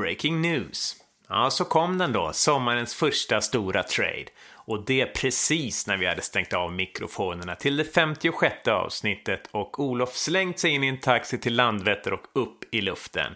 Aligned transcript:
Breaking 0.00 0.40
news. 0.40 0.96
Ja, 1.28 1.50
så 1.50 1.64
kom 1.64 1.98
den 1.98 2.12
då, 2.12 2.32
sommarens 2.32 2.94
första 2.94 3.40
stora 3.40 3.82
trade. 3.82 4.26
Och 4.54 4.84
det 4.84 5.06
precis 5.06 5.86
när 5.86 5.96
vi 5.96 6.06
hade 6.06 6.22
stängt 6.22 6.52
av 6.52 6.72
mikrofonerna 6.72 7.54
till 7.54 7.76
det 7.76 7.84
56 7.84 8.68
avsnittet 8.68 9.48
och 9.50 9.80
Olof 9.80 10.16
slängt 10.16 10.58
sig 10.58 10.70
in 10.70 10.84
i 10.84 10.86
en 10.86 11.00
taxi 11.00 11.38
till 11.38 11.56
Landvetter 11.56 12.12
och 12.12 12.24
upp 12.32 12.74
i 12.74 12.80
luften. 12.80 13.32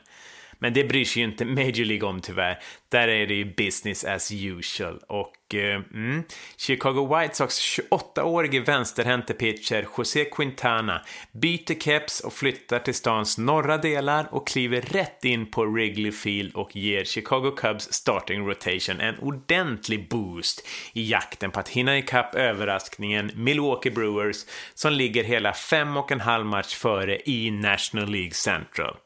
Men 0.59 0.73
det 0.73 0.85
bryr 0.85 1.05
sig 1.05 1.23
ju 1.23 1.29
inte 1.29 1.45
Major 1.45 1.85
League 1.85 2.09
om 2.09 2.21
tyvärr. 2.21 2.63
Där 2.89 3.09
är 3.09 3.27
det 3.27 3.35
ju 3.35 3.55
business 3.55 4.05
as 4.05 4.33
usual. 4.33 5.01
Och 5.09 5.33
Eh, 5.55 5.81
mm, 5.95 6.23
Chicago 6.57 7.17
White 7.17 7.35
Sox 7.35 7.61
28-årige 7.61 8.61
vänsterhänte 8.61 9.35
pitcher 9.35 9.87
José 9.97 10.25
Quintana 10.25 11.03
byter 11.33 11.81
keps 11.81 12.21
och 12.21 12.33
flyttar 12.33 12.79
till 12.79 12.95
stans 12.95 13.39
norra 13.39 13.79
delar 13.79 14.29
och 14.31 14.47
kliver 14.47 14.81
rätt 14.81 15.25
in 15.25 15.51
på 15.51 15.65
Wrigley 15.65 16.13
Field 16.13 16.55
och 16.55 16.77
ger 16.77 17.05
Chicago 17.05 17.51
Cubs 17.57 17.93
starting 17.93 18.47
rotation 18.47 19.01
en 19.01 19.19
ordentlig 19.19 20.09
boost 20.09 20.67
i 20.93 21.11
jakten 21.11 21.51
på 21.51 21.61
att 21.61 21.69
hinna 21.69 21.99
ikapp 21.99 22.35
överraskningen 22.35 23.31
Milwaukee 23.35 23.91
Brewers 23.91 24.37
som 24.75 24.93
ligger 24.93 25.25
hela 25.25 25.53
fem 25.53 25.97
och 25.97 26.13
en 26.13 26.21
halv 26.21 26.47
match 26.47 26.75
före 26.75 27.19
i 27.25 27.51
National 27.51 28.11
League 28.11 28.35
Central. 28.35 28.97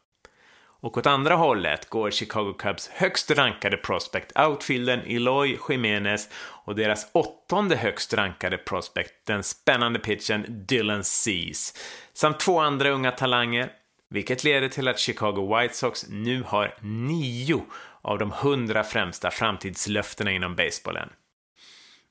Och 0.85 0.99
åt 0.99 1.07
andra 1.07 1.35
hållet 1.35 1.89
går 1.89 2.11
Chicago 2.11 2.53
Cubs 2.59 2.89
högst 2.89 3.31
rankade 3.31 3.77
prospect 3.77 4.39
outfielden 4.39 5.01
Eloy 5.07 5.59
Jiménez, 5.69 6.29
och 6.65 6.75
deras 6.75 7.11
åttonde 7.13 7.77
högst 7.77 8.15
rankade 8.15 8.59
prospect, 8.59 9.13
den 9.27 9.43
spännande 9.43 9.99
pitchen 9.99 10.45
Dylan 10.49 11.05
Cease, 11.05 11.79
samt 12.13 12.41
två 12.41 12.61
andra 12.61 12.91
unga 12.91 13.11
talanger, 13.11 13.71
vilket 14.11 14.45
leder 14.45 14.69
till 14.69 14.89
att 14.89 14.99
Chicago 14.99 15.57
White 15.57 15.75
Sox 15.75 16.09
nu 16.09 16.43
har 16.43 16.75
nio 16.81 17.65
av 18.03 18.19
de 18.19 18.31
hundra 18.31 18.85
främsta 18.85 19.31
framtidslöftena 19.31 20.31
inom 20.31 20.57
basebollen. 20.57 21.09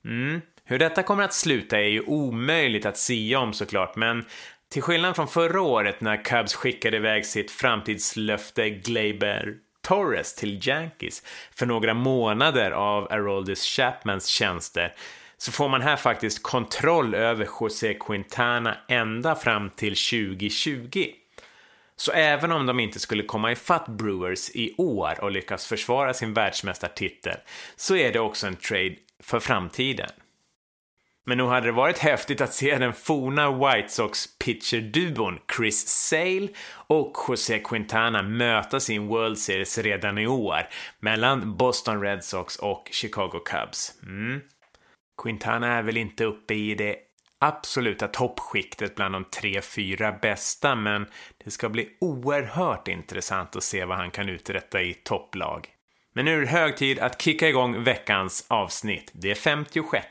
Mm. 0.04 0.40
Hur 0.64 0.78
detta 0.78 1.02
kommer 1.02 1.22
att 1.22 1.34
sluta 1.34 1.78
är 1.78 1.88
ju 1.88 2.00
omöjligt 2.00 2.86
att 2.86 2.98
sia 2.98 3.38
om 3.38 3.52
såklart, 3.52 3.96
men 3.96 4.24
till 4.74 4.82
skillnad 4.82 5.16
från 5.16 5.28
förra 5.28 5.60
året 5.60 6.00
när 6.00 6.24
Cubs 6.24 6.54
skickade 6.54 6.96
iväg 6.96 7.26
sitt 7.26 7.50
framtidslöfte 7.50 8.70
Gleyber 8.70 9.54
Torres 9.82 10.34
till 10.34 10.68
Yankees 10.68 11.22
för 11.54 11.66
några 11.66 11.94
månader 11.94 12.70
av 12.70 13.12
Aroldis 13.12 13.64
Chapmans 13.64 14.26
tjänster 14.26 14.94
så 15.38 15.52
får 15.52 15.68
man 15.68 15.82
här 15.82 15.96
faktiskt 15.96 16.42
kontroll 16.42 17.14
över 17.14 17.48
José 17.60 17.94
Quintana 17.94 18.76
ända 18.88 19.34
fram 19.34 19.70
till 19.70 19.94
2020. 19.94 21.06
Så 21.96 22.12
även 22.12 22.52
om 22.52 22.66
de 22.66 22.80
inte 22.80 23.00
skulle 23.00 23.22
komma 23.22 23.52
ifatt 23.52 23.88
Brewers 23.88 24.50
i 24.50 24.74
år 24.78 25.20
och 25.20 25.30
lyckas 25.30 25.66
försvara 25.66 26.14
sin 26.14 26.34
världsmästartitel 26.34 27.36
så 27.76 27.96
är 27.96 28.12
det 28.12 28.20
också 28.20 28.46
en 28.46 28.56
trade 28.56 28.96
för 29.20 29.40
framtiden. 29.40 30.10
Men 31.26 31.38
nog 31.38 31.48
hade 31.48 31.66
det 31.66 31.72
varit 31.72 31.98
häftigt 31.98 32.40
att 32.40 32.54
se 32.54 32.78
den 32.78 32.92
forna 32.92 33.50
White 33.50 33.88
Sox 33.88 34.38
pitcher-duon 34.38 35.38
Chris 35.56 35.88
Sale 35.88 36.48
och 36.86 37.16
José 37.28 37.58
Quintana 37.58 38.22
möta 38.22 38.80
sin 38.80 39.06
World 39.06 39.38
Series 39.38 39.78
redan 39.78 40.18
i 40.18 40.26
år 40.26 40.68
mellan 41.00 41.56
Boston 41.56 42.02
Red 42.02 42.24
Sox 42.24 42.56
och 42.56 42.88
Chicago 42.92 43.40
Cubs. 43.44 43.92
Mm. 44.02 44.40
Quintana 45.22 45.72
är 45.72 45.82
väl 45.82 45.96
inte 45.96 46.24
uppe 46.24 46.54
i 46.54 46.74
det 46.74 46.96
absoluta 47.38 48.08
toppskiktet 48.08 48.94
bland 48.94 49.14
de 49.14 49.24
tre, 49.24 49.62
fyra 49.62 50.12
bästa, 50.12 50.74
men 50.74 51.06
det 51.44 51.50
ska 51.50 51.68
bli 51.68 51.88
oerhört 52.00 52.88
intressant 52.88 53.56
att 53.56 53.62
se 53.62 53.84
vad 53.84 53.96
han 53.96 54.10
kan 54.10 54.28
uträtta 54.28 54.82
i 54.82 54.94
topplag. 54.94 55.68
Men 56.14 56.24
nu 56.24 56.36
är 56.36 56.40
det 56.40 56.46
hög 56.46 56.76
tid 56.76 56.98
att 56.98 57.22
kicka 57.22 57.48
igång 57.48 57.84
veckans 57.84 58.46
avsnitt, 58.48 59.10
det 59.14 59.34
56. 59.34 60.06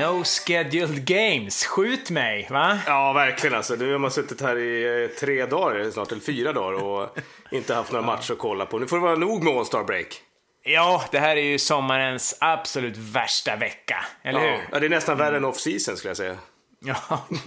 No 0.00 0.24
scheduled 0.24 1.04
games. 1.04 1.64
Skjut 1.66 2.10
mig, 2.10 2.46
va? 2.50 2.78
Ja, 2.86 3.12
verkligen 3.12 3.56
alltså. 3.56 3.74
Nu 3.74 3.92
har 3.92 3.98
man 3.98 4.10
suttit 4.10 4.40
här 4.40 4.56
i 4.58 5.02
eh, 5.04 5.08
tre 5.20 5.46
dagar 5.46 5.90
snart, 5.90 6.12
eller 6.12 6.22
fyra 6.22 6.52
dagar 6.52 6.82
och 6.82 7.16
inte 7.50 7.74
haft 7.74 7.92
några 7.92 8.06
matcher 8.06 8.32
att 8.32 8.38
kolla 8.38 8.66
på. 8.66 8.78
Nu 8.78 8.86
får 8.86 8.96
det 8.96 9.02
vara 9.02 9.16
nog 9.16 9.44
med 9.44 9.54
All-Star 9.54 9.84
Break. 9.84 10.22
Ja, 10.62 11.04
det 11.10 11.18
här 11.18 11.36
är 11.36 11.42
ju 11.42 11.58
sommarens 11.58 12.36
absolut 12.40 12.96
värsta 12.96 13.56
vecka, 13.56 14.04
eller 14.22 14.40
Ja, 14.40 14.50
hur? 14.50 14.60
ja 14.72 14.80
det 14.80 14.86
är 14.86 14.90
nästan 14.90 15.18
värre 15.18 15.36
än 15.36 15.44
off-season 15.44 15.96
skulle 15.96 16.10
jag 16.10 16.16
säga. 16.16 16.36
Ja, 16.84 16.96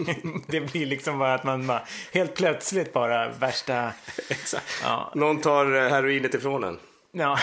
det 0.47 0.59
blir 0.61 0.85
liksom 0.85 1.19
bara 1.19 1.33
att 1.33 1.43
man 1.43 1.67
bara, 1.67 1.81
helt 2.13 2.35
plötsligt 2.35 2.93
bara 2.93 3.29
värsta... 3.29 3.91
Exakt. 4.29 4.81
Ja. 4.83 5.11
Någon 5.15 5.41
tar 5.41 5.75
eh, 5.75 5.89
heroinet 5.89 6.33
ifrån 6.33 6.63
en. 6.63 6.79
Ja. 7.11 7.37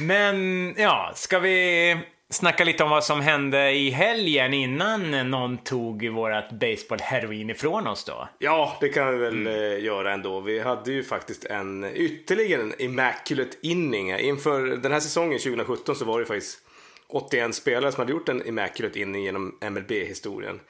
Men 0.00 0.74
ja, 0.78 1.12
ska 1.14 1.38
vi 1.38 1.96
snacka 2.30 2.64
lite 2.64 2.84
om 2.84 2.90
vad 2.90 3.04
som 3.04 3.20
hände 3.20 3.70
i 3.70 3.90
helgen 3.90 4.54
innan 4.54 5.30
någon 5.30 5.58
tog 5.58 6.08
vårat 6.08 6.50
baseball-heroin 6.52 7.50
ifrån 7.50 7.86
oss 7.86 8.04
då? 8.04 8.28
Ja, 8.38 8.76
det 8.80 8.88
kan 8.88 9.12
vi 9.12 9.18
väl 9.18 9.46
eh, 9.46 9.84
göra 9.84 10.12
ändå. 10.12 10.40
Vi 10.40 10.60
hade 10.60 10.92
ju 10.92 11.04
faktiskt 11.04 11.44
en 11.44 11.84
ytterligare 11.94 12.62
en 12.62 12.74
immaculate 12.78 13.56
inning. 13.62 14.10
Inför 14.18 14.66
den 14.66 14.92
här 14.92 15.00
säsongen 15.00 15.38
2017 15.38 15.96
så 15.96 16.04
var 16.04 16.20
det 16.20 16.26
faktiskt 16.26 16.58
81 17.08 17.54
spelare 17.54 17.92
som 17.92 18.00
hade 18.00 18.12
gjort 18.12 18.28
en 18.28 18.46
immaculate 18.46 19.00
inning 19.00 19.24
genom 19.24 19.58
MLB-historien. 19.60 20.60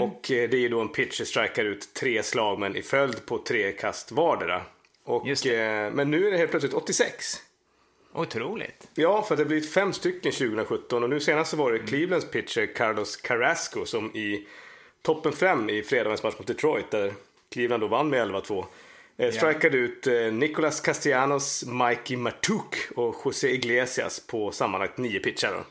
Och 0.00 0.30
eh, 0.30 0.50
det 0.50 0.56
är 0.56 0.60
ju 0.60 0.68
då 0.68 0.80
en 0.80 0.88
pitcher 0.88 1.24
strikar 1.24 1.64
ut 1.64 1.94
tre 1.94 2.22
slag 2.22 2.58
men 2.58 2.76
i 2.76 2.82
följd 2.82 3.26
på 3.26 3.38
tre 3.38 3.72
kast 3.72 4.12
vardera. 4.12 4.62
Och, 5.04 5.46
eh, 5.46 5.92
men 5.92 6.10
nu 6.10 6.26
är 6.26 6.30
det 6.30 6.38
helt 6.38 6.50
plötsligt 6.50 6.74
86. 6.74 7.42
Otroligt. 8.16 8.88
Ja, 8.94 9.22
för 9.22 9.36
det 9.36 9.42
har 9.42 9.48
blivit 9.48 9.72
fem 9.72 9.92
stycken 9.92 10.32
2017 10.32 11.02
och 11.02 11.10
nu 11.10 11.20
senast 11.20 11.50
så 11.50 11.56
var 11.56 11.72
det 11.72 11.78
Clevelands 11.78 12.30
pitcher 12.30 12.74
Carlos 12.74 13.16
Carrasco 13.16 13.86
som 13.86 14.16
i 14.16 14.46
toppen 15.02 15.32
fem 15.32 15.70
i 15.70 15.82
fredagens 15.82 16.22
match 16.22 16.34
mot 16.38 16.46
Detroit 16.46 16.90
där 16.90 17.12
Cleveland 17.52 17.82
då 17.82 17.86
vann 17.86 18.10
med 18.10 18.28
11-2. 18.28 18.64
Eh, 19.18 19.30
strikade 19.30 19.76
ut 19.76 20.06
eh, 20.06 20.14
Nicolas 20.14 20.80
Castellanos, 20.80 21.64
Mikey 21.66 22.16
Matuk 22.16 22.76
och 22.96 23.16
José 23.24 23.48
Iglesias 23.48 24.26
på 24.26 24.52
sammanlagt 24.52 24.98
nio 24.98 25.20
pitchar. 25.20 25.52
Då. 25.52 25.64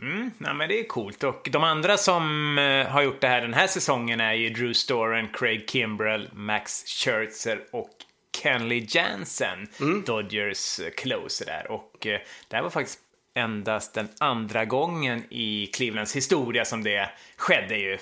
Mm, 0.00 0.30
ja, 0.38 0.54
men 0.54 0.68
det 0.68 0.80
är 0.80 0.84
coolt. 0.84 1.24
Och 1.24 1.48
de 1.52 1.64
andra 1.64 1.96
som 1.96 2.58
eh, 2.58 2.86
har 2.86 3.02
gjort 3.02 3.20
det 3.20 3.28
här 3.28 3.40
den 3.40 3.54
här 3.54 3.66
säsongen 3.66 4.20
är 4.20 4.32
ju 4.32 4.50
Drew 4.50 4.72
Storen, 4.72 5.28
Craig 5.32 5.70
Kimbrell, 5.70 6.30
Max 6.32 6.84
Scherzer 6.86 7.64
och 7.70 7.90
Kenley 8.36 8.86
Jansen, 8.88 9.68
Dodgers 10.06 10.80
eh, 10.80 10.90
closer 10.90 11.46
där. 11.46 11.70
Och 11.70 12.06
eh, 12.06 12.20
det 12.48 12.56
här 12.56 12.62
var 12.62 12.70
faktiskt 12.70 12.98
endast 13.34 13.94
den 13.94 14.08
andra 14.18 14.64
gången 14.64 15.24
i 15.30 15.66
Clevelands 15.66 16.16
historia 16.16 16.64
som 16.64 16.82
det 16.84 17.10
skedde 17.36 17.76
ju. 17.76 17.98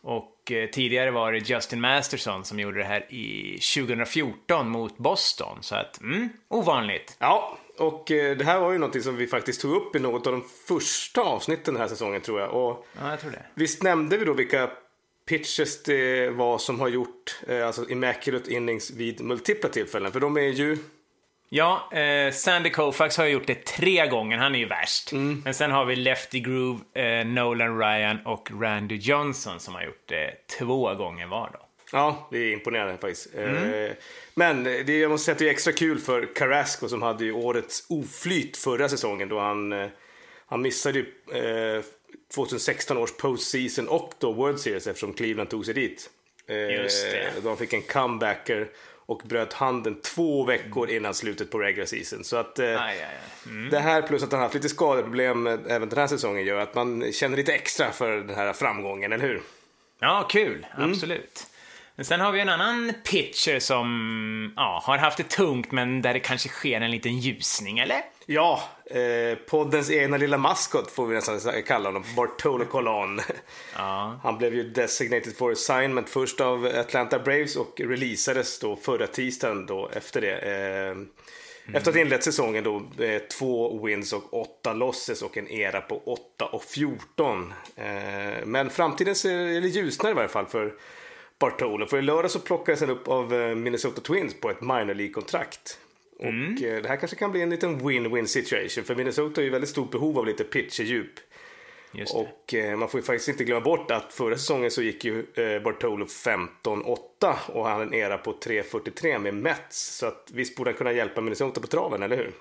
Och 0.00 0.52
eh, 0.52 0.70
tidigare 0.70 1.10
var 1.10 1.32
det 1.32 1.38
Justin 1.38 1.80
Masterson 1.80 2.44
som 2.44 2.60
gjorde 2.60 2.78
det 2.78 2.84
här 2.84 3.12
i 3.12 3.58
2014 3.74 4.68
mot 4.68 4.98
Boston. 4.98 5.58
Så 5.60 5.74
att, 5.74 6.00
mm, 6.00 6.28
ovanligt. 6.48 7.16
Ja, 7.18 7.58
och 7.78 8.10
eh, 8.10 8.36
det 8.36 8.44
här 8.44 8.60
var 8.60 8.72
ju 8.72 8.78
någonting 8.78 9.02
som 9.02 9.16
vi 9.16 9.26
faktiskt 9.26 9.60
tog 9.60 9.74
upp 9.76 9.96
i 9.96 9.98
något 9.98 10.26
av 10.26 10.32
de 10.32 10.44
första 10.68 11.20
avsnitten 11.20 11.74
den 11.74 11.80
här 11.80 11.88
säsongen 11.88 12.20
tror 12.20 12.40
jag. 12.40 12.54
Och 12.54 12.86
Ja, 13.00 13.10
jag 13.10 13.20
tror 13.20 13.30
det. 13.30 13.42
Visst 13.54 13.82
nämnde 13.82 14.16
vi 14.16 14.24
då 14.24 14.32
vilka 14.32 14.70
pitchers 15.28 15.82
det 15.82 16.30
var 16.30 16.58
som 16.58 16.80
har 16.80 16.88
gjort 16.88 17.40
eh, 17.48 17.66
alltså 17.66 17.90
immaculate 17.90 18.52
innings 18.52 18.90
vid 18.90 19.20
multipla 19.20 19.68
tillfällen? 19.68 20.12
För 20.12 20.20
de 20.20 20.36
är 20.36 20.40
ju... 20.40 20.78
Ja, 21.50 21.92
eh, 21.92 22.32
Sandy 22.32 22.70
Koufax 22.70 23.16
har 23.16 23.26
gjort 23.26 23.46
det 23.46 23.64
tre 23.64 24.06
gånger, 24.06 24.38
han 24.38 24.54
är 24.54 24.58
ju 24.58 24.66
värst. 24.66 25.12
Men 25.44 25.54
sen 25.54 25.70
har 25.70 25.84
vi 25.84 25.96
Lefty 25.96 26.40
Groove, 26.40 26.80
eh, 26.94 27.26
Nolan 27.26 27.78
Ryan 27.78 28.18
och 28.26 28.50
Randy 28.60 28.96
Johnson 28.96 29.60
som 29.60 29.74
har 29.74 29.82
gjort 29.82 30.08
det 30.08 30.34
två 30.58 30.94
gånger 30.94 31.26
var 31.26 31.50
då. 31.52 31.68
Ja, 31.92 32.28
det 32.30 32.38
är 32.38 32.52
imponerande 32.52 32.98
faktiskt. 32.98 33.34
Eh, 33.34 33.90
men 34.34 34.64
det, 34.64 34.98
jag 34.98 35.10
måste 35.10 35.24
säga 35.24 35.32
att 35.32 35.38
det 35.38 35.46
är 35.48 35.50
extra 35.50 35.72
kul 35.72 35.98
för 35.98 36.34
Carrasco 36.34 36.88
som 36.88 37.02
hade 37.02 37.24
ju 37.24 37.32
årets 37.32 37.86
oflyt 37.88 38.56
förra 38.56 38.88
säsongen 38.88 39.28
då 39.28 39.40
han, 39.40 39.72
eh, 39.72 39.88
han 40.46 40.62
missade 40.62 40.98
ju 40.98 41.06
eh, 41.32 41.82
2016 42.34 42.96
års 42.96 43.12
postseason 43.12 43.88
och 43.88 44.12
då 44.18 44.32
World 44.32 44.60
Series 44.60 44.86
eftersom 44.86 45.12
Cleveland 45.12 45.50
tog 45.50 45.64
sig 45.64 45.74
dit. 45.74 46.10
Eh, 46.46 46.56
Just 46.56 47.10
det. 47.10 47.30
Han 47.44 47.56
fick 47.56 47.72
en 47.72 47.82
comebacker 47.82 48.68
och 49.06 49.22
bröt 49.24 49.52
handen 49.52 50.00
två 50.00 50.44
veckor 50.44 50.90
innan 50.90 51.14
slutet 51.14 51.50
på 51.50 51.58
regular 51.58 51.86
season. 51.86 52.24
Så 52.24 52.36
att 52.36 52.58
eh, 52.58 52.66
Aj, 52.66 52.76
aj, 52.78 53.00
aj. 53.00 53.70
det 53.70 53.78
här 53.78 54.02
plus 54.02 54.22
att 54.22 54.32
han 54.32 54.40
haft 54.40 54.54
lite 54.54 54.68
skadeproblem 54.68 55.46
eh, 55.46 55.52
även 55.68 55.88
den 55.88 55.98
här 55.98 56.06
säsongen 56.06 56.44
gör 56.44 56.60
att 56.60 56.74
man 56.74 57.12
känner 57.12 57.36
lite 57.36 57.54
extra 57.54 57.92
för 57.92 58.16
den 58.16 58.36
här 58.36 58.52
framgången, 58.52 59.12
eller 59.12 59.28
hur? 59.28 59.42
Ja, 60.00 60.28
kul. 60.30 60.66
Absolut. 60.76 61.46
Men 61.96 62.04
sen 62.04 62.20
har 62.20 62.32
vi 62.32 62.40
en 62.40 62.48
annan 62.48 62.92
pitcher 63.04 63.58
som 63.58 64.52
ja, 64.56 64.82
har 64.84 64.98
haft 64.98 65.16
det 65.16 65.28
tungt 65.28 65.72
men 65.72 66.02
där 66.02 66.14
det 66.14 66.20
kanske 66.20 66.48
sker 66.48 66.80
en 66.80 66.90
liten 66.90 67.18
ljusning, 67.18 67.78
eller? 67.78 68.02
Ja, 68.30 68.62
eh, 68.84 69.38
poddens 69.38 69.90
egna 69.90 70.16
lilla 70.16 70.38
maskot 70.38 70.90
får 70.90 71.06
vi 71.06 71.14
nästan 71.14 71.62
kalla 71.66 71.88
honom, 71.88 72.04
Bartolo 72.16 72.64
Colon. 72.64 73.20
Ja. 73.76 74.20
Han 74.22 74.38
blev 74.38 74.54
ju 74.54 74.70
designated 74.70 75.36
for 75.36 75.52
assignment 75.52 76.08
först 76.08 76.40
av 76.40 76.66
Atlanta 76.66 77.18
Braves 77.18 77.56
och 77.56 77.80
releasades 77.80 78.58
då 78.58 78.76
förra 78.76 79.06
tisdagen 79.06 79.66
då 79.66 79.88
efter 79.92 80.20
det. 80.20 80.38
Eh, 80.38 80.90
mm. 80.90 81.08
Efter 81.74 81.90
att 81.90 81.94
ha 81.94 82.00
inlett 82.00 82.24
säsongen 82.24 82.64
då 82.64 83.04
eh, 83.04 83.18
två 83.18 83.86
wins 83.86 84.12
och 84.12 84.40
åtta 84.40 84.72
losses 84.72 85.22
och 85.22 85.36
en 85.36 85.48
era 85.48 85.80
på 85.80 86.02
8 86.06 86.46
och 86.46 86.64
14. 86.64 87.52
Eh, 87.76 87.84
men 88.44 88.70
framtiden 88.70 89.14
ser 89.14 89.60
lite 89.60 89.78
ljusnare 89.78 90.12
i 90.12 90.14
varje 90.14 90.28
fall 90.28 90.46
för 90.46 90.74
Bartolo. 91.38 91.86
För 91.86 91.98
i 91.98 92.02
lördag 92.02 92.30
så 92.30 92.38
plockades 92.38 92.80
han 92.80 92.90
upp 92.90 93.08
av 93.08 93.34
eh, 93.34 93.54
Minnesota 93.54 94.00
Twins 94.00 94.40
på 94.40 94.50
ett 94.50 94.60
minor 94.60 94.94
League-kontrakt. 94.94 95.78
Mm. 96.18 96.54
Och 96.54 96.62
eh, 96.62 96.82
det 96.82 96.88
här 96.88 96.96
kanske 96.96 97.16
kan 97.16 97.32
bli 97.32 97.42
en 97.42 97.50
liten 97.50 97.80
win-win 97.80 98.26
situation. 98.26 98.84
För 98.84 98.94
Minnesota 98.94 99.40
är 99.40 99.44
ju 99.44 99.50
väldigt 99.50 99.70
stort 99.70 99.90
behov 99.90 100.18
av 100.18 100.26
lite 100.26 100.44
pitcherdjup. 100.44 101.12
Och 102.14 102.54
eh, 102.54 102.76
man 102.76 102.88
får 102.88 103.00
ju 103.00 103.04
faktiskt 103.04 103.28
inte 103.28 103.44
glömma 103.44 103.60
bort 103.60 103.90
att 103.90 104.12
förra 104.12 104.36
säsongen 104.36 104.70
så 104.70 104.82
gick 104.82 105.04
ju 105.04 105.26
eh, 105.34 105.62
Bartolo 105.62 106.06
15-8 106.06 106.98
och 107.46 107.66
han 107.66 107.80
en 107.80 107.94
era 107.94 108.18
på 108.18 108.32
3-43 108.32 109.18
med 109.18 109.34
Mets. 109.34 109.96
Så 109.96 110.06
att 110.06 110.30
visst 110.32 110.56
borde 110.56 110.70
han 110.70 110.76
kunna 110.76 110.92
hjälpa 110.92 111.20
Minnesota 111.20 111.60
på 111.60 111.66
traven, 111.66 112.02
eller 112.02 112.16
hur? 112.16 112.32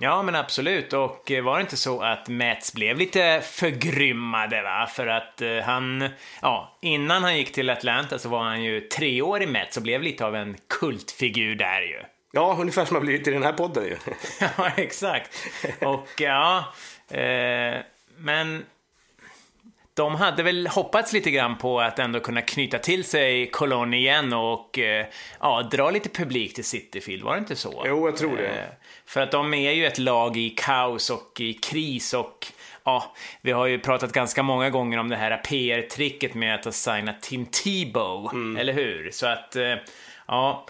Ja, 0.00 0.22
men 0.22 0.34
absolut. 0.34 0.92
Och 0.92 1.32
var 1.42 1.56
det 1.56 1.60
inte 1.60 1.76
så 1.76 2.00
att 2.00 2.28
Mets 2.28 2.72
blev 2.72 2.96
lite 2.96 3.40
förgrymmade, 3.44 4.62
va? 4.62 4.86
För 4.86 5.06
att 5.06 5.42
han, 5.64 6.08
ja, 6.42 6.78
innan 6.82 7.22
han 7.22 7.38
gick 7.38 7.52
till 7.52 7.70
Atlanta 7.70 8.18
så 8.18 8.28
var 8.28 8.42
han 8.42 8.62
ju 8.62 8.80
tre 8.80 9.22
år 9.22 9.42
i 9.42 9.46
Mets 9.46 9.76
och 9.76 9.82
blev 9.82 10.02
lite 10.02 10.26
av 10.26 10.36
en 10.36 10.56
kultfigur 10.68 11.54
där 11.54 11.82
ju. 11.82 12.00
Ja, 12.32 12.56
ungefär 12.60 12.84
som 12.84 12.96
har 12.96 13.00
blivit 13.00 13.28
i 13.28 13.30
den 13.30 13.42
här 13.42 13.52
podden 13.52 13.84
ju. 13.84 13.96
ja, 14.40 14.70
exakt. 14.76 15.46
Och 15.80 16.08
ja, 16.18 16.64
eh, 17.08 17.78
men 18.16 18.64
de 19.94 20.14
hade 20.14 20.42
väl 20.42 20.66
hoppats 20.66 21.12
lite 21.12 21.30
grann 21.30 21.58
på 21.58 21.80
att 21.80 21.98
ändå 21.98 22.20
kunna 22.20 22.42
knyta 22.42 22.78
till 22.78 23.04
sig 23.04 23.50
Cologne 23.50 23.96
igen 23.96 24.32
och 24.32 24.78
eh, 24.78 25.06
ja, 25.40 25.62
dra 25.62 25.90
lite 25.90 26.08
publik 26.08 26.54
till 26.54 26.64
Cityfield, 26.64 27.22
var 27.22 27.32
det 27.32 27.38
inte 27.38 27.56
så? 27.56 27.82
Jo, 27.86 28.08
jag 28.08 28.16
tror 28.16 28.36
det. 28.36 28.48
Eh, 28.48 28.64
för 29.06 29.20
att 29.20 29.30
de 29.30 29.54
är 29.54 29.72
ju 29.72 29.86
ett 29.86 29.98
lag 29.98 30.36
i 30.36 30.50
kaos 30.50 31.10
och 31.10 31.40
i 31.40 31.52
kris 31.52 32.14
och 32.14 32.46
ja, 32.84 33.14
vi 33.40 33.52
har 33.52 33.66
ju 33.66 33.78
pratat 33.78 34.12
ganska 34.12 34.42
många 34.42 34.70
gånger 34.70 34.98
om 34.98 35.08
det 35.08 35.16
här 35.16 35.36
PR-tricket 35.36 36.34
med 36.34 36.54
att 36.54 36.64
ha 36.64 36.72
signat 36.72 37.22
Tim 37.22 37.46
Tebow, 37.46 38.30
mm. 38.32 38.56
eller 38.56 38.72
hur? 38.72 39.10
Så 39.10 39.26
att, 39.26 39.56
eh, 39.56 39.74
ja, 40.26 40.66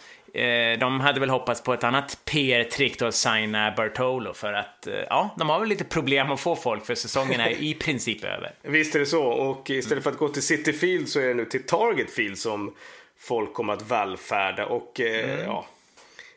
de 0.79 1.01
hade 1.01 1.21
väl 1.21 1.31
hoppats 1.31 1.63
på 1.63 1.75
ett 1.75 1.85
annat 1.85 2.19
PR-trick 2.25 2.99
då, 2.99 3.07
att 3.07 3.15
signa 3.15 3.75
Bartolo 3.77 4.35
för 4.35 4.53
att, 4.53 4.87
eh, 4.87 4.95
ja, 4.95 5.35
de 5.39 5.49
har 5.49 5.61
väl 5.61 5.69
lite 5.69 5.85
problem 5.85 6.31
att 6.31 6.41
få 6.41 6.57
folk 6.57 6.87
för 6.87 6.95
säsongen 6.95 7.41
är 7.41 7.63
i 7.63 7.75
princip 7.75 8.25
över. 8.25 8.55
Visst 8.63 8.95
är 8.95 8.99
det 8.99 9.07
så, 9.07 9.25
och 9.25 9.71
istället 9.71 10.05
för 10.05 10.11
att 10.11 10.19
gå 10.19 10.29
till 10.29 10.43
City 10.43 10.73
Field 10.73 11.09
så 11.09 11.21
är 11.21 11.29
det 11.29 11.35
nu 11.35 11.45
till 11.45 11.63
Target 11.63 12.11
Field 12.11 12.39
som 12.39 12.75
folk 13.19 13.55
kommer 13.55 13.73
att 13.73 13.83
vallfärda 13.83 14.67
och 14.67 15.01
eh, 15.01 15.31
mm. 15.31 15.45
ja, 15.45 15.67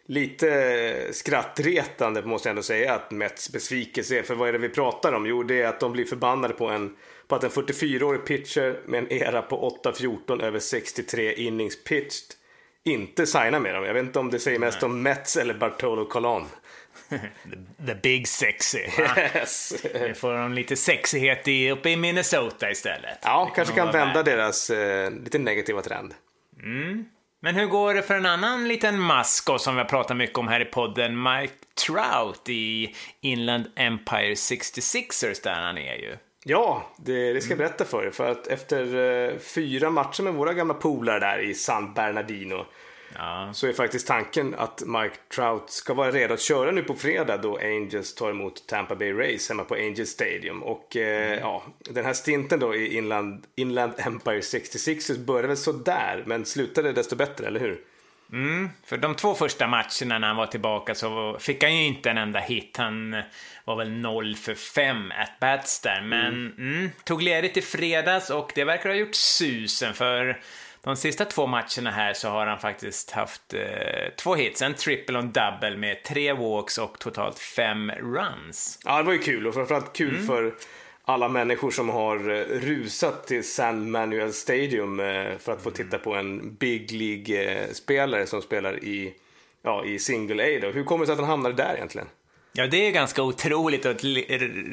lite 0.06 1.10
skrattretande 1.12 2.22
måste 2.22 2.50
jag 2.50 2.52
ändå 2.52 2.64
säga 2.64 2.94
att 2.94 3.12
Mets 3.12 3.52
besvikelse 3.52 4.20
är. 4.20 4.24
För 4.24 4.36
vad 4.36 4.50
är 4.50 4.54
det 4.54 4.60
vi 4.60 4.70
pratar 4.70 5.14
om? 5.14 5.26
Jo, 5.26 5.44
det 5.44 5.62
är 5.62 5.68
att 5.68 5.80
de 5.80 5.92
blir 5.92 6.06
förbannade 6.06 6.54
på 6.54 6.70
en 6.70 6.96
på 7.28 7.36
att 7.36 7.44
en 7.44 7.50
44-årig 7.50 8.26
pitcher 8.26 8.80
med 8.86 8.98
en 8.98 9.12
era 9.12 9.42
på 9.42 9.80
8-14 9.84 10.44
över 10.44 10.60
63 10.60 11.34
innings 11.34 11.84
pitched 11.84 12.36
inte 12.84 13.28
signa 13.28 13.60
med 13.60 13.76
dem. 13.76 13.84
Jag 13.84 13.94
vet 13.94 14.04
inte 14.04 14.20
om 14.20 14.32
det 14.32 14.40
säger 14.40 14.60
mest 14.60 14.82
Nej. 14.82 14.90
om 14.90 15.02
Mets 15.02 15.38
eller 15.38 15.54
Bartolo 15.54 16.06
Colon. 16.06 16.46
the, 17.10 17.18
the, 17.88 17.96
big 17.96 18.28
sexy. 18.28 18.80
Yes. 18.80 19.74
Nu 19.94 20.14
får 20.14 20.34
de 20.34 20.54
lite 20.54 20.76
sexighet 20.76 21.48
i, 21.48 21.72
uppe 21.72 21.90
i 21.90 21.96
Minnesota 21.96 22.72
istället. 22.72 23.18
Ja, 23.22 23.46
det 23.50 23.56
kanske 23.56 23.76
kan 23.76 23.92
vända 23.92 24.14
med. 24.14 24.26
deras 24.26 24.70
eh, 24.70 25.12
lite 25.12 25.40
negativa 25.40 25.82
trend. 25.82 26.14
Mm. 26.64 27.06
Men 27.40 27.56
hur 27.56 27.66
går 27.66 27.94
det 27.94 28.02
för 28.02 28.16
en 28.16 28.26
annan 28.26 28.68
liten 28.68 29.00
masko 29.00 29.60
som 29.60 29.76
vi 29.76 29.82
har 29.82 29.90
pratat 29.90 30.18
mycket 30.18 30.38
om 30.38 30.48
här 30.48 30.62
i 30.62 30.66
podden, 30.66 31.24
Mike 31.24 31.54
Trout 31.88 32.50
i 32.50 32.96
Inland 33.22 33.66
Empire 33.76 34.34
66ers 34.34 35.44
där 35.44 35.54
han 35.54 35.78
är 35.78 35.96
ju. 35.96 36.18
Ja, 36.46 36.92
det, 36.98 37.34
det 37.34 37.42
ska 37.42 37.52
jag 37.52 37.58
berätta 37.58 37.86
för 37.86 38.06
er. 38.06 38.12
För 38.12 38.32
att 38.32 38.48
efter 38.48 38.96
eh, 38.96 39.38
fyra 39.40 39.90
matcher 39.90 40.24
med 40.24 40.34
våra 40.34 40.54
gamla 40.54 40.74
polare 40.74 41.20
där 41.20 41.40
i 41.40 41.54
San 41.54 41.94
Bernardino 41.94 42.66
ja. 43.16 43.50
så 43.54 43.68
är 43.68 43.74
faktiskt 43.74 44.08
tanken 44.08 44.56
att 44.58 44.84
Mike 44.86 45.16
Trout 45.36 45.70
ska 45.70 45.94
vara 45.94 46.12
redo 46.12 46.34
att 46.34 46.42
köra 46.42 46.72
nu 46.72 46.84
på 46.84 46.94
fredag 46.94 47.38
då 47.38 47.58
Angels 47.58 48.16
tar 48.16 48.30
emot 48.30 48.68
Tampa 48.68 48.96
Bay 48.96 49.14
Rays 49.14 49.50
hemma 49.50 49.64
på 49.64 49.76
Angels 49.76 50.10
Stadium. 50.10 50.64
Och 50.64 50.96
eh, 50.96 51.28
mm. 51.28 51.40
ja, 51.40 51.64
den 51.80 52.06
här 52.06 52.14
stinten 52.14 52.60
då 52.60 52.76
i 52.76 52.98
Inland, 52.98 53.44
Inland 53.56 53.94
Empire 53.98 54.42
66 54.42 55.12
började 55.18 55.48
väl 55.48 55.58
sådär 55.58 56.24
men 56.26 56.46
slutade 56.46 56.94
desto 56.94 57.16
bättre, 57.16 57.48
eller 57.48 57.60
hur? 57.60 57.80
Mm, 58.32 58.70
för 58.86 58.98
de 58.98 59.16
två 59.16 59.34
första 59.36 59.68
matcherna 59.68 60.20
när 60.20 60.28
han 60.28 60.36
var 60.36 60.48
tillbaka 60.48 60.96
så 60.96 61.38
fick 61.40 61.64
han 61.64 61.78
ju 61.78 61.86
inte 61.86 62.10
en 62.10 62.18
enda 62.18 62.40
hit. 62.40 62.78
Han 62.78 63.24
var 63.66 63.76
väl 63.76 63.92
0 63.92 64.36
för 64.36 64.56
5 64.56 65.12
at 65.12 65.40
bats 65.40 65.82
där. 65.82 66.02
Men 66.02 66.28
mm. 66.28 66.54
Mm, 66.58 66.92
tog 67.04 67.22
ledigt 67.22 67.58
i 67.58 67.62
fredags 67.62 68.30
och 68.30 68.52
det 68.56 68.64
verkar 68.64 68.90
ha 68.90 68.96
gjort 68.96 69.16
susen 69.16 69.94
för 69.94 70.42
de 70.84 70.96
sista 70.96 71.26
två 71.26 71.48
matcherna 71.48 71.92
här 71.92 72.14
så 72.14 72.30
har 72.30 72.48
han 72.48 72.60
faktiskt 72.60 73.12
haft 73.12 73.54
eh, 73.54 74.14
två 74.18 74.36
hits, 74.36 74.62
en 74.62 74.74
triple 74.74 75.18
och 75.18 75.24
en 75.24 75.32
double 75.32 75.78
med 75.78 76.04
tre 76.04 76.34
walks 76.34 76.78
och 76.78 77.00
totalt 77.00 77.40
fem 77.40 77.92
runs. 77.92 78.80
Ja, 78.86 78.98
det 78.98 79.04
var 79.04 79.14
ju 79.14 79.20
kul 79.20 79.48
och 79.48 79.54
framförallt 79.54 79.94
kul 79.94 80.16
mm. 80.16 80.28
för 80.28 80.54
alla 81.06 81.30
människor 81.30 81.72
som 81.72 81.90
har 81.90 82.18
eh, 82.30 82.44
rusat 82.60 83.28
till 83.28 83.44
San 83.44 83.92
Manuel 83.92 84.34
Stadium 84.34 85.00
eh, 85.00 85.38
för 85.38 85.52
att 85.52 85.62
få 85.62 85.72
titta 85.72 85.98
på 85.98 86.16
en 86.16 86.56
Big 86.56 86.92
League-spelare 86.92 88.26
som 88.26 88.42
spelar 88.42 88.84
i, 88.84 89.14
ja, 89.62 89.86
i 89.86 90.00
single 90.00 90.44
A. 90.44 90.60
Då. 90.62 90.68
Hur 90.68 90.84
kommer 90.84 91.02
det 91.02 91.06
sig 91.06 91.14
att 91.14 91.20
han 91.20 91.30
hamnade 91.30 91.56
där 91.56 91.76
egentligen? 91.76 92.08
Ja, 92.56 92.68
det 92.68 92.88
är 92.88 92.92
ganska 92.92 93.24
otroligt 93.24 93.86
och 93.86 93.92
ett 93.92 94.04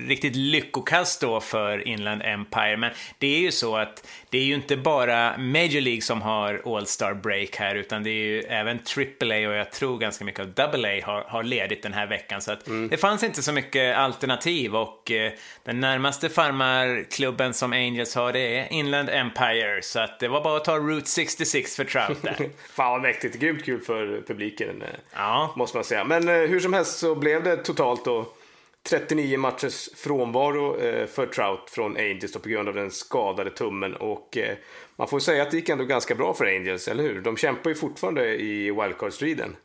riktigt 0.08 0.36
lyckokast 0.36 1.20
då 1.20 1.40
för 1.40 1.88
Inland 1.88 2.22
Empire. 2.24 2.76
Men 2.76 2.90
det 3.18 3.26
är 3.26 3.40
ju 3.40 3.52
så 3.52 3.76
att 3.76 4.06
det 4.30 4.38
är 4.38 4.42
ju 4.42 4.54
inte 4.54 4.76
bara 4.76 5.38
Major 5.38 5.80
League 5.80 6.02
som 6.02 6.22
har 6.22 6.76
All-Star 6.76 7.14
Break 7.14 7.56
här, 7.56 7.74
utan 7.74 8.02
det 8.02 8.10
är 8.10 8.24
ju 8.24 8.40
även 8.40 8.78
AAA 8.78 9.48
och 9.48 9.54
jag 9.54 9.72
tror 9.72 9.98
ganska 9.98 10.24
mycket 10.24 10.58
av 10.58 10.74
AA 10.74 11.06
har, 11.06 11.24
har 11.28 11.42
ledigt 11.42 11.82
den 11.82 11.92
här 11.92 12.06
veckan. 12.06 12.40
Så 12.40 12.52
att 12.52 12.66
mm. 12.66 12.88
det 12.88 12.96
fanns 12.96 13.22
inte 13.22 13.42
så 13.42 13.52
mycket 13.52 13.96
alternativ 13.96 14.76
och 14.76 15.10
eh, 15.10 15.32
den 15.64 15.80
närmaste 15.80 16.28
farmarklubben 16.28 17.54
som 17.54 17.72
Angels 17.72 18.14
har 18.14 18.32
det 18.32 18.58
är 18.58 18.72
Inland 18.72 19.08
Empire. 19.10 19.82
Så 19.82 20.00
att 20.00 20.20
det 20.20 20.28
var 20.28 20.44
bara 20.44 20.56
att 20.56 20.64
ta 20.64 20.76
Route 20.76 21.10
66 21.10 21.76
för 21.76 21.84
Trout 21.84 22.22
där. 22.22 22.36
Fan 22.74 22.90
vad 22.92 23.02
mäktigt, 23.02 23.38
grymt 23.38 23.64
kul 23.64 23.80
för 23.80 24.22
publiken. 24.26 24.82
Eh, 24.82 24.88
ja. 25.14 25.54
Måste 25.56 25.76
man 25.76 25.84
säga. 25.84 26.04
Men 26.04 26.28
eh, 26.28 26.34
hur 26.34 26.60
som 26.60 26.72
helst 26.72 26.98
så 26.98 27.14
blev 27.14 27.44
det 27.44 27.69
totalt 27.72 28.04
då 28.04 28.26
39 28.82 29.38
matchers 29.38 29.88
frånvaro 29.96 30.80
eh, 30.80 31.06
för 31.06 31.26
Trout 31.26 31.70
från 31.70 31.96
Angels 31.96 32.32
på 32.32 32.48
grund 32.48 32.68
av 32.68 32.74
den 32.74 32.90
skadade 32.90 33.50
tummen. 33.50 33.96
Och 33.96 34.36
eh, 34.36 34.56
man 34.96 35.08
får 35.08 35.18
säga 35.18 35.42
att 35.42 35.50
det 35.50 35.56
gick 35.56 35.68
ändå 35.68 35.84
ganska 35.84 36.14
bra 36.14 36.34
för 36.34 36.44
Angels, 36.44 36.88
eller 36.88 37.02
hur? 37.02 37.20
De 37.20 37.36
kämpar 37.36 37.70
ju 37.70 37.76
fortfarande 37.76 38.34
i 38.40 38.70
wildcard-striden. 38.70 39.56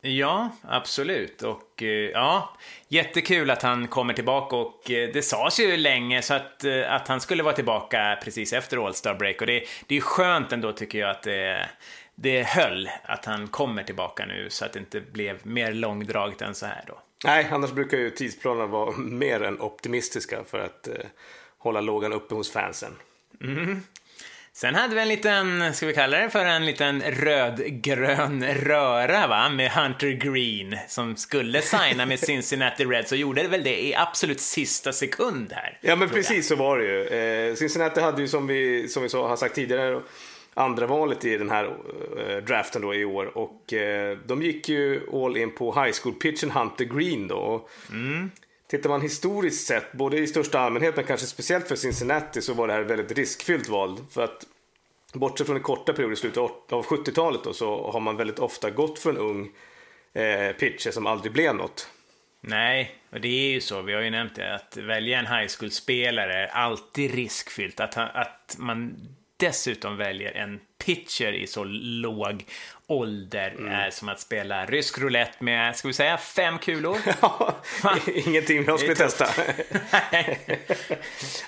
Ja, 0.00 0.50
absolut. 0.62 1.42
Och 1.42 1.82
eh, 1.82 1.88
ja, 1.88 2.56
jättekul 2.88 3.50
att 3.50 3.62
han 3.62 3.88
kommer 3.88 4.14
tillbaka 4.14 4.56
och 4.56 4.90
eh, 4.90 5.10
det 5.12 5.22
sades 5.22 5.60
ju 5.60 5.76
länge 5.76 6.22
så 6.22 6.34
att, 6.34 6.64
eh, 6.64 6.92
att 6.92 7.08
han 7.08 7.20
skulle 7.20 7.42
vara 7.42 7.54
tillbaka 7.54 8.18
precis 8.24 8.52
efter 8.52 8.86
All 8.86 8.94
Star 8.94 9.14
Break 9.14 9.40
och 9.40 9.46
det, 9.46 9.64
det 9.86 9.96
är 9.96 10.00
skönt 10.00 10.52
ändå 10.52 10.72
tycker 10.72 10.98
jag 10.98 11.10
att 11.10 11.22
det, 11.22 11.68
det 12.16 12.42
höll 12.42 12.90
att 13.02 13.24
han 13.24 13.48
kommer 13.48 13.82
tillbaka 13.82 14.26
nu 14.26 14.50
så 14.50 14.64
att 14.64 14.72
det 14.72 14.78
inte 14.78 15.00
blev 15.00 15.38
mer 15.42 15.72
långdraget 15.72 16.42
än 16.42 16.54
så 16.54 16.66
här 16.66 16.84
då. 16.86 16.98
Nej, 17.24 17.48
annars 17.50 17.72
brukar 17.72 17.98
ju 17.98 18.10
tidsplanerna 18.10 18.66
vara 18.66 18.96
mer 18.96 19.42
än 19.42 19.60
optimistiska 19.60 20.44
för 20.44 20.58
att 20.58 20.88
eh, 20.88 20.94
hålla 21.58 21.80
lågan 21.80 22.12
uppe 22.12 22.34
hos 22.34 22.52
fansen. 22.52 22.92
Mm. 23.42 23.82
Sen 24.52 24.74
hade 24.74 24.94
vi 24.94 25.00
en 25.00 25.08
liten, 25.08 25.74
ska 25.74 25.86
vi 25.86 25.94
kalla 25.94 26.18
det 26.18 26.30
för 26.30 26.44
en 26.44 26.66
liten 26.66 27.02
rödgrön 27.02 28.44
röra 28.44 29.26
va, 29.26 29.48
med 29.48 29.70
Hunter 29.70 30.10
Green 30.10 30.78
som 30.88 31.16
skulle 31.16 31.62
signa 31.62 32.06
med 32.06 32.18
Cincinnati 32.26 32.84
Reds 32.84 33.12
och 33.12 33.18
gjorde 33.18 33.48
väl 33.48 33.64
det 33.64 33.86
i 33.86 33.94
absolut 33.94 34.40
sista 34.40 34.92
sekund 34.92 35.52
här. 35.52 35.78
Ja 35.80 35.96
men 35.96 36.08
precis 36.08 36.48
så 36.48 36.56
var 36.56 36.78
det 36.78 36.84
ju. 36.84 37.06
Eh, 37.06 37.54
Cincinnati 37.54 38.00
hade 38.00 38.22
ju 38.22 38.28
som 38.28 38.46
vi, 38.46 38.88
som 38.88 39.02
vi 39.02 39.08
så, 39.08 39.26
har 39.26 39.36
sagt 39.36 39.54
tidigare 39.54 40.00
andra 40.56 40.86
valet 40.86 41.24
i 41.24 41.36
den 41.36 41.50
här 41.50 41.64
uh, 41.64 42.44
draften 42.44 42.82
då 42.82 42.94
i 42.94 43.04
år. 43.04 43.38
Och 43.38 43.72
uh, 43.72 44.18
de 44.26 44.42
gick 44.42 44.68
ju 44.68 45.00
all 45.12 45.36
in 45.36 45.54
på 45.54 45.72
high 45.72 45.92
school 46.02 46.14
pitchen 46.14 46.50
Hunter 46.50 46.84
Green 46.84 47.28
då. 47.28 47.68
Mm. 47.90 48.30
Tittar 48.68 48.90
man 48.90 49.00
historiskt 49.00 49.66
sett, 49.66 49.92
både 49.92 50.18
i 50.18 50.26
största 50.26 50.58
allmänhet 50.58 50.96
men 50.96 51.04
kanske 51.04 51.26
speciellt 51.26 51.68
för 51.68 51.76
Cincinnati 51.76 52.42
så 52.42 52.54
var 52.54 52.66
det 52.66 52.72
här 52.72 52.80
ett 52.80 52.90
väldigt 52.90 53.18
riskfyllt 53.18 53.68
val. 53.68 53.98
För 54.10 54.24
att 54.24 54.46
bortsett 55.12 55.46
från 55.46 55.56
en 55.56 55.62
korta 55.62 55.92
period 55.92 56.12
i 56.12 56.16
slutet 56.16 56.38
av 56.38 56.84
70-talet 56.84 57.44
då, 57.44 57.52
så 57.52 57.90
har 57.90 58.00
man 58.00 58.16
väldigt 58.16 58.38
ofta 58.38 58.70
gått 58.70 58.98
för 58.98 59.10
en 59.10 59.16
ung 59.16 59.48
eh, 60.12 60.52
pitcher 60.52 60.90
som 60.90 61.06
aldrig 61.06 61.32
blev 61.32 61.54
något. 61.54 61.90
Nej, 62.40 62.94
och 63.10 63.20
det 63.20 63.28
är 63.28 63.52
ju 63.52 63.60
så. 63.60 63.82
Vi 63.82 63.92
har 63.92 64.02
ju 64.02 64.10
nämnt 64.10 64.34
det. 64.34 64.54
Att 64.54 64.76
välja 64.76 65.18
en 65.18 65.26
high 65.26 65.48
school-spelare 65.58 66.34
är 66.34 66.46
alltid 66.46 67.14
riskfyllt. 67.14 67.80
Att, 67.80 67.96
att 67.96 68.56
man 68.58 69.08
dessutom 69.36 69.96
väljer 69.96 70.32
en 70.32 70.60
pitcher 70.84 71.32
i 71.32 71.46
så 71.46 71.64
låg 71.64 72.44
ålder 72.86 73.50
mm. 73.50 73.72
är 73.72 73.90
som 73.90 74.08
att 74.08 74.20
spela 74.20 74.66
rysk 74.66 74.98
roulette 74.98 75.44
med, 75.44 75.76
ska 75.76 75.88
vi 75.88 75.94
säga, 75.94 76.18
fem 76.18 76.58
kulor. 76.58 76.96
ja, 77.20 77.54
ingenting 78.06 78.64
jag 78.64 78.80
skulle 78.80 78.94
testa. 78.94 79.26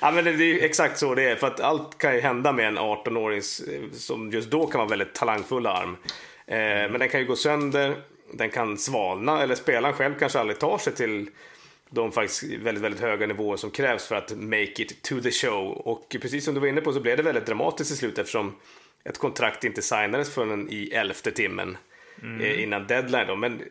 ja, 0.01 0.11
men 0.11 0.25
det, 0.25 0.31
är 0.31 0.65
exakt 0.65 0.99
så 0.99 1.15
det 1.15 1.31
är. 1.31 1.37
För 1.37 1.47
att 1.47 1.61
allt 1.61 1.99
kan 1.99 2.15
ju 2.15 2.21
hända 2.21 2.53
med 2.53 2.67
en 2.67 2.79
18-åring 2.79 3.43
som 3.93 4.31
just 4.31 4.51
då 4.51 4.67
kan 4.67 4.79
vara 4.79 4.89
väldigt 4.89 5.15
talangfull 5.15 5.67
arm. 5.67 5.97
Eh, 6.47 6.59
mm. 6.59 6.91
Men 6.91 7.01
den 7.01 7.09
kan 7.09 7.21
ju 7.21 7.27
gå 7.27 7.37
sönder, 7.37 7.97
den 8.33 8.51
kan 8.51 8.79
svalna 8.79 9.43
eller 9.43 9.55
spelaren 9.55 9.95
själv 9.95 10.15
kanske 10.19 10.39
aldrig 10.39 10.59
tar 10.59 10.79
sig 10.79 10.95
till 10.95 11.31
de 11.91 12.13
faktiskt 12.13 12.43
väldigt, 12.43 12.85
väldigt 12.85 13.01
höga 13.01 13.27
nivåer 13.27 13.57
som 13.57 13.71
krävs 13.71 14.07
för 14.07 14.15
att 14.15 14.37
make 14.37 14.83
it 14.83 15.03
to 15.03 15.21
the 15.21 15.31
show. 15.31 15.73
Och 15.73 16.17
precis 16.21 16.45
som 16.45 16.55
du 16.55 16.61
var 16.61 16.67
inne 16.67 16.81
på 16.81 16.93
så 16.93 17.01
blev 17.01 17.17
det 17.17 17.23
väldigt 17.23 17.47
dramatiskt 17.47 17.91
i 17.91 17.97
slut 17.97 18.19
eftersom 18.19 18.57
ett 19.05 19.19
kontrakt 19.19 19.65
inte 19.65 19.83
signades 19.83 20.35
förrän 20.35 20.71
i 20.71 20.89
elfte 20.89 21.31
timmen 21.31 21.77
mm. 22.23 22.41
Eh, 22.41 22.63
innan 22.63 22.87
deadline. 22.87 23.27
Då. 23.27 23.37
Men 23.37 23.63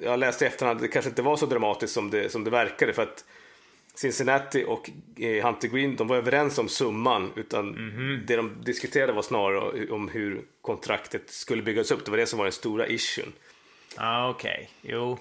jag 0.00 0.18
läste 0.18 0.44
i 0.44 0.48
efterhand 0.48 0.76
att 0.76 0.82
det 0.82 0.88
kanske 0.88 1.08
inte 1.08 1.22
var 1.22 1.36
så 1.36 1.46
dramatiskt 1.46 1.94
som 1.94 2.10
det, 2.10 2.32
som 2.32 2.44
det 2.44 2.50
verkade 2.50 2.92
för 2.92 3.02
att 3.02 3.24
Cincinnati 3.94 4.64
och 4.68 4.90
eh, 5.16 5.46
Hunter 5.46 5.68
Green 5.68 5.96
de 5.96 6.08
var 6.08 6.16
överens 6.16 6.58
om 6.58 6.68
summan 6.68 7.32
utan 7.36 7.68
mm. 7.68 8.22
det 8.26 8.36
de 8.36 8.64
diskuterade 8.64 9.12
var 9.12 9.22
snarare 9.22 9.90
om 9.90 10.08
hur 10.08 10.42
kontraktet 10.62 11.30
skulle 11.30 11.62
byggas 11.62 11.90
upp. 11.90 12.04
Det 12.04 12.10
var 12.10 12.18
det 12.18 12.26
som 12.26 12.38
var 12.38 12.46
den 12.46 12.52
stora 12.52 12.88
issuen. 12.88 13.32
Ah, 13.96 14.30
okej. 14.30 14.70
Okay. 14.82 14.92
Jo. 14.94 15.18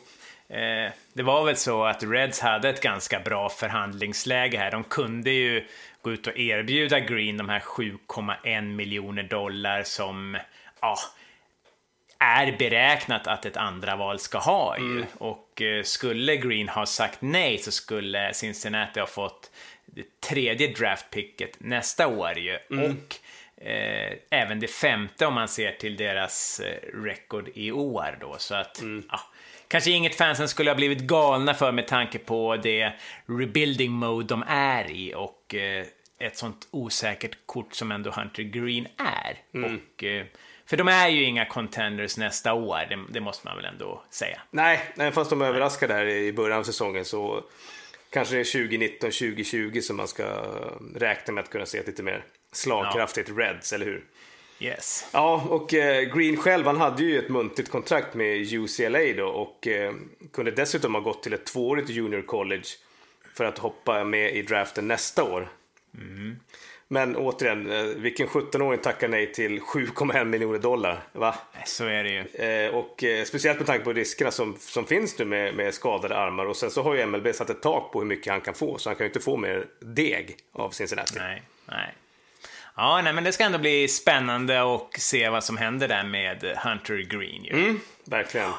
Eh, 0.49 0.91
det 1.13 1.23
var 1.23 1.45
väl 1.45 1.55
så 1.55 1.85
att 1.85 2.03
Reds 2.03 2.39
hade 2.39 2.69
ett 2.69 2.81
ganska 2.81 3.19
bra 3.19 3.49
förhandlingsläge 3.49 4.57
här. 4.57 4.71
De 4.71 4.83
kunde 4.83 5.31
ju 5.31 5.65
gå 6.01 6.11
ut 6.11 6.27
och 6.27 6.37
erbjuda 6.37 6.99
Green 6.99 7.37
de 7.37 7.49
här 7.49 7.59
7,1 7.59 8.61
miljoner 8.61 9.23
dollar 9.23 9.83
som 9.83 10.37
ja, 10.81 10.97
är 12.19 12.57
beräknat 12.57 13.27
att 13.27 13.45
ett 13.45 13.57
andra 13.57 13.95
val 13.95 14.19
ska 14.19 14.37
ha. 14.37 14.77
Ju. 14.77 14.83
Mm. 14.83 15.05
Och 15.17 15.61
eh, 15.61 15.83
skulle 15.83 16.37
Green 16.37 16.69
ha 16.69 16.85
sagt 16.85 17.21
nej 17.21 17.57
så 17.57 17.71
skulle 17.71 18.33
Cincinnati 18.33 18.99
ha 18.99 19.07
fått 19.07 19.51
det 19.85 20.21
tredje 20.21 20.67
draftpicket 20.67 21.59
nästa 21.59 22.07
år 22.07 22.37
ju. 22.37 22.57
Mm. 22.71 22.85
Och 22.85 23.15
eh, 23.65 24.13
även 24.29 24.59
det 24.59 24.67
femte 24.67 25.25
om 25.25 25.33
man 25.33 25.47
ser 25.47 25.71
till 25.71 25.97
deras 25.97 26.59
eh, 26.59 27.03
record 27.03 27.49
i 27.55 27.71
år 27.71 28.17
då. 28.21 28.35
Så 28.37 28.55
att, 28.55 28.81
mm. 28.81 29.07
ja, 29.11 29.19
kanske 29.75 29.91
inget 29.91 30.15
fansen 30.15 30.49
skulle 30.49 30.69
ha 30.69 30.75
blivit 30.75 30.99
galna 30.99 31.53
för 31.53 31.71
med 31.71 31.87
tanke 31.87 32.19
på 32.19 32.57
det 32.57 32.93
rebuilding 33.25 33.91
mode 33.91 34.27
de 34.27 34.43
är 34.47 34.91
i 34.91 35.13
och 35.15 35.55
eh, 35.55 35.85
ett 36.19 36.37
sånt 36.37 36.67
osäkert 36.71 37.37
kort 37.45 37.73
som 37.73 37.91
ändå 37.91 38.11
Hunter 38.11 38.43
Green 38.43 38.87
är. 38.97 39.37
Mm. 39.53 39.75
Och, 39.75 40.03
eh, 40.03 40.25
för 40.65 40.77
de 40.77 40.87
är 40.87 41.07
ju 41.07 41.23
inga 41.23 41.45
contenders 41.45 42.17
nästa 42.17 42.53
år, 42.53 42.85
det, 42.89 42.99
det, 43.09 43.19
måste 43.19 43.47
man 43.47 43.55
väl 43.55 43.65
ändå 43.65 44.03
säga. 44.09 44.41
Nej, 44.51 44.81
nej 44.95 45.11
fast 45.11 45.29
de 45.29 45.41
överraskade 45.41 45.93
här 45.93 46.05
i 46.07 46.33
början 46.33 46.59
av 46.59 46.63
säsongen 46.63 47.05
så 47.05 47.43
kanske 48.09 48.35
det 48.35 48.39
är 48.39 48.67
2019, 48.67 49.11
2020 49.11 49.79
som 49.81 49.97
man 49.97 50.07
ska 50.07 50.25
räkna 50.95 51.33
med 51.33 51.43
att 51.43 51.49
kunna 51.49 51.65
se 51.65 51.77
ett 51.77 51.87
lite 51.87 52.03
mer 52.03 52.25
slagkraftigt 52.51 53.29
ja. 53.29 53.35
Reds, 53.35 53.73
eller 53.73 53.85
hur? 53.85 54.03
Yes. 54.59 55.07
Ja, 55.11 55.47
och 55.49 55.73
eh, 55.73 56.15
Green 56.15 56.37
själv, 56.37 56.65
han 56.65 56.77
hade 56.77 57.03
ju 57.03 57.19
ett 57.19 57.29
muntligt 57.29 57.71
kontrakt 57.71 58.13
med 58.13 58.53
UCLA 58.53 59.13
då 59.17 59.27
och 59.27 59.67
eh, 59.67 59.93
kunde 60.33 60.51
dessutom 60.51 60.93
ha 60.95 61.01
gått 61.01 61.23
till 61.23 61.33
ett 61.33 61.45
tvåårigt 61.45 61.89
junior 61.89 62.21
college 62.21 62.67
för 63.33 63.45
att 63.45 63.57
hoppa 63.57 64.03
med 64.03 64.35
i 64.35 64.41
draften 64.41 64.87
nästa 64.87 65.23
år. 65.23 65.49
Mm. 65.97 66.35
Men 66.87 67.15
återigen, 67.15 67.71
eh, 67.71 67.83
vilken 67.83 68.27
17-åring 68.27 68.79
tackar 68.79 69.07
nej 69.07 69.33
till 69.33 69.59
7,1 69.61 70.25
miljoner 70.25 70.59
dollar? 70.59 71.03
Va? 71.13 71.35
Så 71.65 71.85
är 71.85 72.03
det 72.03 72.09
ju. 72.09 72.69
Och 72.69 73.03
speciellt 73.25 73.59
med 73.59 73.67
tanke 73.67 73.83
på 73.83 73.93
riskerna 73.93 74.31
som, 74.31 74.55
som 74.59 74.85
finns 74.85 75.19
nu 75.19 75.25
med, 75.25 75.55
med 75.55 75.73
skadade 75.73 76.17
armar. 76.17 76.45
Och 76.45 76.55
sen 76.55 76.71
så 76.71 76.83
har 76.83 76.95
ju 76.95 77.05
MLB 77.05 77.35
satt 77.35 77.49
ett 77.49 77.61
tak 77.61 77.91
på 77.91 77.99
hur 77.99 78.07
mycket 78.07 78.31
han 78.31 78.41
kan 78.41 78.53
få. 78.53 78.77
Så 78.77 78.89
han 78.89 78.95
kan 78.95 79.05
ju 79.05 79.09
inte 79.09 79.19
få 79.19 79.37
mer 79.37 79.67
deg 79.79 80.37
av 80.53 80.69
Cincinnati. 80.69 81.19
Nej, 81.19 81.43
nej. 81.65 81.93
Ja, 82.77 83.01
nej, 83.01 83.13
men 83.13 83.23
det 83.23 83.31
ska 83.31 83.43
ändå 83.43 83.57
bli 83.57 83.87
spännande 83.87 84.61
och 84.61 84.95
se 84.99 85.29
vad 85.29 85.43
som 85.43 85.57
händer 85.57 85.87
där 85.87 86.03
med 86.03 86.57
Hunter 86.63 86.97
Green. 86.97 87.43
Ju. 87.43 87.53
Mm, 87.53 87.79
verkligen. 88.05 88.51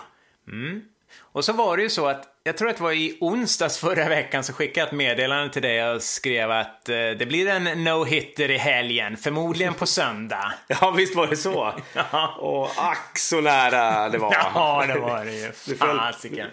Mm. 0.49 0.83
Och 1.19 1.45
så 1.45 1.53
var 1.53 1.77
det 1.77 1.83
ju 1.83 1.89
så 1.89 2.07
att, 2.07 2.25
jag 2.45 2.57
tror 2.57 2.69
att 2.69 2.77
det 2.77 2.83
var 2.83 2.93
i 2.93 3.19
onsdags 3.21 3.79
förra 3.81 4.09
veckan 4.09 4.45
så 4.45 4.53
skickade 4.53 4.81
jag 4.81 4.87
ett 4.87 4.95
meddelande 4.95 5.53
till 5.53 5.63
dig 5.63 5.91
och 5.91 6.03
skrev 6.03 6.51
att 6.51 6.89
eh, 6.89 6.95
det 6.95 7.29
blir 7.29 7.47
en 7.49 7.69
no-hitter 7.69 8.51
i 8.51 8.57
helgen, 8.57 9.17
förmodligen 9.17 9.75
på 9.75 9.87
söndag. 9.87 10.53
ja, 10.67 10.91
visst 10.91 11.17
var 11.17 11.27
det 11.27 11.37
så? 11.37 11.73
ja. 12.13 12.37
Och 12.39 12.71
ack 12.77 13.19
så 13.19 13.41
nära 13.41 14.09
det 14.09 14.19
var. 14.19 14.35
ja, 14.35 14.85
det 14.87 14.99
var 14.99 15.25
det 15.25 15.33
ju. 15.33 15.53
Du 15.67 15.77
föll, 15.77 16.01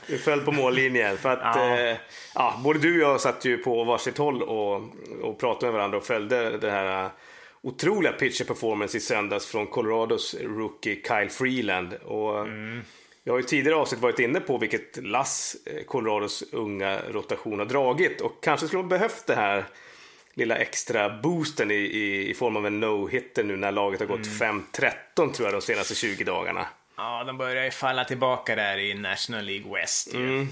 du 0.07 0.17
föll 0.17 0.39
på 0.39 0.51
mållinjen. 0.51 1.17
För 1.17 1.29
att, 1.29 1.55
ja. 1.55 1.77
Eh, 1.77 1.97
ja, 2.35 2.59
både 2.63 2.79
du 2.79 3.03
och 3.03 3.11
jag 3.11 3.21
satt 3.21 3.45
ju 3.45 3.57
på 3.57 3.83
varsitt 3.83 4.17
håll 4.17 4.43
och, 4.43 4.81
och 5.21 5.39
pratade 5.39 5.65
med 5.65 5.73
varandra 5.73 5.97
och 5.97 6.05
följde 6.05 6.57
det 6.57 6.71
här 6.71 7.09
otroliga 7.63 8.13
pitcher 8.13 8.45
performance 8.45 8.97
i 8.97 9.01
söndags 9.01 9.45
från 9.45 9.67
Colorados 9.67 10.35
rookie 10.41 10.95
Kyle 10.95 11.29
Freeland. 11.29 11.93
Och 11.93 12.39
mm. 12.39 12.81
Jag 13.23 13.33
har 13.33 13.37
ju 13.37 13.43
tidigare 13.43 13.77
avsnitt 13.77 14.01
varit 14.01 14.19
inne 14.19 14.39
på 14.39 14.57
vilket 14.57 14.97
lass 15.03 15.55
eh, 15.65 15.83
Colorados 15.83 16.43
unga 16.51 16.99
rotation 17.09 17.59
har 17.59 17.65
dragit 17.65 18.21
och 18.21 18.43
kanske 18.43 18.67
skulle 18.67 18.81
ha 18.81 18.89
behövt 18.89 19.27
det 19.27 19.35
här 19.35 19.65
lilla 20.33 20.55
extra 20.55 21.21
boosten 21.21 21.71
i, 21.71 21.75
i, 21.75 22.29
i 22.29 22.33
form 22.33 22.57
av 22.57 22.67
en 22.67 22.83
no-hitter 22.83 23.43
nu 23.43 23.57
när 23.57 23.71
laget 23.71 23.99
har 23.99 24.07
gått 24.07 24.41
mm. 24.41 24.65
5-13 24.71 24.93
tror 25.15 25.47
jag 25.47 25.53
de 25.53 25.61
senaste 25.61 25.95
20 25.95 26.23
dagarna. 26.23 26.67
Ja, 26.97 27.23
de 27.23 27.37
börjar 27.37 27.63
ju 27.63 27.71
falla 27.71 28.05
tillbaka 28.05 28.55
där 28.55 28.77
i 28.77 28.93
National 28.93 29.45
League 29.45 29.73
West. 29.73 30.13
Mm. 30.13 30.47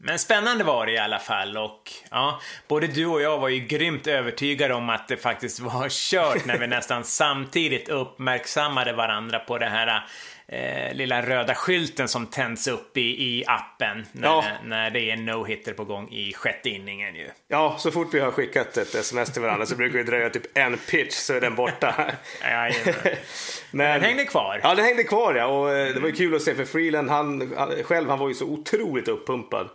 Men 0.00 0.18
spännande 0.18 0.64
var 0.64 0.86
det 0.86 0.92
i 0.92 0.98
alla 0.98 1.18
fall 1.18 1.56
och 1.56 1.92
ja, 2.10 2.40
både 2.68 2.86
du 2.86 3.06
och 3.06 3.22
jag 3.22 3.38
var 3.38 3.48
ju 3.48 3.60
grymt 3.60 4.06
övertygade 4.06 4.74
om 4.74 4.90
att 4.90 5.08
det 5.08 5.16
faktiskt 5.16 5.60
var 5.60 5.88
kört 5.88 6.44
när 6.44 6.58
vi 6.58 6.66
nästan 6.66 7.04
samtidigt 7.04 7.88
uppmärksammade 7.88 8.92
varandra 8.92 9.38
på 9.38 9.58
det 9.58 9.66
här 9.66 10.04
eh, 10.48 10.94
lilla 10.94 11.22
röda 11.22 11.54
skylten 11.54 12.08
som 12.08 12.26
tänds 12.26 12.66
upp 12.68 12.96
i, 12.96 13.00
i 13.00 13.44
appen 13.46 14.06
när, 14.12 14.28
ja. 14.28 14.44
när 14.64 14.90
det 14.90 15.10
är 15.10 15.16
no-hitter 15.16 15.72
på 15.72 15.84
gång 15.84 16.08
i 16.10 16.32
sjätte 16.32 16.68
inningen 16.68 17.14
ju. 17.14 17.28
Ja, 17.48 17.76
så 17.78 17.90
fort 17.90 18.14
vi 18.14 18.20
har 18.20 18.30
skickat 18.30 18.76
ett 18.76 18.94
sms 18.94 19.32
till 19.32 19.42
varandra 19.42 19.66
så 19.66 19.76
brukar 19.76 19.98
det 19.98 20.04
dröja 20.04 20.30
typ 20.30 20.58
en 20.58 20.78
pitch 20.78 21.14
så 21.14 21.34
är 21.34 21.40
den 21.40 21.54
borta. 21.54 22.12
ja, 22.42 22.70
Men 23.70 24.00
den 24.00 24.02
hängde 24.02 24.24
kvar. 24.24 24.60
Ja, 24.62 24.74
den 24.74 24.84
hängde 24.84 25.04
kvar 25.04 25.34
ja. 25.34 25.46
Och 25.46 25.70
eh, 25.70 25.94
det 25.94 26.00
var 26.00 26.08
ju 26.08 26.14
kul 26.14 26.34
att 26.34 26.42
se 26.42 26.54
för 26.54 26.64
Freeland, 26.64 27.10
han 27.10 27.54
själv 27.84 28.08
han 28.08 28.18
var 28.18 28.28
ju 28.28 28.34
så 28.34 28.46
otroligt 28.46 29.08
uppumpad. 29.08 29.68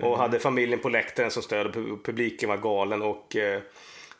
Och 0.00 0.06
mm. 0.06 0.18
hade 0.18 0.38
familjen 0.38 0.80
på 0.80 0.88
läktaren 0.88 1.30
som 1.30 1.42
stöd 1.42 1.66
och 1.66 2.04
publiken 2.04 2.48
var 2.48 2.56
galen. 2.56 3.02
Och 3.02 3.36
eh, 3.36 3.60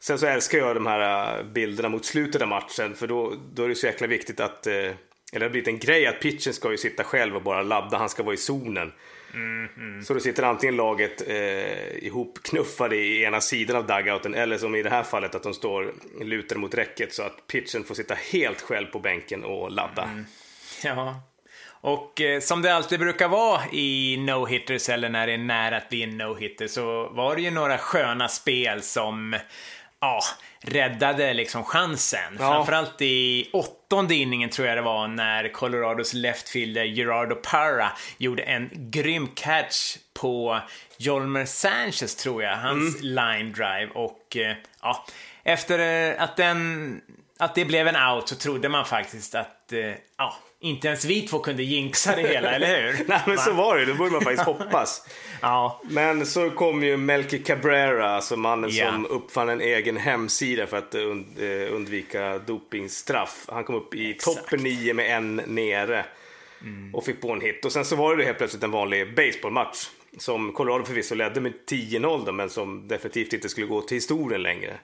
sen 0.01 0.19
så 0.19 0.27
älskar 0.27 0.59
jag 0.59 0.77
de 0.77 0.87
här 0.87 1.39
eh, 1.39 1.45
bilderna 1.45 1.89
mot 1.89 2.05
slutet 2.05 2.43
av 2.43 2.49
matchen. 2.49 2.95
För 2.95 3.07
då, 3.07 3.35
då 3.53 3.65
är 3.65 3.69
det 3.69 3.75
så 3.75 3.87
jäkla 3.87 4.07
viktigt 4.07 4.41
att 4.41 4.67
eh, 4.67 4.91
eller 5.33 5.41
det 5.41 5.45
har 5.47 5.51
blivit 5.51 5.69
en 5.69 5.79
grej 5.79 6.07
att 6.07 6.21
pitchen 6.21 6.55
ska 6.55 6.71
ju 6.71 6.77
sitta 6.77 7.05
själv 7.05 7.37
och 7.37 7.43
bara 7.43 7.63
ladda, 7.63 7.99
han 7.99 8.09
ska 8.09 8.23
vara 8.23 8.35
i 8.35 8.39
zonen. 8.39 8.93
Mm, 9.35 9.69
mm. 9.77 10.05
Så 10.05 10.15
då 10.15 10.21
sitter 10.21 10.43
antingen 10.43 10.77
laget 10.77 11.29
eh, 11.29 12.05
ihopknuffade 12.05 12.97
i 12.97 13.25
ena 13.25 13.41
sidan 13.41 13.77
av 13.77 13.87
dugouten 13.87 14.35
eller 14.35 14.59
som 14.59 14.75
i 14.75 14.83
det 14.83 14.91
här 14.91 15.03
fallet 15.03 15.35
att 15.35 15.43
de 15.43 15.55
står 15.55 15.95
lutade 16.21 16.61
mot 16.61 16.75
räcket 16.75 17.15
så 17.15 17.23
att 17.23 17.47
pitchen 17.47 17.85
får 17.85 17.95
sitta 17.95 18.15
helt 18.15 18.61
själv 18.61 18.87
på 18.87 18.99
bänken 18.99 19.45
och 19.45 19.71
ladda. 19.71 20.03
Mm. 20.03 20.25
Ja, 20.85 21.23
och 21.67 22.21
eh, 22.21 22.41
som 22.41 22.63
det 22.63 22.75
alltid 22.75 23.01
brukar 23.01 23.29
vara 23.29 23.61
i 23.73 24.17
no-hitters 24.17 24.91
eller 24.93 25.09
när 25.09 25.27
det 25.27 25.33
är 25.33 25.39
nära 25.39 25.77
att 25.77 25.89
bli 25.89 26.03
en 26.03 26.23
no-hitter 26.23 26.67
så 26.67 27.09
var 27.09 27.37
det 27.37 27.43
ju 27.43 27.51
några 27.51 27.79
sköna 27.79 28.29
spel 28.29 28.83
som 28.83 29.37
ja, 30.01 30.21
räddade 30.63 31.35
liksom 31.35 31.65
chansen. 31.65 32.37
Ja. 32.39 32.55
Framförallt 32.55 33.03
i 33.03 33.51
åttonde 33.53 34.15
inningen 34.15 34.51
tror 34.51 34.69
jag 34.69 34.79
det 34.79 34.83
var 34.83 35.09
när 35.09 35.49
Colorados 35.53 36.15
leftfielder 36.15 36.85
Gerardo 36.85 37.35
Parra 37.35 37.93
gjorde 38.19 38.43
en 38.43 38.71
grym 38.73 39.29
catch 39.35 39.97
på 40.15 40.61
Jolmer 40.97 41.45
Sanchez 41.45 42.17
tror 42.17 42.43
jag, 42.43 42.57
hans 42.57 43.03
mm. 43.03 43.15
line 43.15 43.53
drive 43.53 43.91
och 43.95 44.37
eh, 44.37 44.57
ja, 44.83 45.05
efter 45.45 46.15
att 46.19 46.37
den 46.37 47.01
att 47.43 47.55
det 47.55 47.65
blev 47.65 47.89
en 47.89 47.97
out 47.97 48.29
så 48.29 48.37
trodde 48.37 48.69
man 48.69 48.85
faktiskt 48.85 49.35
att, 49.35 49.73
eh, 49.73 49.93
ja, 50.19 50.37
inte 50.61 50.89
ens 50.89 51.05
vi 51.05 51.23
två 51.23 51.39
kunde 51.39 51.63
jinxa 51.63 52.17
det 52.17 52.23
hela, 52.29 52.51
eller 52.55 52.83
hur? 52.83 53.05
Nej, 53.09 53.21
men 53.27 53.39
så 53.39 53.53
var 53.53 53.79
det. 53.79 53.85
Då 53.85 53.95
borde 53.95 54.11
man 54.11 54.21
faktiskt 54.23 54.47
hoppas. 54.47 55.07
Ja. 55.45 55.81
Men 55.85 56.27
så 56.27 56.51
kom 56.51 56.83
ju 56.83 56.97
Melky 56.97 57.39
Cabrera, 57.43 58.11
alltså 58.11 58.37
mannen 58.37 58.71
Ja. 58.73 58.93
som 58.93 59.07
uppfann 59.07 59.49
en 59.49 59.61
egen 59.61 59.97
hemsida 59.97 60.67
för 60.67 60.77
att 60.77 60.95
und 60.95 61.27
eh, 61.39 61.75
undvika 61.75 62.39
dopingstraff. 62.39 63.45
Han 63.49 63.65
kom 63.65 63.75
upp 63.75 63.95
i 63.95 64.11
Exakt. 64.11 64.37
toppen 64.37 64.63
9 64.63 64.95
med 64.95 65.17
en 65.17 65.37
nere 65.37 66.05
och 66.93 67.05
fick 67.05 67.21
på 67.21 67.33
en 67.33 67.41
hit. 67.41 67.65
Och 67.65 67.73
sen 67.73 67.85
så 67.85 67.97
var 67.97 68.17
det 68.17 68.25
helt 68.25 68.39
plötsligt 68.39 68.63
en 68.63 68.71
vanlig 68.71 69.15
baseballmatch 69.15 69.87
som 70.19 70.53
Colorado 70.53 70.85
förvisso 70.85 71.15
ledde 71.15 71.41
med 71.41 71.53
10-0 71.71 72.25
då, 72.27 72.33
men 72.33 72.51
som 72.51 72.89
definitivt 72.89 73.33
inte 73.33 73.49
skulle 73.49 73.67
gå 73.67 73.81
till 73.83 73.97
historien 73.97 74.43
längre. 74.43 74.79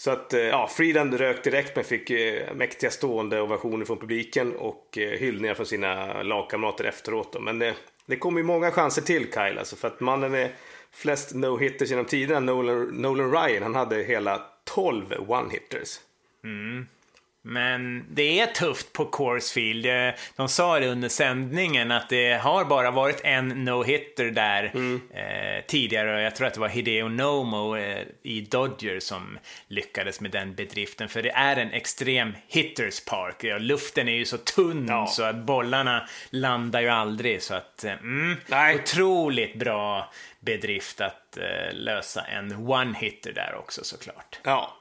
Så 0.00 0.10
att 0.10 0.34
eh, 0.34 0.40
ja, 0.40 0.68
Freeland 0.68 1.14
rök 1.14 1.44
direkt 1.44 1.76
men 1.76 1.84
fick 1.84 2.10
eh, 2.10 2.54
mäktiga 2.54 2.90
stående 2.90 3.40
ovationer 3.40 3.84
från 3.84 3.98
publiken 3.98 4.56
och 4.56 4.98
eh, 4.98 5.18
hyllningar 5.18 5.54
från 5.54 5.66
sina 5.66 6.22
lagkamrater 6.22 6.84
efteråt. 6.84 7.36
Men 7.40 7.58
det, 7.58 7.74
det 8.06 8.16
kom 8.16 8.36
ju 8.36 8.42
många 8.42 8.70
chanser 8.70 9.02
till 9.02 9.32
Kyle 9.32 9.58
alltså, 9.58 9.76
för 9.76 9.88
att 9.88 10.00
mannen 10.00 10.32
med 10.32 10.50
flest 10.92 11.34
no-hitters 11.34 11.90
genom 11.90 12.04
tiderna, 12.04 12.40
Nolan, 12.40 12.84
Nolan 12.84 13.32
Ryan, 13.32 13.62
han 13.62 13.74
hade 13.74 14.02
hela 14.02 14.42
12 14.64 15.12
one-hitters. 15.12 16.00
Mm. 16.44 16.86
Men 17.42 18.06
det 18.14 18.40
är 18.40 18.46
tufft 18.46 18.92
på 18.92 19.04
Coors 19.04 19.50
Field. 19.52 19.86
Eh, 19.86 20.10
De 20.36 20.48
sa 20.48 20.78
det 20.80 20.86
under 20.88 21.08
sändningen 21.08 21.90
att 21.90 22.08
det 22.08 22.32
har 22.42 22.64
bara 22.64 22.90
varit 22.90 23.20
en 23.24 23.68
no-hitter 23.68 24.30
där 24.30 24.64
eh, 24.64 25.64
tidigare. 25.66 26.22
Jag 26.22 26.36
tror 26.36 26.46
att 26.46 26.54
det 26.54 26.60
var 26.60 26.68
Hideo 26.68 27.08
Nomo 27.08 27.76
eh, 27.76 28.02
i 28.22 28.40
Dodger 28.40 29.00
som 29.00 29.38
lyckades 29.68 30.20
med 30.20 30.30
den 30.30 30.54
bedriften. 30.54 31.08
För 31.08 31.22
det 31.22 31.30
är 31.30 31.56
en 31.56 31.72
extrem 31.72 32.32
hitters 32.48 33.04
park. 33.04 33.44
Ja, 33.44 33.58
luften 33.58 34.08
är 34.08 34.12
ju 34.16 34.24
så 34.24 34.38
tunn 34.38 34.86
Ja. 34.88 35.06
så 35.06 35.22
att 35.22 35.36
bollarna 35.36 36.08
landar 36.30 36.80
ju 36.80 36.88
aldrig. 36.88 37.42
Så 37.42 37.54
att, 37.54 37.84
eh, 37.84 37.92
mm, 37.92 38.36
Nej. 38.46 38.74
otroligt 38.74 39.54
bra 39.58 40.12
bedrift 40.40 41.00
att 41.00 41.36
eh, 41.36 41.72
lösa 41.72 42.20
en 42.22 42.52
one-hitter 42.52 43.32
där 43.34 43.54
också 43.58 43.84
såklart. 43.84 44.40
Ja, 44.44 44.76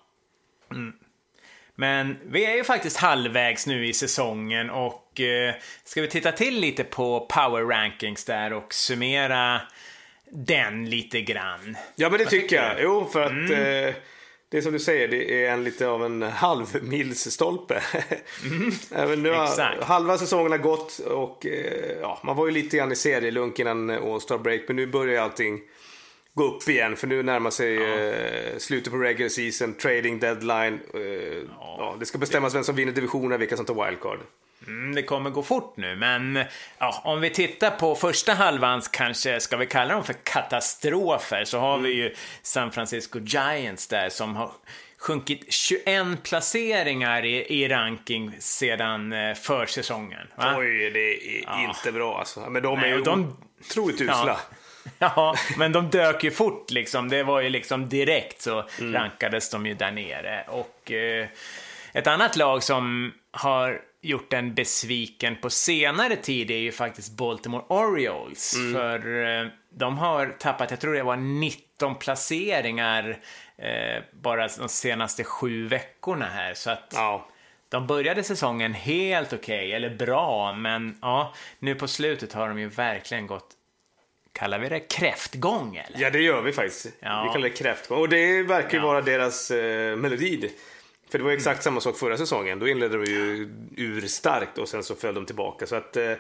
Men 1.80 2.18
vi 2.26 2.46
är 2.46 2.56
ju 2.56 2.64
faktiskt 2.64 2.98
halvvägs 2.98 3.68
nu 3.68 3.88
i 3.88 3.94
säsongen 3.94 4.70
och 4.70 5.22
eh, 5.22 5.54
ska 5.86 6.02
vi 6.02 6.08
titta 6.08 6.32
till 6.32 6.60
lite 6.60 6.84
på 6.84 7.20
power 7.30 7.64
rankings 7.64 8.26
där 8.26 8.54
och 8.54 8.74
summera 8.74 9.62
den 10.32 10.90
lite 10.90 11.22
grann. 11.22 11.78
ja 11.96 12.10
men 12.10 12.20
det 12.20 12.26
tycker 12.26 12.56
jag. 12.56 12.76
Jo, 12.82 13.10
för 13.14 13.22
att 13.24 13.32
Mm. 13.32 13.52
eh, 13.88 13.94
det 14.52 14.58
är 14.58 14.62
som 14.62 14.74
du 14.74 14.80
säger, 14.80 15.08
det 15.08 15.46
är 15.46 15.52
en 15.52 15.64
lite 15.64 15.88
av 15.88 16.06
en 16.06 16.22
halvmilsstolpe. 16.22 17.82
Även 18.96 19.24
nu 19.24 19.30
har 19.30 19.36
Mm. 19.36 19.48
Exakt. 19.48 19.84
halva 19.84 20.18
säsongen 20.18 20.52
har 20.52 20.58
gått 20.60 21.00
och 21.00 21.46
eh, 21.46 21.98
ja, 22.02 22.20
man 22.24 22.36
var 22.36 22.46
ju 22.46 22.52
lite 22.52 22.78
grann 22.78 22.92
i 22.92 22.96
serielunk 22.96 23.60
innan 23.60 23.90
eh, 23.90 24.04
All-Star 24.04 24.38
Break. 24.38 24.62
Men 24.68 24.76
nu 24.76 24.88
börjar 24.88 25.14
ju 25.14 25.20
allting 25.20 25.60
gå 26.40 26.46
upp 26.46 26.70
igen. 26.70 26.96
För 26.96 27.08
nu 27.08 27.24
närmar 27.24 27.50
sig 27.52 27.78
eh, 27.78 28.58
slutet 28.58 28.94
på 28.94 29.00
regular 29.00 29.30
season, 29.30 29.74
trading 29.74 30.20
deadline. 30.20 30.80
Eh, 30.94 31.02
ja. 31.60 31.96
det 32.00 32.06
ska 32.06 32.18
bestämmas 32.18 32.56
vem 32.56 32.64
som 32.64 32.76
vinner 32.76 32.92
divisionen, 32.92 33.40
vilka 33.40 33.58
som 33.58 33.66
tar 33.66 33.86
wildcard. 33.86 34.20
Mm, 34.68 34.96
det 34.96 35.04
kommer 35.04 35.30
gå 35.30 35.44
fort 35.44 35.74
nu, 35.78 35.96
men 35.96 36.44
ja, 36.78 37.02
om 37.04 37.22
vi 37.22 37.30
tittar 37.30 37.72
på 37.72 37.96
första 37.96 38.34
halvans 38.34 38.88
kanske, 38.88 39.40
ska 39.40 39.58
vi 39.58 39.66
kalla 39.66 39.94
dem 39.94 40.04
för 40.04 40.14
katastrofer, 40.24 41.44
så 41.46 41.60
har 41.60 41.78
vi 41.78 41.90
ju 41.94 42.16
San 42.42 42.72
Francisco 42.72 43.20
Giants 43.20 43.88
där 43.88 44.10
som 44.10 44.36
har 44.36 44.52
sjunkit 44.98 45.54
21 45.54 46.24
placeringar 46.24 47.26
i, 47.26 47.64
i 47.64 47.68
ranking 47.68 48.36
sedan 48.40 49.14
eh, 49.14 49.34
försäsongen. 49.34 50.28
Va? 50.36 50.56
Oj, 50.58 50.90
det 50.94 51.44
är 51.44 51.64
inte 51.64 51.92
bra 51.92 52.20
alltså. 52.20 52.50
Men 52.50 52.64
de 52.64 52.78
är 52.78 52.82
Nej, 52.82 52.90
ju 52.90 52.98
och 52.98 53.06
de- 53.06 53.38
otroligt 53.66 54.02
usla. 54.02 54.24
Ja, 54.28 54.40
men 55.58 55.72
de 55.72 55.90
dök 55.90 56.24
ju 56.24 56.32
fort 56.32 56.72
liksom. 56.72 57.10
Det 57.10 57.24
var 57.24 57.42
ju 57.42 57.50
liksom 57.50 57.90
direkt 57.90 58.42
så 58.42 58.66
rankades 58.80 59.50
de 59.50 59.66
ju 59.66 59.74
där 59.74 59.92
nere. 59.92 60.44
Och 60.48 60.92
eh, 60.92 61.28
ett 61.94 62.08
annat 62.08 62.36
lag 62.36 62.64
som 62.64 63.14
har 63.32 63.82
gjort 64.02 64.34
en 64.34 64.54
besviken 64.54 65.36
på 65.36 65.50
senare 65.50 66.16
tid 66.16 66.52
är 66.52 66.58
ju 66.58 66.72
faktiskt 66.72 67.18
Baltimore 67.18 67.64
Orioles. 67.70 68.56
För 68.74 69.26
eh, 69.42 69.48
de 69.70 69.98
har 69.98 70.36
tappat, 70.40 70.72
jag 70.72 70.80
tror 70.80 70.94
det 70.94 71.04
var 71.04 71.16
19 71.18 71.96
placeringar 71.96 73.18
eh, 73.58 74.04
bara 74.12 74.48
de 74.48 74.70
senaste 74.70 75.24
sju 75.24 75.68
veckorna 75.68 76.26
här. 76.26 76.54
Så 76.54 76.72
att 76.72 76.92
Ja. 76.96 77.28
de 77.70 77.88
började 77.88 78.24
säsongen 78.24 78.74
helt 78.74 79.34
okej, 79.34 79.74
eller 79.74 79.90
bra, 79.90 80.54
men 80.54 80.98
ja, 81.02 81.34
nu 81.60 81.76
på 81.76 81.88
slutet 81.88 82.34
har 82.34 82.48
de 82.50 82.60
ju 82.60 82.68
verkligen 82.70 83.28
gått 83.28 83.50
Kallar 84.34 84.60
vi 84.60 84.70
det 84.70 84.80
kräftgång 84.80 85.76
eller? 85.76 86.00
Ja, 86.02 86.10
det 86.10 86.20
gör 86.22 86.42
vi 86.42 86.52
faktiskt. 86.52 86.88
Ja. 87.00 87.24
Vi 87.24 87.34
kallar 87.34 87.50
det 87.50 87.56
kräftgång. 87.56 88.00
Och 88.00 88.10
det 88.10 88.44
verkar 88.44 88.72
ju 88.72 88.78
Ja. 88.78 88.86
vara 88.86 89.02
deras 89.02 89.52
eh, 89.52 89.96
melodi. 89.96 90.52
För 91.12 91.18
det 91.18 91.24
var 91.24 91.32
exakt 91.32 91.64
samma 91.64 91.82
sak 91.82 91.98
förra 91.98 92.18
säsongen. 92.18 92.60
Då 92.60 92.68
inledde 92.68 92.98
de 92.98 93.12
ju 93.12 93.50
urstarkt 93.78 94.58
och 94.58 94.70
sen 94.70 94.84
så 94.84 94.96
föll 94.96 95.16
de 95.16 95.26
tillbaka. 95.26 95.66
Så 95.68 95.76
att 95.76 95.98
eh, 95.98 96.14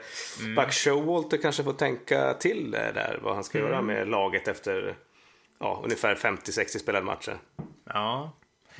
Buck 0.55 0.71
Showalter 0.73 1.37
kanske 1.37 1.63
får 1.63 1.73
tänka 1.73 2.33
till 2.33 2.71
där 2.71 3.19
vad 3.21 3.35
han 3.35 3.43
ska 3.43 3.57
göra 3.57 3.81
med 3.81 4.07
laget 4.09 4.47
efter 4.47 4.95
ja, 5.59 5.81
ungefär 5.83 6.15
50-60 6.15 6.77
spelade 6.79 7.05
matcher. 7.05 7.37
Ja. 7.85 8.35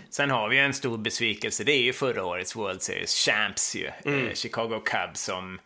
Sen 0.10 0.30
har 0.32 0.50
vi 0.50 0.58
en 0.60 0.74
stor 0.74 0.98
besvikelse, 0.98 1.64
det 1.64 1.72
är 1.72 1.82
ju 1.82 1.94
förra 1.94 2.26
årets 2.26 2.56
World 2.56 2.82
Series 2.82 3.26
Champs 3.26 3.76
ju. 3.76 3.86
Eh, 3.88 4.34
Chicago 4.34 4.80
Cubs 4.86 5.22
som 5.22 5.60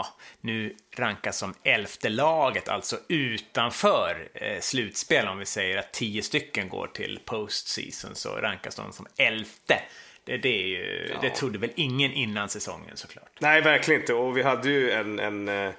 ja, 0.00 0.06
nu 0.40 0.76
rankas 0.96 1.38
som 1.38 1.54
elfte 1.64 2.08
laget, 2.08 2.68
alltså 2.68 2.96
utanför 3.08 4.28
eh, 4.34 4.60
slutspel. 4.60 5.28
Om 5.28 5.38
vi 5.38 5.46
säger 5.46 5.78
att 5.78 5.92
tio 5.92 6.22
stycken 6.22 6.68
går 6.68 6.86
till 6.86 7.20
postseason 7.24 8.14
så 8.14 8.28
rankas 8.28 8.76
de 8.76 8.92
som 8.92 9.06
elfte. 9.16 9.82
Det, 10.24 10.36
det, 10.36 10.62
är 10.62 10.66
ju, 10.66 11.16
det 11.20 11.30
trodde 11.30 11.58
väl 11.58 11.72
ingen 11.74 12.12
innan 12.12 12.48
säsongen 12.48 12.96
såklart. 12.96 13.30
Nej, 13.38 13.60
verkligen 13.60 14.00
inte. 14.00 14.14
Och 14.14 14.36
vi 14.36 14.42
hade 14.42 14.68
ju 14.68 14.90
en, 14.90 15.18
en 15.18 15.48
eh, 15.48 15.72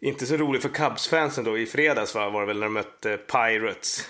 inte 0.00 0.26
så 0.26 0.36
rolig 0.36 0.62
för 0.62 0.68
Cubs-fansen 0.68 1.44
då 1.44 1.58
i 1.58 1.66
fredags 1.66 2.14
va, 2.14 2.30
var 2.30 2.40
det 2.40 2.46
väl 2.46 2.58
när 2.58 2.66
de 2.66 2.72
mötte 2.72 3.16
Pirates. 3.16 4.08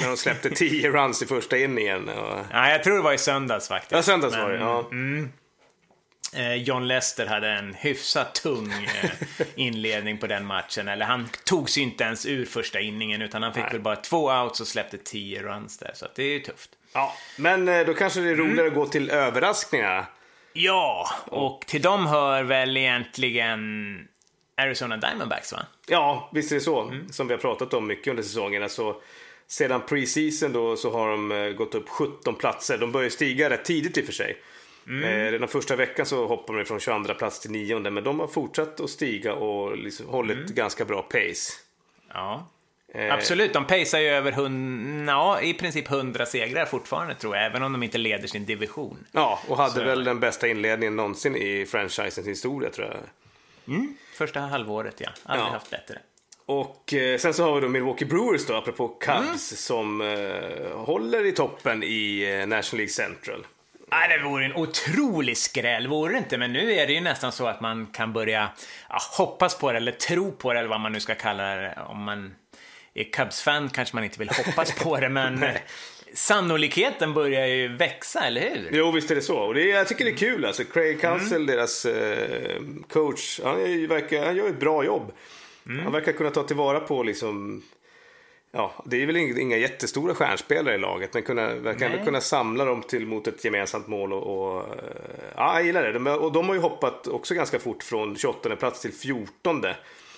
När 0.00 0.06
de 0.06 0.16
släppte 0.16 0.50
10 0.50 0.90
runs 0.90 1.22
i 1.22 1.26
första 1.26 1.56
inningen. 1.58 2.08
Och... 2.08 2.38
Ja, 2.52 2.70
jag 2.70 2.84
tror 2.84 2.96
det 2.96 3.02
var 3.02 3.12
i 3.12 3.18
söndags 3.18 3.68
faktiskt. 3.68 3.92
Ja, 3.92 4.02
söndags 4.02 4.34
Men, 4.34 4.42
var 4.42 4.50
det. 4.50 4.58
Ja. 4.58 4.78
Eh, 4.78 5.28
John 6.56 6.88
Lester 6.88 7.26
hade 7.26 7.48
en 7.48 7.74
hyfsat 7.74 8.34
tung 8.34 8.72
eh, 9.02 9.10
inledning 9.54 10.18
på 10.18 10.26
den 10.26 10.46
matchen. 10.46 10.88
Eller 10.88 11.06
han 11.06 11.28
tog 11.44 11.70
sig 11.70 11.82
inte 11.82 12.04
ens 12.04 12.26
ur 12.26 12.44
första 12.46 12.80
inningen 12.80 13.22
utan 13.22 13.42
han 13.42 13.54
fick 13.54 13.62
Nej. 13.62 13.72
väl 13.72 13.80
bara 13.80 13.96
två 13.96 14.30
outs 14.30 14.60
och 14.60 14.66
släppte 14.66 14.98
tio 14.98 15.42
runs 15.42 15.78
där. 15.78 15.90
Så 15.94 16.06
det 16.14 16.22
är 16.22 16.32
ju 16.32 16.40
tufft. 16.40 16.70
Ja, 16.92 17.14
men 17.36 17.68
eh, 17.68 17.86
då 17.86 17.94
kanske 17.94 18.20
det 18.20 18.30
är 18.30 18.34
roligare 18.36 18.60
Mm. 18.60 18.68
att 18.68 18.74
gå 18.74 18.86
till 18.86 19.10
överraskningarna. 19.10 20.06
Ja, 20.52 21.10
och 21.26 21.64
till 21.66 21.82
dem 21.82 22.06
hör 22.06 22.42
väl 22.42 22.76
egentligen 22.76 23.60
Arizona 24.56 24.96
Diamondbacks 24.96 25.52
va? 25.52 25.58
Ja, 25.86 26.30
visst 26.34 26.50
är 26.50 26.54
det 26.54 26.60
så. 26.60 26.82
Mm. 26.82 27.12
Som 27.12 27.28
vi 27.28 27.34
har 27.34 27.40
pratat 27.40 27.74
om 27.74 27.86
mycket 27.86 28.10
under 28.10 28.22
säsongen. 28.22 28.62
Alltså, 28.62 28.96
sedan 29.46 29.80
preseason 29.86 30.52
då 30.52 30.76
så 30.76 30.92
har 30.92 31.10
de 31.10 31.32
eh, 31.32 31.48
gått 31.48 31.74
upp 31.74 31.88
17 31.88 32.34
platser. 32.34 32.78
De 32.78 32.92
börjar 32.92 33.10
stiga 33.10 33.50
rätt 33.50 33.64
tidigt 33.64 33.98
i 33.98 34.02
och 34.02 34.06
för 34.06 34.12
sig. 34.12 34.36
Mm. 34.88 35.04
Eh, 35.04 35.30
redan 35.32 35.48
första 35.48 35.76
veckan 35.76 36.06
så 36.06 36.26
hoppar 36.26 36.54
de 36.54 36.64
från 36.64 36.80
22 36.80 37.14
plats 37.14 37.40
till 37.40 37.50
9 37.50 37.78
men 37.90 38.04
de 38.04 38.20
har 38.20 38.26
fortsatt 38.26 38.80
att 38.80 38.90
stiga 38.90 39.32
och 39.34 39.76
liksom 39.78 40.06
hållit 40.08 40.36
Mm. 40.36 40.54
ganska 40.54 40.84
bra 40.84 41.02
pace. 41.02 41.52
Ja. 42.14 42.48
Eh, 42.94 43.14
Absolut, 43.14 43.52
de 43.52 43.64
pacear 43.66 44.00
ju 44.00 44.08
över 44.08 44.32
hund... 44.32 45.08
ja, 45.08 45.40
i 45.40 45.54
princip 45.54 45.90
100 45.90 46.26
segrar 46.26 46.64
fortfarande 46.66 47.14
tror 47.14 47.36
jag, 47.36 47.46
även 47.46 47.62
om 47.62 47.72
de 47.72 47.82
inte 47.82 47.98
leder 47.98 48.26
sin 48.28 48.44
division. 48.46 49.06
Ja, 49.12 49.38
och 49.48 49.56
hade 49.56 49.74
Så- 49.74 49.84
väl 49.84 50.04
den 50.04 50.20
bästa 50.20 50.48
inledningen 50.48 50.96
någonsin 50.96 51.36
i 51.36 51.66
franchisens 51.66 52.26
historia 52.28 52.70
tror 52.70 52.86
jag. 52.86 52.96
Första 54.14 54.40
halvåret, 54.40 54.94
ja. 55.00 55.08
Aldrig 55.24 55.46
Ja. 55.48 55.52
haft 55.52 55.70
bättre. 55.70 55.98
Och 56.46 56.94
eh, 56.94 57.18
sen 57.18 57.34
så 57.34 57.44
har 57.44 57.54
vi 57.54 57.60
då 57.60 57.68
Milwaukee 57.68 58.04
Brewers 58.04 58.46
då, 58.46 58.54
apropå 58.54 58.88
Cubs, 58.88 59.18
Mm. 59.18 59.36
som 59.38 60.00
eh, 60.00 60.76
håller 60.78 61.26
i 61.26 61.32
toppen 61.32 61.82
i 61.82 62.22
eh, 62.40 62.46
National 62.46 62.76
League 62.78 62.88
Central. 62.92 63.46
Nej, 63.90 64.08
det 64.18 64.24
vore 64.28 64.44
en 64.44 64.56
otrolig 64.56 65.36
skräll, 65.36 65.86
vore 65.86 66.12
det 66.12 66.18
inte? 66.18 66.38
Men 66.38 66.52
nu 66.52 66.72
är 66.72 66.86
det 66.86 66.92
ju 66.92 67.00
nästan 67.00 67.32
så 67.32 67.46
att 67.46 67.60
man 67.60 67.86
kan 67.86 68.12
börja 68.12 68.50
ja, 68.88 68.98
hoppas 69.18 69.58
på 69.58 69.72
det, 69.72 69.76
eller 69.76 69.92
tro 69.92 70.32
på 70.32 70.52
det, 70.52 70.58
eller 70.58 70.68
vad 70.68 70.80
man 70.80 70.92
nu 70.92 71.00
ska 71.00 71.14
kalla 71.14 71.42
det. 71.56 71.78
Om 71.88 72.02
man 72.02 72.34
är 72.94 73.04
Cubs-fan 73.04 73.68
kanske 73.68 73.96
man 73.96 74.04
inte 74.04 74.18
vill 74.18 74.28
hoppas 74.28 74.72
på 74.72 74.96
det, 75.00 75.08
men 75.08 75.44
sannolikheten 76.14 77.14
börjar 77.14 77.46
ju 77.46 77.68
växa, 77.76 78.20
eller 78.20 78.40
hur? 78.40 78.68
Jo, 78.72 78.90
visst 78.90 79.10
är 79.10 79.14
det 79.14 79.20
så. 79.22 79.36
Och 79.38 79.54
det, 79.54 79.64
jag 79.64 79.88
tycker 79.88 80.04
det 80.04 80.10
är 80.10 80.16
kul. 80.16 80.44
Alltså, 80.44 80.64
Craig 80.64 81.00
Counsell, 81.00 81.42
Mm. 81.42 81.46
deras 81.46 81.84
eh, 81.84 82.62
coach, 82.88 83.40
han, 83.44 83.60
är, 83.60 83.86
verkar, 83.88 84.24
han 84.26 84.36
gör 84.36 84.48
ett 84.48 84.60
bra 84.60 84.84
jobb. 84.84 85.12
Mm. 85.66 85.82
Han 85.84 85.92
verkar 85.92 86.12
kunna 86.12 86.30
ta 86.30 86.42
tillvara 86.42 86.80
på 86.80 87.02
liksom, 87.02 87.62
ja, 88.52 88.84
det 88.84 89.02
är 89.02 89.06
väl 89.06 89.16
inga 89.16 89.56
jättestora 89.56 90.14
stjärnspelare 90.14 90.74
i 90.74 90.78
laget, 90.78 91.14
men 91.14 91.22
kunna, 91.22 91.54
verkligen 91.54 92.04
kunna 92.04 92.20
samla 92.20 92.64
dem 92.64 92.82
till 92.82 93.06
mot 93.06 93.26
ett 93.26 93.44
gemensamt 93.44 93.86
mål. 93.86 94.12
Och, 94.12 94.22
och 94.22 94.64
ja, 95.36 95.54
jag 95.54 95.66
gillar 95.66 95.82
det. 95.82 95.92
De, 95.92 96.06
och 96.06 96.32
de 96.32 96.48
har 96.48 96.54
ju 96.54 96.60
hoppat 96.60 97.06
också 97.06 97.34
ganska 97.34 97.58
fort 97.58 97.82
från 97.82 98.16
28 98.16 98.56
plats 98.56 98.80
till 98.80 98.92
14. 98.92 99.64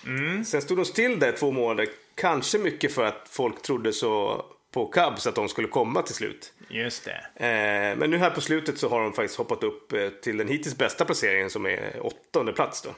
Mm. 0.06 0.44
Sen 0.44 0.62
stod 0.62 0.78
de 0.78 0.84
still 0.84 1.18
där 1.18 1.32
två 1.32 1.50
månader, 1.50 1.86
kanske 2.14 2.58
mycket 2.58 2.94
för 2.94 3.04
att 3.04 3.28
folk 3.30 3.62
trodde 3.62 3.92
så 3.92 4.44
på 4.72 4.86
Cubs 4.86 5.26
att 5.26 5.34
de 5.34 5.48
skulle 5.48 5.68
komma 5.68 6.02
till 6.02 6.14
slut. 6.14 6.52
Just 6.68 7.04
det. 7.04 7.46
Eh, 7.46 7.96
men 7.98 8.10
nu 8.10 8.18
här 8.18 8.30
på 8.30 8.40
slutet 8.40 8.78
så 8.78 8.88
har 8.88 9.02
de 9.02 9.12
faktiskt 9.12 9.38
hoppat 9.38 9.64
upp 9.64 9.92
eh, 9.92 10.08
till 10.08 10.36
den 10.36 10.48
hittills 10.48 10.76
bästa 10.76 11.04
placeringen 11.04 11.50
som 11.50 11.66
är 11.66 12.00
åttonde 12.00 12.52
plats 12.52 12.82
då. 12.82 12.90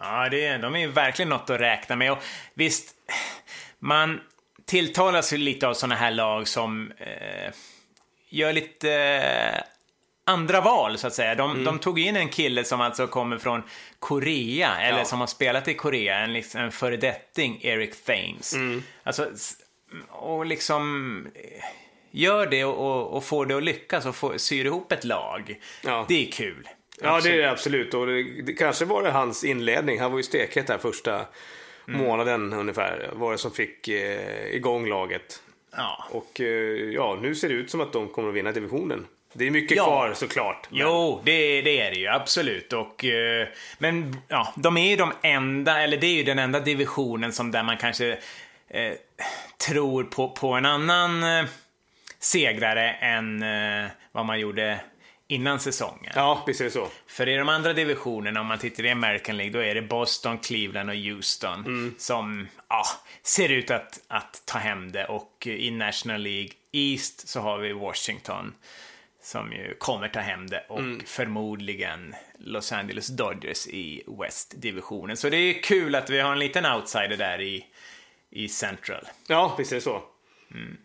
Ja, 0.00 0.28
det, 0.28 0.58
de 0.58 0.74
är 0.74 0.80
ju 0.80 0.86
verkligen 0.86 1.28
något 1.28 1.50
att 1.50 1.60
räkna 1.60 1.96
med. 1.96 2.12
Och 2.12 2.18
visst, 2.54 2.94
man 3.78 4.20
tilltalas 4.70 5.32
ju 5.32 5.36
lite 5.36 5.68
av 5.68 5.74
sådana 5.74 5.94
här 5.94 6.10
lag 6.10 6.48
som 6.48 6.92
eh, 6.98 7.52
gör 8.28 8.52
lite 8.52 8.92
eh, 8.92 9.62
andra 10.24 10.60
val, 10.60 10.98
så 10.98 11.06
att 11.06 11.14
säga. 11.14 11.34
De, 11.34 11.50
mm. 11.50 11.64
de, 11.64 11.78
tog 11.78 11.98
in 11.98 12.16
en 12.16 12.28
kille 12.28 12.64
som 12.64 12.80
alltså 12.80 13.06
kommer 13.06 13.38
från 13.38 13.62
Korea, 13.98 14.80
eller 14.80 14.98
ja. 14.98 15.04
som 15.04 15.20
har 15.20 15.26
spelat 15.26 15.68
i 15.68 15.74
Korea, 15.74 16.18
en, 16.18 16.32
liksom, 16.32 16.60
en 16.60 16.72
föredetting, 16.72 17.58
Eric 17.62 18.04
Thames. 18.04 18.54
Mm. 18.54 18.82
Alltså, 19.02 19.30
och 20.08 20.46
liksom 20.46 21.26
gör 22.10 22.46
det 22.46 22.64
och, 22.64 23.16
och 23.16 23.24
får 23.24 23.46
det 23.46 23.56
att 23.56 23.62
lyckas 23.62 24.06
och 24.06 24.16
får, 24.16 24.38
syr 24.38 24.64
ihop 24.64 24.92
ett 24.92 25.04
lag. 25.04 25.60
Ja. 25.84 26.04
Det 26.08 26.26
är 26.26 26.32
kul. 26.32 26.68
Ja, 27.02 27.16
absolut. 27.16 27.36
det 27.36 27.38
är 27.38 27.42
det 27.42 27.50
absolut. 27.50 27.94
Och 27.94 28.06
det, 28.06 28.42
det, 28.42 28.52
kanske 28.52 28.84
var 28.84 29.02
det 29.02 29.10
hans 29.10 29.44
inledning. 29.44 30.00
Han 30.00 30.10
var 30.10 30.18
ju 30.18 30.22
stekhet 30.22 30.68
här 30.68 30.78
första 30.78 31.26
mm. 31.94 32.06
månaden 32.06 32.52
ungefär. 32.52 33.10
Var 33.12 33.32
det 33.32 33.38
som 33.38 33.50
fick 33.50 33.88
eh, 33.88 34.54
igång 34.54 34.88
laget. 34.88 35.42
Ja. 35.76 36.04
Och 36.10 36.40
eh, 36.40 36.46
ja, 36.94 37.18
nu 37.22 37.34
ser 37.34 37.48
det 37.48 37.54
ut 37.54 37.70
som 37.70 37.80
att 37.80 37.92
de 37.92 38.08
kommer 38.08 38.28
att 38.28 38.34
vinna 38.34 38.52
divisionen. 38.52 39.06
Det 39.32 39.46
är 39.46 39.50
mycket 39.50 39.76
ja. 39.76 39.84
kvar 39.84 40.12
såklart. 40.14 40.68
Men... 40.70 40.80
Jo, 40.80 41.20
det, 41.24 41.62
det, 41.62 41.80
är 41.80 41.90
det 41.90 42.00
ju 42.00 42.06
absolut. 42.06 42.72
Och, 42.72 43.04
eh, 43.04 43.48
men 43.78 44.16
ja, 44.28 44.52
de 44.56 44.76
är 44.76 44.90
ju 44.90 44.96
de 44.96 45.12
enda, 45.22 45.82
eller 45.82 45.96
det 45.96 46.06
är 46.06 46.14
ju 46.14 46.22
den 46.22 46.38
enda 46.38 46.60
divisionen 46.60 47.32
som 47.32 47.50
där 47.50 47.62
man 47.62 47.76
kanske 47.76 48.18
eh, 48.68 48.92
tror 49.66 50.04
på, 50.04 50.28
på 50.28 50.52
en 50.52 50.66
annan 50.66 51.22
eh, 51.22 51.44
segrare 52.18 52.90
än 52.92 53.42
eh, 53.42 53.90
vad 54.12 54.26
man 54.26 54.40
gjorde 54.40 54.80
innan 55.30 55.60
säsongen. 55.60 56.12
Ja, 56.14 56.44
det 56.64 56.70
så. 56.70 56.88
För 57.06 57.28
i 57.28 57.36
de 57.36 57.48
andra 57.48 57.72
divisionerna, 57.72 58.40
om 58.40 58.46
man 58.46 58.58
tittar 58.58 58.84
i 58.84 58.90
American 58.90 59.36
League, 59.36 59.52
då 59.52 59.58
är 59.58 59.74
det 59.74 59.82
Boston, 59.82 60.38
Cleveland 60.38 60.90
och 60.90 60.96
Houston 60.96 61.60
mm. 61.60 61.94
som 61.98 62.48
ja, 62.68 62.84
ser 63.22 63.48
ut 63.48 63.70
att, 63.70 64.00
att 64.08 64.42
ta 64.46 64.58
hem 64.58 64.92
det. 64.92 65.04
Och 65.04 65.46
i 65.46 65.70
National 65.70 66.20
League 66.20 66.50
East 66.72 67.28
så 67.28 67.40
har 67.40 67.58
vi 67.58 67.72
Washington 67.72 68.54
som 69.22 69.52
ju 69.52 69.74
kommer 69.78 70.08
ta 70.08 70.20
hem 70.20 70.46
det 70.46 70.64
och 70.68 70.78
mm. 70.78 71.02
förmodligen 71.06 72.14
Los 72.38 72.72
Angeles 72.72 73.06
Dodgers 73.06 73.66
i 73.66 74.02
West-divisionen. 74.06 75.16
Så 75.16 75.28
det 75.28 75.36
är 75.36 75.62
kul 75.62 75.94
att 75.94 76.10
vi 76.10 76.20
har 76.20 76.32
en 76.32 76.38
liten 76.38 76.66
outsider 76.66 77.16
där 77.16 77.40
i, 77.40 77.66
i 78.30 78.48
Central. 78.48 79.08
Ja, 79.26 79.54
visst 79.58 79.72
är 79.72 79.76
det 79.76 79.82
så. 79.82 80.02
Mm. 80.54 80.76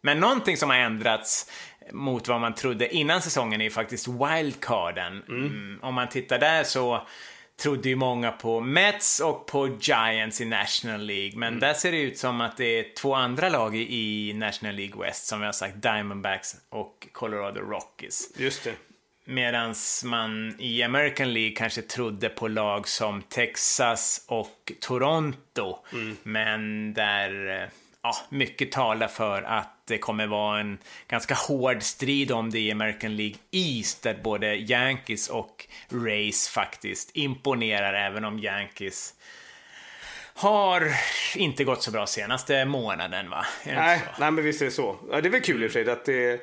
Men 0.00 0.20
någonting 0.20 0.56
som 0.56 0.70
har 0.70 0.76
ändrats 0.76 1.50
mot 1.92 2.28
vad 2.28 2.40
man 2.40 2.54
trodde 2.54 2.94
innan 2.94 3.22
säsongen 3.22 3.60
är 3.60 3.64
ju 3.64 3.70
faktiskt 3.70 4.08
wildcarden. 4.08 5.22
Mm. 5.28 5.46
Mm, 5.46 5.78
om 5.82 5.94
man 5.94 6.08
tittar 6.08 6.38
där 6.38 6.64
så 6.64 7.06
trodde 7.62 7.88
ju 7.88 7.96
många 7.96 8.32
på 8.32 8.60
Mets 8.60 9.20
och 9.20 9.46
på 9.46 9.78
Giants 9.80 10.40
i 10.40 10.44
National 10.44 11.00
League. 11.00 11.38
Men 11.38 11.48
mm. 11.48 11.60
där 11.60 11.74
ser 11.74 11.92
det 11.92 12.00
ut 12.00 12.18
som 12.18 12.40
att 12.40 12.56
det 12.56 12.64
är 12.64 12.94
två 12.94 13.14
andra 13.14 13.48
lag 13.48 13.76
i 13.76 14.32
National 14.34 14.74
League 14.74 15.06
West 15.06 15.26
som 15.26 15.40
vi 15.40 15.46
har 15.46 15.52
sagt, 15.52 15.82
Diamondbacks 15.82 16.56
och 16.68 17.08
Colorado 17.12 17.60
Rockies. 17.60 18.32
Just 18.36 18.64
det. 18.64 18.74
Medan 19.24 19.74
man 20.04 20.56
i 20.58 20.82
American 20.82 21.32
League 21.32 21.56
kanske 21.56 21.82
trodde 21.82 22.28
på 22.28 22.48
lag 22.48 22.88
som 22.88 23.22
Texas 23.22 24.24
och 24.28 24.72
Toronto. 24.80 25.78
Mm. 25.92 26.16
Men 26.22 26.94
där 26.94 27.70
ja, 28.02 28.16
mycket 28.28 28.72
talar 28.72 29.08
för 29.08 29.42
att 29.42 29.68
det 29.84 29.98
kommer 29.98 30.26
vara 30.26 30.60
en 30.60 30.78
ganska 31.08 31.34
hård 31.34 31.82
strid 31.82 32.32
om 32.32 32.50
det 32.50 32.58
i 32.58 32.72
American 32.72 33.16
League 33.16 33.36
East 33.50 34.02
där 34.02 34.20
både 34.22 34.56
Yankees 34.56 35.28
och 35.28 35.66
Rays 35.88 36.48
faktiskt 36.48 37.10
imponerar 37.16 37.94
även 37.94 38.24
om 38.24 38.38
Yankees 38.38 39.14
har 40.34 40.92
inte 41.36 41.64
gått 41.64 41.82
så 41.82 41.90
bra 41.90 42.06
senaste 42.06 42.64
månaden 42.64 43.30
va? 43.30 43.46
Nej, 43.66 44.02
nej, 44.18 44.30
men 44.30 44.44
visst 44.44 44.60
är 44.60 44.64
det 44.64 44.70
så. 44.70 44.96
Ja, 45.10 45.20
det 45.20 45.28
är 45.28 45.30
väl 45.30 45.40
kul 45.40 45.64
i 45.64 45.66
och 45.66 45.70
för 45.70 45.84
sig 45.84 45.92
att 45.92 46.04
det 46.04 46.40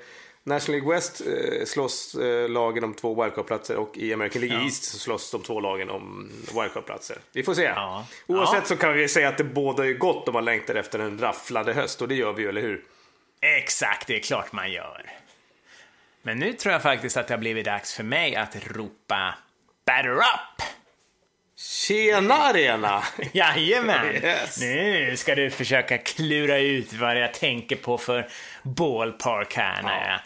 National 0.50 0.80
League 0.80 0.96
West 0.96 1.22
eh, 1.22 1.66
slåss 1.66 2.16
eh, 2.16 2.50
lagen 2.50 2.84
om 2.84 2.94
två 2.94 3.24
wildcard-platser 3.24 3.76
och 3.76 3.98
i 3.98 4.14
American 4.14 4.42
League 4.42 4.58
ja. 4.58 4.66
East 4.66 4.84
så 4.84 4.98
slåss 4.98 5.32
de 5.32 5.42
två 5.42 5.60
lagen 5.60 5.90
om 5.90 6.32
wildcard-platser. 6.56 7.18
Vi 7.32 7.44
får 7.44 7.54
se. 7.54 7.64
Ja. 7.64 8.06
Oavsett 8.28 8.60
ja. 8.60 8.66
så 8.66 8.76
kan 8.76 8.94
vi 8.94 9.08
säga 9.08 9.30
att 9.30 9.38
det 9.38 9.44
båda 9.44 9.86
är 9.86 9.94
gott 9.94 10.28
om 10.28 10.34
man 10.34 10.46
längtar 10.46 10.76
efter 10.76 11.00
en 11.00 11.20
rafflade 11.20 11.74
höst 11.74 12.02
och 12.02 12.08
det 12.08 12.16
gör 12.16 12.34
vi 12.34 12.44
ju, 12.44 12.50
eller 12.50 12.62
hur? 12.62 12.84
Exakt, 13.42 14.08
det 14.08 14.16
är 14.16 14.20
klart 14.20 14.52
man 14.52 14.72
gör. 14.72 15.06
Men 16.22 16.40
nu 16.40 16.54
tror 16.54 16.74
jag 16.74 16.82
faktiskt 16.82 17.18
att 17.18 17.28
det 17.28 17.34
har 17.34 17.40
blivit 17.40 17.66
dags 17.66 17.94
för 17.94 18.04
mig 18.04 18.36
att 18.36 18.56
ropa 18.68 19.36
Batter 19.86 20.10
up! 20.10 20.79
Tjena 21.60 22.34
Arena! 22.34 23.04
Jajamän! 23.32 24.16
Yes. 24.16 24.62
Nu 24.62 25.18
ska 25.18 25.36
du 25.36 25.50
försöka 25.50 25.98
klura 25.98 26.58
ut 26.58 26.94
vad 26.94 27.18
jag 27.18 27.34
tänker 27.34 27.76
på 27.76 27.98
för 27.98 28.30
ballpark 28.64 29.54
här 29.54 29.84
när 29.84 30.02
ja. 30.02 30.12
jag 30.12 30.20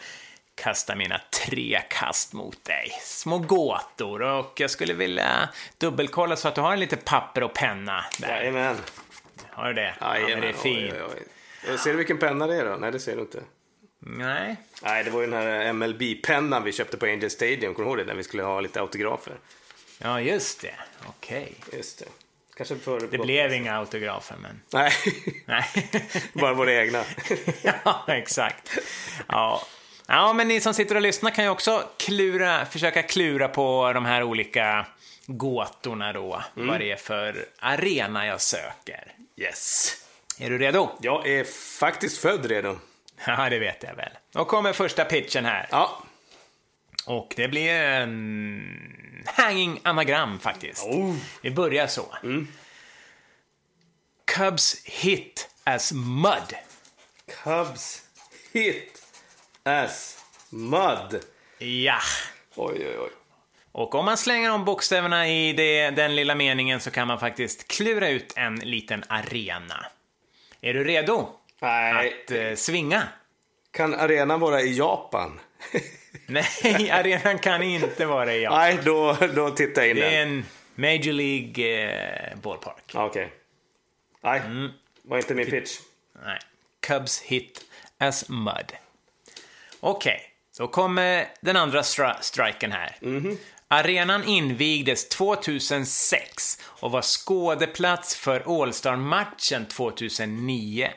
kastar 0.54 0.96
mina 0.96 1.20
tre 1.46 1.80
kast 1.88 2.32
mot 2.32 2.64
dig. 2.64 2.90
Små 3.02 3.38
gåtor 3.38 4.22
och 4.22 4.60
jag 4.60 4.70
skulle 4.70 4.94
vilja 4.94 5.48
dubbelkolla 5.78 6.36
så 6.36 6.48
att 6.48 6.54
du 6.54 6.60
har 6.60 6.72
en 6.72 6.80
lite 6.80 6.96
papper 6.96 7.42
och 7.42 7.54
penna 7.54 8.04
där. 8.18 8.28
Jajamän. 8.28 8.76
Har 9.50 9.68
du 9.68 9.74
det? 9.74 9.94
Jajamän. 10.00 10.30
Ja, 10.30 10.40
det 10.40 10.48
är 10.48 10.52
fint. 10.52 10.92
Oj, 10.92 11.02
oj, 11.02 11.22
oj. 11.70 11.78
Ser 11.78 11.90
du 11.90 11.96
vilken 11.96 12.18
penna 12.18 12.46
det 12.46 12.56
är 12.56 12.64
då? 12.64 12.76
Nej, 12.76 12.92
det 12.92 13.00
ser 13.00 13.16
du 13.16 13.20
inte. 13.20 13.42
Nej. 13.98 14.56
Nej, 14.82 15.04
det 15.04 15.10
var 15.10 15.20
ju 15.20 15.26
den 15.26 15.42
här 15.42 15.72
MLB-pennan 15.72 16.64
vi 16.64 16.72
köpte 16.72 16.96
på 16.96 17.06
Angel 17.06 17.30
Stadium. 17.30 17.74
Kommer 17.74 17.86
du 17.86 17.90
ihåg 17.90 17.98
det? 17.98 18.04
När 18.04 18.14
vi 18.14 18.24
skulle 18.24 18.42
ha 18.42 18.60
lite 18.60 18.80
autografer. 18.80 19.34
Ja, 19.98 20.20
just 20.20 20.60
det. 20.60 20.74
Okej. 21.06 21.54
Just 21.72 21.98
det. 21.98 22.04
Kanske 22.56 22.76
för 22.76 23.00
det 23.00 23.18
blev 23.18 23.52
inga 23.52 23.76
autografer, 23.76 24.36
men... 24.36 24.60
Nej, 24.72 24.92
Nej. 25.44 25.64
bara 26.32 26.54
våra 26.54 26.72
egna. 26.72 27.04
ja, 27.84 28.04
exakt. 28.08 28.78
Ja. 29.28 29.62
ja, 30.06 30.32
men 30.32 30.48
ni 30.48 30.60
som 30.60 30.74
sitter 30.74 30.94
och 30.94 31.02
lyssnar 31.02 31.30
kan 31.30 31.44
ju 31.44 31.50
också 31.50 31.88
klura, 31.96 32.66
försöka 32.66 33.02
klura 33.02 33.48
på 33.48 33.92
de 33.92 34.04
här 34.04 34.22
olika 34.22 34.86
gåtorna 35.26 36.12
då. 36.12 36.42
Mm. 36.56 36.68
Vad 36.68 36.80
det 36.80 36.90
är 36.90 36.96
för 36.96 37.46
arena 37.58 38.26
jag 38.26 38.40
söker. 38.40 39.12
Yes. 39.36 39.96
Är 40.38 40.50
du 40.50 40.58
redo? 40.58 40.90
Jag 41.00 41.26
är 41.28 41.44
faktiskt 41.78 42.18
född 42.18 42.46
redo. 42.46 42.78
Ja, 43.26 43.50
det 43.50 43.58
vet 43.58 43.82
jag 43.82 43.94
väl. 43.94 44.10
Då 44.32 44.44
kommer 44.44 44.72
första 44.72 45.04
pitchen 45.04 45.44
här. 45.44 45.68
Ja. 45.70 46.02
Och 47.06 47.32
det 47.36 47.48
blir 47.48 47.70
en 47.70 49.24
hanging 49.26 49.80
anagram 49.82 50.38
faktiskt. 50.38 50.84
Oh. 50.84 51.16
Vi 51.42 51.50
börjar 51.50 51.86
så. 51.86 52.14
Mm. 52.22 52.48
Cubs 54.24 54.84
hit 54.84 55.48
as 55.64 55.92
mud. 55.92 56.56
Cubs 57.44 58.02
hit 58.52 59.02
as 59.62 60.24
mud. 60.50 61.24
Ja. 61.58 61.98
Oj, 62.54 62.76
oj, 62.78 62.98
oj. 62.98 63.10
Och 63.72 63.94
om 63.94 64.04
man 64.04 64.16
slänger 64.16 64.50
om 64.50 64.64
bokstäverna 64.64 65.28
i 65.28 65.52
det, 65.52 65.90
den 65.90 66.16
lilla 66.16 66.34
meningen 66.34 66.80
så 66.80 66.90
kan 66.90 67.08
man 67.08 67.20
faktiskt 67.20 67.68
klura 67.68 68.08
ut 68.08 68.32
en 68.36 68.54
liten 68.54 69.04
arena. 69.08 69.86
Är 70.60 70.74
du 70.74 70.84
redo? 70.84 71.28
Nej. 71.60 72.14
Att 72.24 72.30
eh, 72.30 72.54
svinga? 72.54 73.08
Kan 73.70 73.94
arenan 73.94 74.40
vara 74.40 74.60
i 74.60 74.76
Japan? 74.76 75.40
Nej, 76.26 76.90
arenan 76.90 77.38
kan 77.38 77.62
inte 77.62 78.06
vara 78.06 78.34
i 78.34 78.42
Japan. 78.42 78.58
Nej, 78.58 78.78
då, 78.84 79.16
då 79.34 79.50
tittar 79.50 79.82
jag 79.82 79.90
in 79.90 79.96
Det 79.96 80.16
är 80.16 80.22
en 80.22 80.44
Major 80.74 81.12
League 81.12 81.88
eh, 82.30 82.36
ballpark. 82.36 82.92
Okej. 82.94 83.24
Okay. 83.24 83.28
Nej, 84.22 84.40
mm. 84.40 84.70
var 85.02 85.16
inte 85.16 85.34
min 85.34 85.50
pitch. 85.50 85.78
Nej. 86.24 86.38
Cubs 86.80 87.20
hit 87.20 87.64
as 87.98 88.28
mud. 88.28 88.72
Okej, 89.80 90.14
okay. 90.14 90.18
så 90.52 90.68
kommer 90.68 91.28
den 91.40 91.56
andra 91.56 91.82
stri 91.82 92.06
striken 92.20 92.72
här. 92.72 92.96
Mm 93.02 93.20
-hmm. 93.24 93.36
Arenan 93.68 94.24
invigdes 94.24 95.08
2006 95.08 96.58
och 96.62 96.90
var 96.90 97.02
skådeplats 97.02 98.16
för 98.16 98.62
All-Star-matchen 98.62 99.66
2009. 99.66 100.88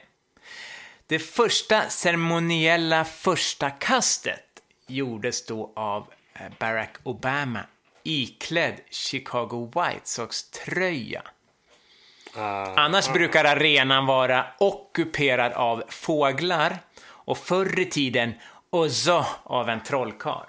Det 1.08 1.20
första 1.20 1.90
ceremoniella 1.90 3.06
första 3.06 3.70
kastet 3.70 4.47
gjordes 4.88 5.46
då 5.46 5.74
av 5.76 6.08
eh, 6.34 6.42
Barack 6.60 6.98
Obama 7.04 7.60
iklädd 8.04 8.80
Chicago 8.90 9.72
White 9.76 10.02
Sox-tröja. 10.04 11.24
Annars 12.76 13.14
brukar 13.14 13.46
arenan 13.46 14.06
vara 14.06 14.46
ockuperad 14.60 15.54
av 15.54 15.84
fåglar 15.88 16.78
och 17.00 17.38
förr 17.38 17.80
i 17.80 17.86
tiden 17.86 18.34
också 18.70 19.26
av 19.44 19.70
en 19.70 19.84
trollkarl. 19.84 20.48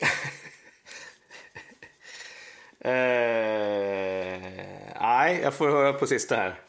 Eh, 2.86 2.90
nej, 5.00 5.40
jag 5.42 5.54
får 5.54 5.70
höra 5.70 5.92
på 5.92 6.06
sista 6.06 6.36
här. 6.36 6.60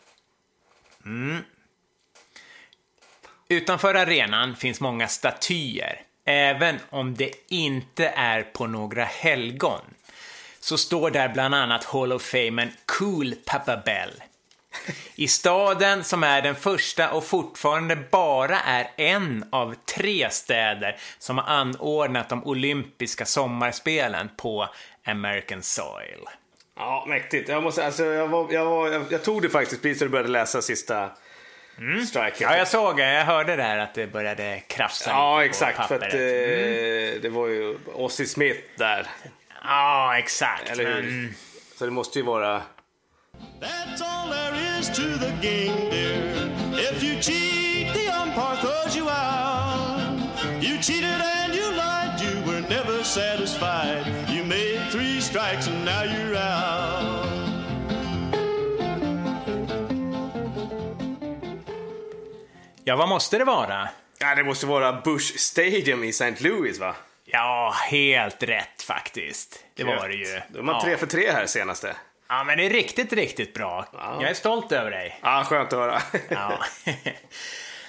Utanför 3.50 3.96
arenan 3.96 4.56
finns 4.56 4.82
många 4.82 5.08
statyer. 5.08 6.02
Även 6.26 6.80
om 6.90 7.16
det 7.16 7.32
inte 7.50 8.08
är 8.08 8.42
på 8.42 8.68
några 8.68 9.04
helgon. 9.04 9.82
Så 10.60 10.78
står 10.78 11.12
där 11.12 11.30
bland 11.30 11.56
annat 11.56 11.84
Hall 11.84 12.14
of 12.14 12.22
Famen 12.22 12.72
Cool 12.86 13.36
Papa 13.46 13.82
Bell. 13.86 14.24
I 15.16 15.28
staden 15.28 16.04
som 16.04 16.24
är 16.24 16.42
den 16.42 16.56
första 16.56 17.12
och 17.12 17.24
fortfarande 17.24 17.96
bara 17.96 18.60
är 18.60 18.92
en 18.96 19.46
av 19.50 19.76
tre 19.96 20.30
städer 20.30 20.98
som 21.20 21.38
har 21.38 21.46
anordnat 21.46 22.30
de 22.30 22.44
olympiska 22.44 23.26
sommarspelen 23.26 24.30
på 24.38 24.70
American 25.06 25.64
soil. 25.64 26.26
Ja, 26.78 27.06
mäktigt. 27.08 27.50
Jag, 27.50 27.64
måste, 27.64 27.86
alltså, 27.86 28.06
jag, 28.06 28.28
var, 28.28 28.48
jag, 28.54 28.66
var, 28.66 28.90
jag, 28.90 29.06
jag 29.10 29.24
tog 29.24 29.42
det 29.42 29.50
faktiskt 29.50 29.82
precis 29.82 30.02
när 30.02 30.08
du 30.08 30.12
började 30.12 30.30
läsa 30.30 30.62
sista 30.62 31.10
striket. 32.08 32.42
Ja, 32.42 32.58
jag 32.58 32.68
såg 32.68 32.98
det. 32.98 33.14
Jag 33.14 33.26
hörde 33.26 33.56
där 33.56 33.78
att 33.78 33.94
det 33.94 34.08
började 34.08 34.62
krafsa 34.68 35.10
Ja, 35.10 35.42
lite 35.42 35.60
på 35.60 35.66
exakt. 35.66 35.88
För 35.88 35.96
att, 35.96 36.14
eh, 36.14 37.22
det 37.22 37.30
var 37.32 37.48
ju 37.48 37.78
Ozzy 37.94 38.26
Smith 38.26 38.60
där. 38.78 39.08
Ja, 39.64 40.18
exakt. 40.18 40.70
Eller 40.70 40.86
hur? 40.86 41.02
Men... 41.02 41.36
Så 41.78 41.86
det 41.86 41.92
måste 41.92 42.20
ju 42.20 42.26
vara... 42.26 42.62
That's 43.62 44.02
all 44.02 44.30
there 44.30 44.80
is 44.80 44.88
to 44.88 45.20
the 45.20 45.32
game, 45.42 45.90
dear. 45.90 46.16
If 46.80 47.04
you 47.04 47.22
cheat, 47.22 47.94
the 47.94 48.10
umpire 48.10 48.58
throws 48.62 48.96
you 48.96 49.10
out. 49.10 50.64
You 50.64 50.82
cheated 50.82 51.22
and 51.22 51.54
you 51.54 51.72
lied, 51.72 52.22
you 52.22 52.52
were 52.52 52.62
never 52.62 53.04
satisfied. 53.04 54.06
You 54.30 54.46
made 54.46 54.80
three 54.92 55.20
strikes 55.22 55.68
and 55.68 55.84
now 55.86 56.04
you're 56.04 56.36
out. 56.36 56.85
Ja, 62.88 62.95
vad 62.95 63.10
måste 63.10 63.38
det 63.38 63.43
vara? 63.43 63.89
Ja, 64.19 64.36
det 64.36 64.43
måste 64.43 64.65
vara 64.65 64.93
Bush 64.93 65.38
Stadium 65.38 66.04
i 66.04 66.10
St. 66.10 66.36
Louis, 66.39 66.80
va? 66.80 66.95
Ja, 67.26 67.74
helt 67.89 68.43
rätt 68.43 68.82
faktiskt. 68.82 69.63
Det 69.76 69.84
var 69.84 70.10
det 70.10 70.15
ju. 70.15 70.41
Då 70.50 70.60
är 70.60 70.63
man 70.63 70.76
ja. 70.76 70.82
tre 70.82 70.98
för 70.98 71.08
tre 71.08 71.32
här 71.32 71.45
senaste. 71.45 71.95
ja, 72.30 72.43
men 72.43 72.58
det 72.58 72.65
är 72.65 72.69
riktigt, 72.69 73.13
riktigt 73.13 73.54
bra. 73.54 73.86
Jag 73.93 74.30
är 74.30 74.34
stolt 74.34 74.71
över 74.71 74.91
dig. 74.91 75.19
Ja, 75.21 75.43
skönt 75.48 75.74
att 75.74 75.80
höra. 75.80 76.02
Ja. 76.30 76.60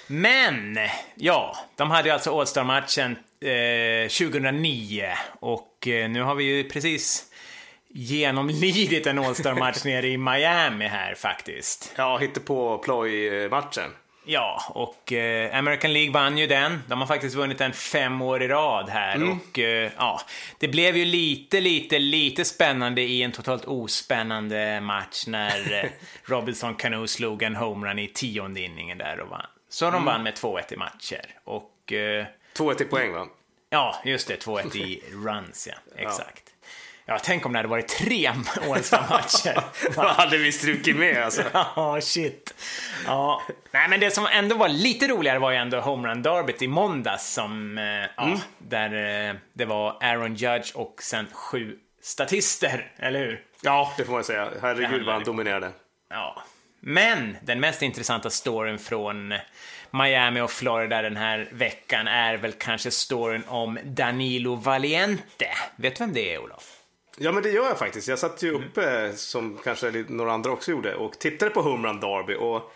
Men, 0.07 0.79
ja, 1.15 1.57
de 1.75 1.91
hade 1.91 2.09
ju 2.09 2.13
alltså 2.13 2.39
All-Star-matchen 2.39 3.11
eh, 3.41 4.09
2009 4.09 5.13
och 5.39 5.87
eh, 5.87 6.09
nu 6.09 6.21
har 6.21 6.35
vi 6.35 6.43
ju 6.43 6.69
precis 6.69 7.25
genomlidit 7.89 9.07
en 9.07 9.19
All-Star-match 9.19 9.77
nere 9.85 10.07
i 10.07 10.17
Miami 10.17 10.87
här 10.87 11.15
faktiskt. 11.15 11.93
ja, 11.95 12.17
hitta 12.17 12.39
på 12.39 12.77
ploj-matchen. 12.77 13.91
Ja, 14.29 14.61
och 14.69 15.13
eh, 15.13 15.57
American 15.57 15.93
League 15.93 16.11
vann 16.11 16.37
ju 16.37 16.47
den. 16.47 16.83
De 16.87 16.99
har 16.99 17.07
faktiskt 17.07 17.35
vunnit 17.35 17.57
den 17.57 17.73
fem 17.73 18.21
år 18.21 18.43
i 18.43 18.47
rad 18.47 18.89
här 18.89 19.31
och 19.31 19.59
eh, 19.59 19.91
ja, 19.97 20.21
det 20.57 20.67
blev 20.67 20.97
ju 20.97 21.05
lite, 21.05 21.61
lite, 21.61 21.99
lite 21.99 22.45
spännande 22.45 23.01
i 23.01 23.23
en 23.23 23.31
totalt 23.31 23.65
ospännande 23.65 24.81
match 24.81 25.27
när 25.27 25.73
eh, 25.83 25.89
Robinson 26.25 26.75
Cano 26.75 27.07
slog 27.07 27.43
en 27.43 27.55
homerun 27.55 27.99
i 27.99 28.07
tionde 28.07 28.61
inningen 28.61 28.97
där 28.97 29.19
och 29.19 29.29
vann. 29.29 29.47
Så 29.69 29.91
de 29.91 30.05
vann 30.05 30.23
med 30.23 30.33
2-1 30.33 30.73
i 30.73 30.77
matcher 30.77 31.25
och 31.43 31.93
eh, 31.93 32.25
2-1 32.57 32.81
i 32.81 32.85
poäng, 32.85 33.13
va? 33.13 33.27
ja, 33.69 34.01
just 34.05 34.27
det, 34.27 34.45
2-1 34.45 34.77
i 34.77 35.03
runs, 35.11 35.67
ja, 35.67 35.75
exakt. 35.95 36.46
Ja, 37.09 37.19
tänk 37.23 37.45
om 37.45 37.53
det 37.53 37.59
hade 37.59 37.69
varit 37.69 37.87
tre 37.87 38.27
All-Star-matcher. 38.27 39.63
Då 39.95 40.01
hade 40.01 40.37
vi 40.37 40.51
strukit 40.51 40.95
med, 40.95 41.23
alltså. 41.23 41.43
Ja, 41.53 42.01
shit. 42.01 42.53
Ja. 43.05 43.41
Nej, 43.71 43.89
men 43.89 43.99
det 43.99 44.11
som 44.11 44.27
ändå 44.31 44.55
var 44.55 44.69
lite 44.69 45.07
roligare 45.07 45.39
var 45.39 45.51
ju 45.51 45.57
ändå 45.57 45.79
homerun 45.79 46.21
derbyt 46.21 46.61
i 46.61 46.67
måndags 46.67 47.33
som, 47.33 47.77
eh, 47.77 47.83
ja, 48.17 48.37
där 48.57 49.29
eh, 49.29 49.35
det 49.53 49.65
var 49.65 49.97
Aaron 50.01 50.35
Judge 50.35 50.75
och 50.75 50.95
sen 51.01 51.27
sju 51.33 51.77
statister, 52.01 52.91
eller 52.97 53.19
hur? 53.19 53.41
Ja, 53.61 53.93
det 53.97 54.05
får 54.05 54.13
man 54.13 54.23
säga. 54.23 54.49
Herregud 54.61 55.05
vad 55.05 55.15
han 55.15 55.23
dominerade. 55.23 55.71
Ja. 56.09 56.41
Men 56.79 57.37
den 57.41 57.59
mest 57.59 57.81
intressanta 57.81 58.29
storyn 58.29 58.79
från 58.79 59.33
Miami 59.91 60.41
och 60.41 60.51
Florida 60.51 61.01
den 61.01 61.17
här 61.17 61.49
veckan 61.51 62.07
är 62.07 62.37
väl 62.37 62.51
kanske 62.51 62.91
storyn 62.91 63.43
om 63.47 63.79
Danilo 63.83 64.55
Valiente. 64.55 65.47
Vet 65.75 65.95
du 65.95 66.03
vem 66.03 66.13
det 66.13 66.33
är, 66.33 66.39
Olof? 66.39 66.76
Ja, 67.19 67.31
men 67.31 67.43
det 67.43 67.49
gör 67.49 67.65
jag 67.65 67.79
faktiskt. 67.79 68.07
Jag 68.07 68.19
satt 68.19 68.43
ju 68.43 68.51
uppe, 68.51 69.13
som 69.15 69.57
kanske 69.63 70.05
några 70.07 70.31
andra 70.31 70.51
också 70.51 70.71
gjorde, 70.71 70.95
och 70.95 71.19
tittade 71.19 71.51
på 71.51 71.61
Home 71.61 71.87
Run 71.87 71.99
Derby. 71.99 72.35
Och, 72.35 72.73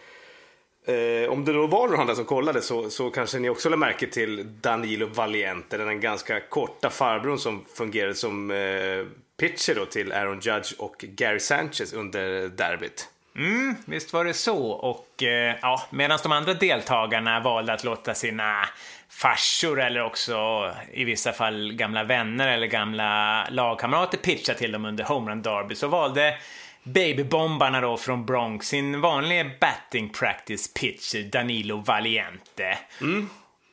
eh, 0.93 1.30
om 1.30 1.45
det 1.45 1.54
då 1.54 1.67
var 1.67 1.88
några 1.88 2.01
andra 2.01 2.15
som 2.15 2.25
kollade 2.25 2.62
så, 2.62 2.89
så 2.89 3.10
kanske 3.10 3.39
ni 3.39 3.49
också 3.49 3.69
lade 3.69 3.80
märke 3.80 4.08
till 4.08 4.62
Danilo 4.62 5.08
Valiente, 5.08 5.77
den 5.77 6.01
ganska 6.01 6.39
korta 6.39 6.89
farbrorn 6.89 7.38
som 7.38 7.65
fungerade 7.73 8.15
som 8.15 8.51
eh, 8.51 9.06
pitcher 9.38 9.75
då 9.75 9.86
till 9.86 10.12
Aaron 10.12 10.39
Judge 10.39 10.73
och 10.77 10.95
Gary 10.99 11.39
Sanchez 11.39 11.93
under 11.93 12.47
derbyt. 12.47 13.10
Mm, 13.36 13.76
visst 13.86 14.13
var 14.13 14.26
det 14.26 14.34
så. 14.34 14.67
Och 14.67 15.24
eh, 15.24 15.56
ja, 15.62 15.82
medan 15.89 16.20
de 16.24 16.32
andra 16.32 16.54
deltagarna 16.54 17.39
valde 17.39 17.74
att 17.74 17.84
låta 17.84 18.13
sina 18.13 18.67
farsor 19.10 19.82
eller 19.82 20.04
också 20.04 20.72
i 20.94 21.04
vissa 21.04 21.32
fall 21.32 21.74
gamla 21.74 22.04
vänner 22.04 22.48
eller 22.48 22.67
gamla 22.67 23.46
lagkamrater 23.50 24.17
pitcha 24.17 24.54
till 24.54 24.72
dem 24.72 24.86
under 24.86 25.04
homerun 25.04 25.41
derby 25.41 25.76
så 25.76 25.88
valde 25.88 26.38
babybombarna 26.84 27.82
då 27.82 27.98
från 27.98 28.26
Bronx 28.26 28.67
sin 28.67 29.02
vanliga 29.02 29.52
batting 29.60 30.10
practice 30.10 30.74
pitcher 30.74 31.24
Danilo 31.32 31.78
Valiente. 31.78 32.78
Mm. 33.02 33.30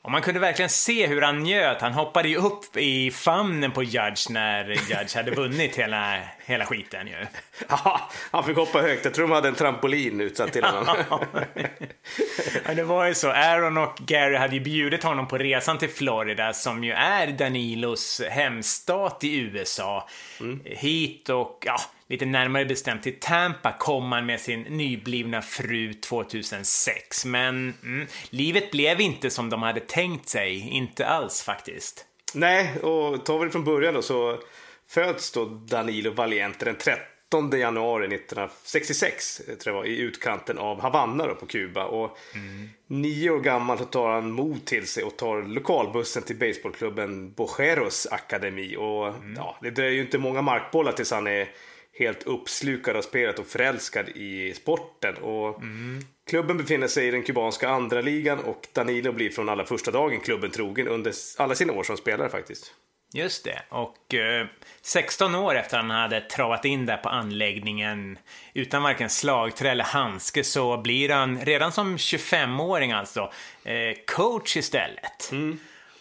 Och 0.09 0.13
man 0.13 0.21
kunde 0.21 0.39
verkligen 0.39 0.69
se 0.69 1.07
hur 1.07 1.21
han 1.21 1.43
njöt. 1.43 1.81
Han 1.81 1.93
hoppade 1.93 2.29
ju 2.29 2.37
upp 2.37 2.77
i 2.77 3.11
famnen 3.11 3.71
på 3.71 3.83
Judge 3.83 4.29
när 4.29 4.69
Judge 4.69 5.15
hade 5.15 5.31
vunnit 5.31 5.75
hela, 5.75 6.19
hela 6.45 6.65
skiten 6.65 7.07
ju. 7.07 7.25
Ja, 7.69 8.09
han 8.31 8.43
fick 8.43 8.57
hoppa 8.57 8.81
högt. 8.81 9.05
Jag 9.05 9.13
tror 9.13 9.27
de 9.27 9.33
hade 9.33 9.47
en 9.47 9.55
trampolin 9.55 10.21
utsatt 10.21 10.53
till 10.53 10.63
honom. 10.63 10.95
Ja, 12.65 12.73
det 12.73 12.83
var 12.83 13.05
ju 13.05 13.13
så. 13.13 13.29
Aaron 13.31 13.77
och 13.77 13.95
Gary 13.97 14.35
hade 14.35 14.55
ju 14.55 14.59
bjudit 14.59 15.03
honom 15.03 15.27
på 15.27 15.37
resan 15.37 15.77
till 15.77 15.89
Florida 15.89 16.53
som 16.53 16.83
ju 16.83 16.91
är 16.91 17.27
Danilos 17.27 18.21
hemstat 18.29 19.23
i 19.23 19.39
USA. 19.39 20.07
Hit 20.63 21.29
och, 21.29 21.63
ja, 21.65 21.77
lite 22.09 22.25
närmare 22.25 22.65
bestämt 22.65 23.03
till 23.03 23.19
Tampa 23.19 23.71
kom 23.79 24.11
han 24.11 24.25
med 24.25 24.39
sin 24.39 24.61
nyblivna 24.61 25.41
fru 25.41 25.93
2006. 25.93 27.25
Men 27.25 27.73
mm, 27.83 28.07
livet 28.29 28.71
blev 28.71 29.01
inte 29.01 29.29
som 29.29 29.49
de 29.49 29.63
hade 29.63 29.79
tänkt 29.79 30.29
sig. 30.29 30.69
Inte 30.69 31.07
alls 31.07 31.41
faktiskt. 31.41 32.05
Nej, 32.33 32.79
och 32.79 33.25
tar 33.25 33.39
vi 33.39 33.45
det 33.45 33.51
från 33.51 33.63
början 33.63 33.93
då 33.93 34.01
så 34.01 34.39
föds 34.87 35.31
då 35.31 35.45
Danilo 35.45 36.11
Valiente 36.11 36.65
den 36.65 36.75
13 36.75 37.59
januari 37.59 38.05
1966 38.05 39.41
tror 39.45 39.57
jag 39.63 39.73
var, 39.73 39.85
i 39.85 39.97
utkanten 39.97 40.57
av 40.57 40.81
Havanna 40.81 41.27
då 41.27 41.35
på 41.35 41.45
Kuba. 41.45 41.85
Och 41.85 42.17
nio 42.87 43.29
år 43.29 43.39
gammal 43.39 43.77
så 43.77 43.85
tar 43.85 44.09
han 44.09 44.31
mod 44.31 44.65
till 44.65 44.87
sig 44.87 45.03
och 45.03 45.17
tar 45.17 45.41
lokalbussen 45.41 46.23
till 46.23 46.35
baseballklubben 46.35 47.33
Bojeros 47.33 48.07
akademi. 48.11 48.75
Och 48.75 49.13
ja, 49.35 49.57
det 49.61 49.69
dröjer 49.69 49.93
ju 49.93 50.01
inte 50.01 50.17
många 50.17 50.41
markbollar 50.41 50.91
tills 50.91 51.11
han 51.11 51.27
är 51.27 51.49
helt 51.99 52.23
uppslukad 52.23 52.95
av 52.95 53.01
spelet 53.01 53.39
och 53.39 53.47
förälskad 53.47 54.09
i 54.09 54.53
sporten. 54.53 55.15
Och 55.15 55.61
Klubben 56.29 56.57
befinner 56.57 56.87
sig 56.87 57.07
i 57.07 57.11
den 57.11 57.23
kubanska 57.23 57.69
andra 57.69 58.01
ligan 58.01 58.39
och 58.39 58.67
Danilo 58.73 59.11
blir 59.11 59.29
från 59.29 59.49
allra 59.49 59.65
första 59.65 59.91
dagen 59.91 60.19
klubben 60.19 60.51
trogen 60.51 60.87
under 60.87 61.13
alla 61.37 61.55
sina 61.55 61.73
år 61.73 61.83
som 61.83 61.97
spelare 61.97 62.29
faktiskt. 62.29 62.73
Just 63.13 63.43
det. 63.43 63.61
Och 63.69 64.13
eh, 64.13 64.47
16 64.81 65.35
år 65.35 65.55
efter 65.55 65.77
han 65.77 65.89
hade 65.89 66.21
travat 66.21 66.65
in 66.65 66.85
där 66.85 66.97
på 66.97 67.09
anläggningen 67.09 68.17
utan 68.53 68.83
varken 68.83 69.09
slagträ 69.09 69.71
eller 69.71 69.83
handske 69.83 70.43
så 70.43 70.77
blir 70.77 71.09
han 71.09 71.41
redan 71.41 71.71
som 71.71 71.97
25-åring 71.97 72.91
alltså 72.91 73.31
eh, 73.63 73.97
coach 74.07 74.57
istället. 74.57 75.31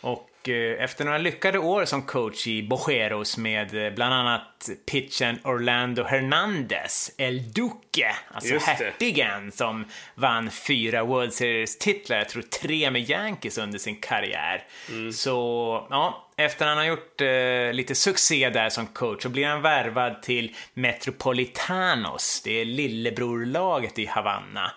Och 0.00 0.27
Och 0.42 0.48
eh, 0.48 0.84
efter 0.84 1.04
några 1.04 1.18
lyckade 1.18 1.58
år 1.58 1.84
som 1.84 2.02
coach 2.02 2.46
i 2.46 2.62
Bojeros 2.62 3.36
med 3.38 3.86
eh, 3.86 3.94
bland 3.94 4.14
annat 4.14 4.70
pitchen 4.90 5.38
Orlando 5.44 6.04
Hernandez, 6.04 7.14
El 7.18 7.52
Duque, 7.52 8.14
alltså 8.34 8.54
Just 8.54 8.66
hertigen 8.66 9.52
som 9.52 9.84
vann 10.14 10.50
fyra 10.50 11.04
World 11.04 11.32
Series-titlar, 11.32 12.16
jag 12.18 12.28
tror 12.28 12.42
tre 12.42 12.90
med 12.90 13.10
Yankees 13.10 13.58
under 13.58 13.78
sin 13.78 13.96
karriär. 14.00 14.64
Så, 15.12 15.86
ja, 15.90 16.28
efter 16.36 16.66
han 16.66 16.76
har 16.76 16.84
gjort 16.84 17.20
eh, 17.20 17.72
lite 17.72 17.94
succé 17.94 18.50
där 18.50 18.68
som 18.68 18.86
coach 18.86 19.22
så 19.22 19.28
blir 19.28 19.46
han 19.46 19.62
värvad 19.62 20.22
till 20.22 20.56
Metropolitanos, 20.74 22.42
det 22.44 22.60
är 22.60 22.64
lillebrorlaget 22.64 23.98
i 23.98 24.06
Havanna. 24.06 24.72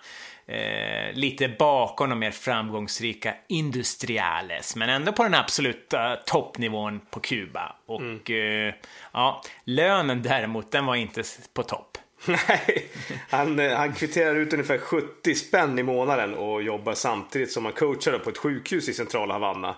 Eh, 0.46 1.12
lite 1.14 1.48
bakom 1.48 2.10
de 2.10 2.18
mer 2.18 2.30
framgångsrika 2.30 3.34
Industriales, 3.48 4.76
men 4.76 4.88
ändå 4.88 5.12
på 5.12 5.22
den 5.22 5.34
absoluta 5.34 6.16
toppnivån 6.16 7.00
på 7.10 7.20
Kuba. 7.20 7.76
Och 7.86 8.30
eh, 8.30 8.74
ja, 9.12 9.42
lönen 9.64 10.22
däremot, 10.22 10.70
den 10.72 10.86
var 10.86 10.94
inte 10.96 11.22
på 11.54 11.62
topp. 11.62 11.98
Nej, 12.26 12.86
han, 13.30 13.58
eh, 13.58 13.76
han 13.76 13.92
kvitterar 13.92 14.34
ut 14.34 14.52
ungefär 14.52 14.78
70 14.78 15.34
spänn 15.34 15.78
i 15.78 15.82
månaden 15.82 16.34
och 16.34 16.62
jobbar 16.62 16.94
samtidigt 16.94 17.52
som 17.52 17.64
han 17.64 17.74
coachar 17.74 18.18
på 18.18 18.30
ett 18.30 18.38
sjukhus 18.38 18.88
i 18.88 18.94
centrala 18.94 19.34
Havanna. 19.34 19.74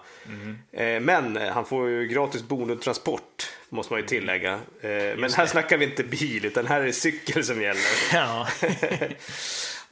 Eh, 0.72 1.00
Men 1.00 1.36
eh, 1.36 1.52
han 1.52 1.64
får 1.64 1.88
ju 1.88 2.06
gratis 2.08 2.42
bonustransport, 2.42 3.50
måste 3.68 3.92
man 3.92 4.00
ju 4.00 4.06
tillägga. 4.06 4.52
Eh, 4.52 5.16
Men 5.16 5.32
här 5.32 5.46
snackar 5.46 5.76
vi 5.78 5.84
inte 5.84 6.04
bil, 6.04 6.44
utan 6.44 6.66
här 6.66 6.80
är 6.80 6.84
det 6.86 6.92
cykel 6.92 7.44
som 7.44 7.62
gäller. 7.62 7.82
Ja, 8.12 8.48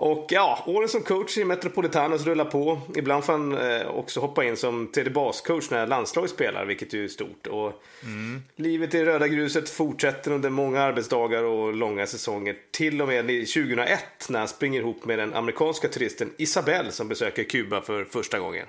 Och 0.03 0.27
ja, 0.31 0.65
åren 0.67 0.89
som 0.89 1.03
coach 1.03 1.39
i 1.39 1.45
Metropolitanos 1.45 2.25
rullar 2.25 2.45
på. 2.45 2.81
Ibland 2.97 3.25
får 3.25 3.33
han 3.33 3.59
eh, 3.59 3.87
också 3.87 4.21
hoppa 4.21 4.45
in 4.45 4.57
som 4.57 4.93
tredje 4.93 5.13
bascoach 5.13 5.71
när 5.71 5.87
landslaget 5.87 6.31
spelar, 6.31 6.65
vilket 6.65 6.93
ju 6.93 7.05
är 7.05 7.09
stort. 7.09 7.47
Och 7.47 7.83
Livet 8.57 8.95
i 8.95 9.05
röda 9.05 9.29
gruset 9.29 9.71
fortsätter 9.71 10.31
under 10.31 10.51
många 10.51 10.83
arbetsdagar 10.83 11.43
och 11.43 11.75
långa 11.75 12.07
säsonger. 12.07 12.57
Till 12.71 13.03
och 13.03 13.09
med 13.09 13.27
2001 13.27 14.01
när 14.29 14.39
han 14.39 14.49
springer 14.49 14.81
ihop 14.81 15.05
med 15.05 15.19
den 15.19 15.35
amerikanska 15.35 15.89
turisten 15.89 16.31
Isabel, 16.37 16.93
som 16.93 17.09
besöker 17.09 17.45
Kuba 17.45 17.81
för 17.81 18.05
första 18.05 18.39
gången. 18.39 18.67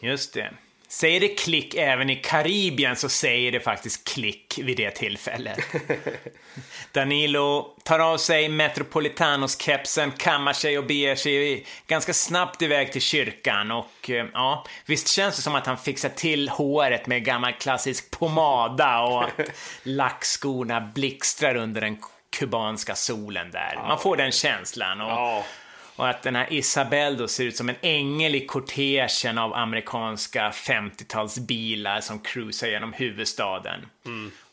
just 0.00 0.34
det. 0.34 0.50
Säger 0.88 1.20
det 1.20 1.28
klick 1.28 1.74
även 1.74 2.10
i 2.10 2.16
Karibien 2.16 2.96
så 2.96 3.08
säger 3.08 3.52
det 3.52 3.60
faktiskt 3.60 4.08
klick 4.08 4.58
vid 4.62 4.76
det 4.76 4.90
tillfället. 4.90 5.58
Danilo 6.92 7.74
tar 7.84 7.98
av 7.98 8.18
sig 8.18 8.48
Metropolitanos-kepsen, 8.48 10.10
kammar 10.10 10.52
sig 10.52 10.78
och 10.78 10.86
beger 10.86 11.16
sig 11.16 11.66
ganska 11.86 12.14
snabbt 12.14 12.62
iväg 12.62 12.92
till 12.92 13.02
kyrkan 13.02 13.70
och 13.70 14.10
eh, 14.10 14.26
ja, 14.32 14.66
visst 14.86 15.08
känns 15.08 15.36
det 15.36 15.42
som 15.42 15.54
att 15.54 15.66
han 15.66 15.78
fixar 15.78 16.08
till 16.08 16.48
håret 16.48 17.06
med 17.06 17.24
gammal 17.24 17.52
klassisk 17.52 18.10
pomada 18.10 19.00
och 19.00 19.24
att 19.24 19.40
lackskorna 19.82 20.80
blixtrar 20.80 21.56
under 21.56 21.80
den 21.80 21.98
kubanska 22.38 22.94
solen 22.94 23.50
där. 23.50 23.74
Man 23.88 23.98
får 23.98 24.16
den 24.16 24.32
känslan. 24.32 25.00
Och, 25.00 25.44
och 25.96 26.08
att 26.08 26.22
den 26.22 26.36
här 26.36 26.52
Isabelle 26.52 27.16
då 27.16 27.28
ser 27.28 27.44
ut 27.44 27.56
som 27.56 27.68
en 27.68 27.76
ängel 27.80 28.34
i 28.34 28.46
kortegen 28.46 29.38
av 29.38 29.54
amerikanska 29.54 30.50
50-talsbilar 30.50 32.00
som 32.00 32.18
cruisar 32.18 32.66
genom 32.68 32.92
huvudstaden. 32.92 33.86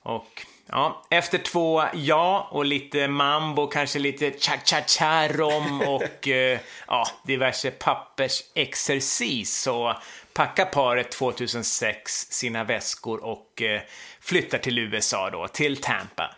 Och 0.04 0.46
ja, 0.68 1.06
efter 1.10 1.38
två 1.38 1.84
ja 1.94 2.48
och 2.52 2.66
lite 2.66 3.08
mambo, 3.08 3.68
kanske 3.68 4.00
lite 4.00 4.32
cha-cha-cha 4.32 5.28
rom 5.28 5.82
och 5.82 6.28
eh, 6.28 6.60
ja, 6.88 7.08
diverse 7.26 7.72
pappersexercis 7.72 9.62
så 9.62 9.98
packar 10.34 10.66
paret 10.66 11.12
2006 11.12 12.14
sina 12.32 12.64
väskor 12.64 13.24
och 13.24 13.62
eh, 13.62 13.82
flyttar 14.22 14.58
till 14.58 14.80
USA 14.80 15.30
då, 15.30 15.48
till 15.48 15.78
Tampa. 15.78 16.36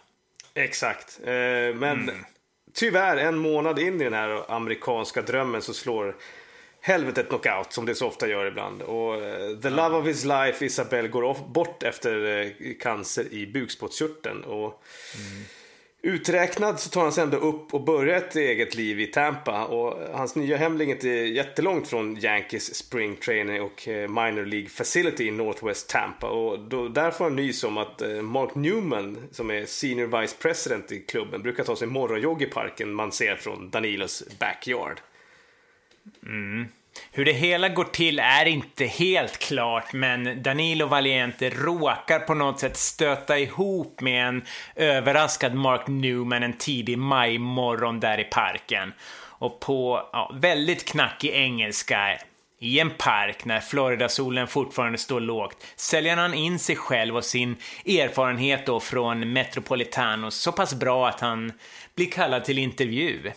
exakt. 0.55 1.19
Eh, 1.23 1.75
Men 1.75 2.25
tyvärr, 2.75 3.17
en 3.17 3.37
månad 3.37 3.79
in 3.79 4.01
i 4.01 4.03
den 4.03 4.13
här 4.13 4.51
amerikanska 4.51 5.21
drömmen 5.21 5.61
så 5.61 5.73
slår 5.73 6.15
helvetet 6.81 7.29
knockout 7.29 7.73
som 7.73 7.85
det 7.85 7.95
så 7.95 8.07
ofta 8.07 8.27
gör 8.27 8.45
ibland. 8.45 8.81
Och 8.81 9.15
eh, 9.15 9.57
the 9.57 9.69
love 9.69 9.97
of 9.97 10.07
his 10.07 10.25
life, 10.25 10.65
Isabelle, 10.65 11.07
går 11.07 11.23
off, 11.23 11.47
bort 11.47 11.83
efter 11.83 12.41
eh, 12.41 12.73
cancer 12.79 13.33
i 13.33 13.47
bukspottkörteln. 13.47 14.43
Och 14.43 14.83
mm. 15.15 15.45
Uträknad 16.05 16.79
så 16.79 16.89
tar 16.89 17.01
han 17.01 17.11
sig 17.11 17.23
ändå 17.23 17.37
upp 17.37 17.73
och 17.73 17.81
börjar 17.81 18.17
ett 18.17 18.35
eget 18.35 18.75
liv 18.75 18.99
i 18.99 19.07
Tampa. 19.07 19.65
Och 19.65 20.17
hans 20.17 20.35
nya 20.35 20.57
hem 20.57 20.77
ligger 20.77 20.93
inte 20.93 21.09
jättelångt 21.09 21.87
från 21.87 22.17
Yankees 22.17 22.75
Spring 22.75 23.15
Training 23.15 23.61
och 23.61 23.87
eh, 23.87 24.09
Minor 24.09 24.45
League 24.45 24.69
Facility 24.69 25.27
i 25.27 25.31
Northwest 25.31 25.89
Tampa. 25.89 26.27
Och 26.27 26.59
då, 26.59 26.87
där 26.87 27.11
får 27.11 27.25
han 27.25 27.35
nys 27.35 27.63
om 27.63 27.77
att 27.77 28.01
eh, 28.01 28.21
Mark 28.21 28.55
Newman, 28.55 29.27
som 29.31 29.51
är 29.51 29.65
Senior 29.65 30.21
Vice 30.21 30.35
President 30.39 30.91
i 30.91 30.99
klubben, 30.99 31.41
brukar 31.41 31.63
ta 31.63 31.75
sig 31.75 31.87
morgonjogg 31.87 32.41
i 32.41 32.45
parken 32.45 32.93
man 32.93 33.11
ser 33.11 33.35
från 33.35 33.69
Danilos 33.69 34.23
backyard. 34.39 35.01
Mm. 36.25 36.65
Hur 37.11 37.25
det 37.25 37.31
hela 37.31 37.69
går 37.69 37.83
till 37.83 38.19
är 38.19 38.45
inte 38.45 38.85
helt 38.85 39.37
klart, 39.37 39.93
men 39.93 40.43
Danilo 40.43 40.85
Valiente 40.85 41.49
råkar 41.49 42.19
på 42.19 42.33
något 42.33 42.59
sätt 42.59 42.77
stöta 42.77 43.39
ihop 43.39 44.01
med 44.01 44.27
en 44.27 44.43
överraskad 44.75 45.53
Mark 45.53 45.87
Newman 45.87 46.43
en 46.43 46.57
tidig 46.57 46.97
majmorgon 46.97 47.99
där 47.99 48.19
i 48.19 48.23
parken. 48.23 48.93
Och 49.37 49.59
på 49.59 50.09
ja, 50.13 50.31
väldigt 50.33 50.85
knackig 50.85 51.29
engelska 51.29 52.17
i 52.59 52.79
en 52.79 52.89
park 52.89 53.45
när 53.45 53.59
Floridasolen 53.59 54.47
fortfarande 54.47 54.97
står 54.97 55.19
lågt 55.19 55.65
säljer 55.75 56.17
han 56.17 56.33
in 56.33 56.59
sig 56.59 56.75
själv 56.75 57.17
och 57.17 57.25
sin 57.25 57.55
erfarenhet 57.85 58.65
då 58.65 58.79
från 58.79 59.33
Metropolitanos 59.33 60.35
så 60.35 60.51
pass 60.51 60.73
bra 60.73 61.07
att 61.07 61.19
han 61.19 61.51
blir 61.95 62.11
kallad 62.11 62.45
till 62.45 62.57
intervju. 62.57 63.31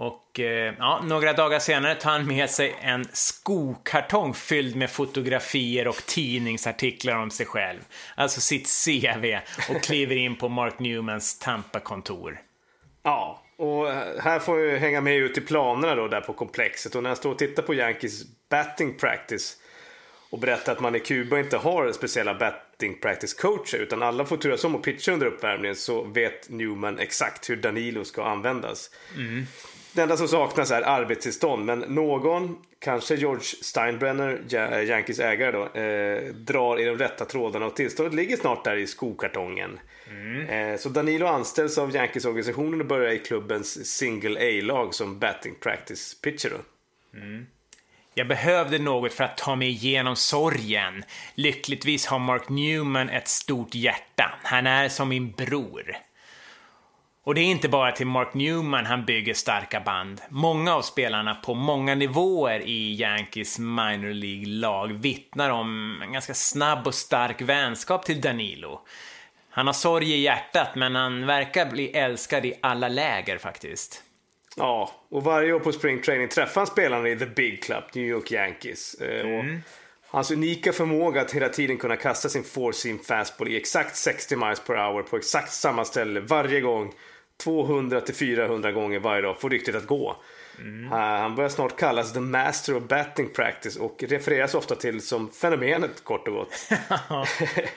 Och 0.00 0.40
eh, 0.40 0.74
ja, 0.78 1.02
några 1.04 1.32
dagar 1.32 1.58
senare 1.58 1.94
tar 1.94 2.10
han 2.10 2.26
med 2.26 2.50
sig 2.50 2.76
en 2.80 3.04
skokartong 3.12 4.34
fylld 4.34 4.76
med 4.76 4.90
fotografier 4.90 5.88
och 5.88 6.06
tidningsartiklar 6.06 7.16
om 7.16 7.30
sig 7.30 7.46
själv. 7.46 7.80
Alltså 8.14 8.40
sitt 8.40 8.68
CV 8.84 9.38
och 9.70 9.82
kliver 9.82 10.16
in 10.16 10.36
på 10.36 10.48
Mark 10.48 10.78
Newmans 10.78 11.38
Tampa-kontor. 11.38 12.40
Ja, 13.02 13.42
och 13.56 13.86
här 14.22 14.38
får 14.38 14.60
jag 14.60 14.78
hänga 14.78 15.00
med 15.00 15.16
ut 15.16 15.38
i 15.38 15.40
planerna 15.40 15.94
då 15.94 16.08
där 16.08 16.20
på 16.20 16.32
komplexet. 16.32 16.94
Och 16.94 17.02
när 17.02 17.10
jag 17.10 17.16
står 17.16 17.30
och 17.30 17.38
tittar 17.38 17.62
på 17.62 17.74
Yankees 17.74 18.22
batting 18.50 18.94
practice 18.94 19.56
och 20.30 20.38
berättar 20.38 20.72
att 20.72 20.80
man 20.80 20.94
i 20.94 21.00
Kuba 21.00 21.38
inte 21.38 21.56
har 21.56 21.92
speciella 21.92 22.34
batting 22.34 23.00
practice 23.00 23.34
coacher 23.34 23.78
utan 23.78 24.02
alla 24.02 24.24
får 24.24 24.36
turas 24.36 24.64
om 24.64 24.74
och 24.74 24.82
pitcha 24.82 25.12
under 25.12 25.26
uppvärmningen 25.26 25.76
så 25.76 26.02
vet 26.02 26.48
Newman 26.48 26.98
exakt 26.98 27.50
hur 27.50 27.56
Danilo 27.56 28.04
ska 28.04 28.24
användas. 28.24 28.90
Det 29.92 30.02
enda 30.02 30.16
som 30.16 30.28
saknas 30.28 30.70
är 30.70 30.82
arbetstillstånd 30.82 31.64
men 31.64 31.78
någon, 31.78 32.58
kanske 32.78 33.14
George 33.14 33.42
Steinbrenner, 33.62 34.42
Ja- 34.48 34.82
Yankees 34.82 35.18
ägare 35.18 35.52
då, 35.52 35.80
eh, 35.80 36.34
drar 36.34 36.80
i 36.80 36.84
de 36.84 36.98
rätta 36.98 37.24
trådarna 37.24 37.66
och 37.66 37.76
tillståndet 37.76 38.14
ligger 38.14 38.36
snart 38.36 38.64
där 38.64 38.76
i 38.76 38.86
skokartongen. 38.86 39.80
Eh, 40.48 40.76
så 40.78 40.88
Danilo 40.88 41.26
anställs 41.26 41.78
av 41.78 41.94
Yankees-organisationen 41.94 42.80
och 42.80 42.86
börjar 42.86 43.12
i 43.12 43.18
klubbens 43.18 43.96
single 43.96 44.40
A-lag 44.58 44.94
som 44.94 45.18
batting 45.18 45.54
practice 45.60 46.20
pitcher. 46.22 46.48
Då. 46.50 46.58
Jag 48.14 48.28
behövde 48.28 48.78
något 48.78 49.12
för 49.12 49.24
att 49.24 49.36
ta 49.36 49.56
mig 49.56 49.68
igenom 49.68 50.16
sorgen. 50.16 51.04
Lyckligtvis 51.34 52.06
har 52.06 52.18
Mark 52.18 52.48
Newman 52.48 53.08
ett 53.10 53.28
stort 53.28 53.74
hjärta. 53.74 54.34
Han 54.42 54.66
är 54.66 54.88
som 54.88 55.08
min 55.08 55.30
bror. 55.30 55.96
Och 57.24 57.34
det 57.34 57.40
är 57.40 57.44
inte 57.44 57.68
bara 57.68 57.92
till 57.92 58.06
Mark 58.06 58.34
Newman 58.34 58.86
han 58.86 59.04
bygger 59.04 59.34
starka 59.34 59.80
band. 59.80 60.20
Många 60.28 60.74
av 60.74 60.82
spelarna 60.82 61.34
på 61.34 61.54
många 61.54 61.94
nivåer 61.94 62.60
i 62.60 63.00
Yankees 63.00 63.58
minor 63.58 64.12
League-lag 64.12 64.92
vittnar 64.92 65.50
om 65.50 66.02
en 66.02 66.12
ganska 66.12 66.34
snabb 66.34 66.86
och 66.86 66.94
stark 66.94 67.40
vänskap 67.40 68.04
till 68.04 68.20
Danilo. 68.20 68.80
Han 69.50 69.66
har 69.66 69.74
sorg 69.74 70.12
i 70.12 70.20
hjärtat, 70.20 70.74
men 70.74 70.94
han 70.94 71.26
verkar 71.26 71.70
bli 71.70 71.90
älskad 71.90 72.46
i 72.46 72.54
alla 72.62 72.88
läger 72.88 73.38
faktiskt. 73.38 74.02
Ja, 74.56 74.90
och 75.08 75.24
varje 75.24 75.52
år 75.52 75.60
på 75.60 75.72
spring 75.72 76.02
training 76.02 76.28
träffar 76.28 76.60
han 76.60 76.66
spelarna 76.66 77.08
i 77.08 77.18
The 77.18 77.26
Big 77.26 77.62
Club, 77.62 77.84
New 77.94 78.04
York 78.04 78.32
Yankees. 78.32 78.94
Eh, 78.94 79.38
och 79.38 79.44
hans 80.10 80.30
unika 80.30 80.72
förmåga 80.72 81.20
att 81.20 81.32
hela 81.32 81.48
tiden 81.48 81.78
kunna 81.78 81.96
kasta 81.96 82.28
sin 82.28 82.44
four-seam 82.44 82.98
fastball 82.98 83.48
i 83.48 83.56
exakt 83.56 83.96
60 83.96 84.36
miles 84.36 84.60
per 84.60 84.74
hour 84.74 85.02
på 85.02 85.16
exakt 85.16 85.52
samma 85.52 85.84
ställe 85.84 86.20
varje 86.20 86.60
gång 86.60 86.92
200 87.36 88.00
till 88.00 88.14
400 88.14 88.72
gånger 88.72 88.98
varje 88.98 89.22
dag 89.22 89.40
får 89.40 89.50
ryktet 89.50 89.74
att 89.74 89.86
gå. 89.86 90.16
Eh, 90.92 90.98
Han 90.98 91.34
börjar 91.34 91.50
snart 91.50 91.76
kallas 91.76 92.12
the 92.12 92.20
master 92.20 92.76
of 92.76 92.82
batting 92.82 93.28
practice 93.28 93.76
och 93.76 94.04
refereras 94.08 94.54
ofta 94.54 94.74
till 94.74 95.00
som 95.02 95.30
fenomenet 95.30 96.04
kort 96.04 96.28
och 96.28 96.34
gott. 96.34 96.52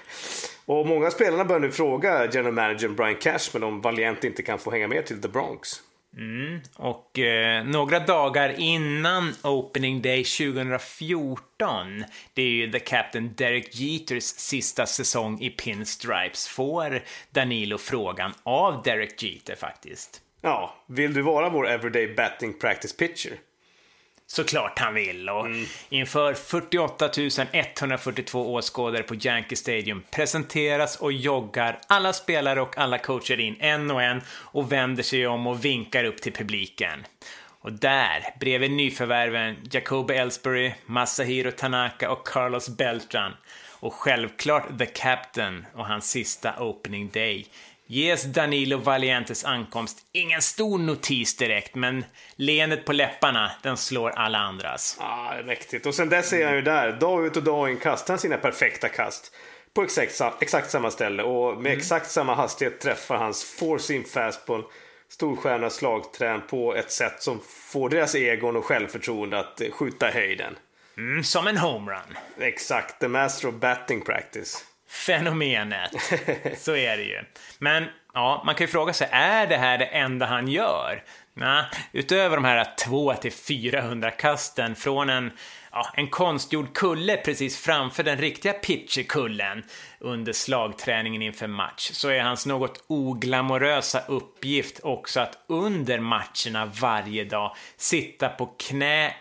och 0.66 0.88
många 0.88 1.12
spelarna 1.12 1.46
börjar 1.46 1.60
nu 1.60 1.72
fråga 1.72 2.26
general 2.26 2.54
manager 2.54 2.90
Brian 2.90 3.16
Cashman 3.16 3.64
om 3.64 3.82
Valiant 3.82 4.24
inte 4.24 4.44
kan 4.44 4.60
få 4.60 4.72
hänga 4.72 4.88
med 4.88 5.06
till 5.06 5.22
The 5.22 5.28
Bronx. 5.28 5.82
Mm. 6.18 6.62
Och 6.76 7.20
eh, 7.20 7.64
några 7.66 8.00
dagar 8.00 8.60
innan 8.60 9.34
Opening 9.44 10.02
Day 10.02 10.24
2014, 10.24 12.04
det 12.34 12.42
är 12.42 12.50
ju 12.50 12.72
The 12.72 12.80
Captain 12.80 13.34
Derek 13.36 13.76
Jeters 13.76 14.24
sista 14.24 14.86
säsong 14.86 15.42
i 15.42 15.50
Pinstripes, 15.50 16.48
får 16.48 17.02
Danilo 17.32 17.78
frågan 17.78 18.34
av 18.44 18.84
Derek 18.84 19.24
Jeter 19.24 19.56
faktiskt. 19.56 20.22
Ja, 20.42 20.76
vill 20.88 21.14
du 21.14 21.22
vara 21.22 21.50
vår 21.50 21.68
everyday 21.68 22.16
batting 22.16 22.60
practice 22.60 22.98
pitcher? 22.98 23.40
Såklart 24.34 24.80
han 24.80 24.94
vill. 24.94 25.30
Och 25.30 25.48
inför 25.90 26.34
48 26.34 27.10
142 27.52 28.54
åskådare 28.54 29.04
på 29.04 29.16
Yankee 29.16 29.56
Stadium 29.56 30.04
presenteras 30.12 30.96
och 30.96 31.12
joggar 31.12 31.80
alla 31.88 32.14
spelare 32.14 32.62
och 32.62 32.78
alla 32.78 32.98
coacher 32.98 33.40
in 33.40 33.56
en 33.60 33.92
och 33.92 34.04
en 34.04 34.22
och 34.30 34.72
vänder 34.72 35.04
sig 35.04 35.28
om 35.28 35.48
och 35.48 35.66
vinkar 35.66 36.04
upp 36.04 36.22
till 36.22 36.34
publiken. 36.34 37.06
Och 37.62 37.74
där, 37.74 38.24
bredvid 38.40 38.72
nyförvärven 38.72 39.56
Jacoby 39.72 40.14
Ellsbury, 40.14 40.74
Masahiro 40.86 41.52
Tanaka 41.52 42.12
och 42.12 42.28
Carlos 42.28 42.70
Beltran. 42.70 43.32
Och 43.80 43.94
självklart 43.94 44.78
The 44.80 44.86
Captain 44.86 45.66
och 45.74 45.86
hans 45.86 46.10
sista 46.10 46.64
opening 46.64 47.10
day 47.14 47.46
ges 47.94 48.24
Danilo 48.24 48.78
Valientes 48.78 49.46
ankomst 49.46 49.98
ingen 50.12 50.42
stor 50.42 50.80
notis 50.80 51.38
direkt, 51.38 51.76
men 51.76 52.06
leendet 52.36 52.86
på 52.86 52.94
läpparna, 52.94 53.52
den 53.64 53.78
slår 53.78 54.10
alla 54.10 54.38
andras. 54.38 55.00
Är 55.02 55.44
mäktigt. 55.44 55.86
Och 55.86 55.96
sen 55.96 56.10
dess 56.10 56.34
är 56.34 56.46
han 56.46 56.56
ju 56.56 56.62
där. 56.62 56.92
Dag 56.92 57.26
ut 57.26 57.38
och 57.38 57.44
dag 57.44 57.70
in 57.70 57.78
kastar 57.78 58.14
han 58.14 58.20
sina 58.20 58.38
perfekta 58.38 58.90
kast. 58.90 59.32
På 59.74 59.84
exakt, 59.84 60.42
exakt 60.42 60.72
samma 60.72 60.92
ställe 60.92 61.24
och 61.24 61.62
med 61.62 61.74
exakt 61.74 62.12
samma 62.12 62.36
hastighet 62.36 62.80
träffar 62.80 63.18
hans 63.18 63.44
four-seam 63.44 64.04
fastball 64.04 64.64
storstjärna 65.10 65.70
slagträn 65.70 66.42
på 66.48 66.76
ett 66.76 66.92
sätt 66.92 67.24
som 67.24 67.40
får 67.72 67.90
deras 67.90 68.16
egon 68.16 68.56
och 68.56 68.66
självförtroende 68.66 69.40
att 69.40 69.62
eh, 69.62 69.72
skjuta 69.72 70.08
höjden. 70.08 70.56
Mm, 70.98 71.24
som 71.24 71.48
en 71.48 71.58
homerun. 71.58 72.18
Exakt, 72.40 73.00
the 73.00 73.08
master 73.08 73.48
of 73.48 73.56
batting 73.56 74.02
practice. 74.02 74.66
Fenomenet. 74.94 75.92
Så 76.58 76.76
är 76.76 76.98
det 76.98 77.04
ju. 77.04 77.24
Men 77.60 77.86
ja, 78.14 78.44
man 78.46 78.56
kan 78.56 78.66
ju 78.66 78.72
fråga 78.72 78.94
sig, 78.94 79.08
är 79.12 79.48
det 79.48 79.58
här 79.58 79.78
det 79.78 79.86
enda 79.86 80.26
han 80.26 80.48
gör? 80.48 81.04
Nej, 81.34 81.66
utöver 81.92 82.36
de 82.36 82.46
här 82.46 82.74
200-400 82.86 84.10
kasten 84.10 84.76
från 84.76 85.10
en, 85.10 85.32
ja, 85.72 85.90
en 85.94 86.08
konstgjord 86.08 86.74
kulle 86.74 87.18
precis 87.18 87.58
framför 87.58 88.04
den 88.04 88.18
riktiga 88.18 88.54
pitcherkullen 88.54 89.64
under 90.00 90.34
slagträningen 90.34 91.22
inför 91.22 91.48
match 91.48 91.90
så 91.94 92.10
är 92.10 92.22
hans 92.22 92.46
något 92.46 92.84
oglamorösa 92.88 94.02
uppgift 94.08 94.80
också 94.84 95.20
att 95.20 95.38
under 95.48 96.00
matcherna 96.00 96.66
varje 96.66 97.24
dag 97.24 97.56
sitta 97.78 98.30
på 98.30 98.46
knä 98.46 99.14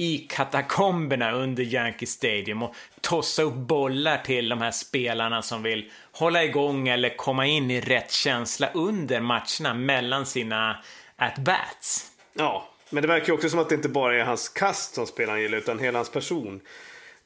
i 0.00 0.18
katakomberna 0.18 1.32
under 1.32 1.62
Yankee 1.62 2.06
Stadium 2.06 2.62
och 2.62 2.74
tossa 3.00 3.42
upp 3.42 3.54
bollar 3.54 4.18
till 4.18 4.48
de 4.48 4.60
här 4.60 4.70
spelarna 4.70 5.42
som 5.42 5.62
vill 5.62 5.90
hålla 6.12 6.44
igång 6.44 6.88
eller 6.88 7.16
komma 7.16 7.46
in 7.46 7.70
i 7.70 7.80
rätt 7.80 8.12
känsla 8.12 8.68
under 8.74 9.20
matcherna 9.20 9.74
mellan 9.74 10.26
sina 10.26 10.78
at-bats. 11.16 12.10
Ja, 12.34 12.68
men 12.90 13.02
det 13.02 13.08
verkar 13.08 13.26
ju 13.26 13.32
också 13.32 13.48
som 13.48 13.58
att 13.58 13.68
det 13.68 13.74
inte 13.74 13.88
bara 13.88 14.16
är 14.16 14.24
hans 14.24 14.48
kast 14.48 14.94
som 14.94 15.06
spelaren 15.06 15.40
gillar 15.40 15.58
utan 15.58 15.78
hela 15.78 15.98
hans 15.98 16.10
person. 16.10 16.60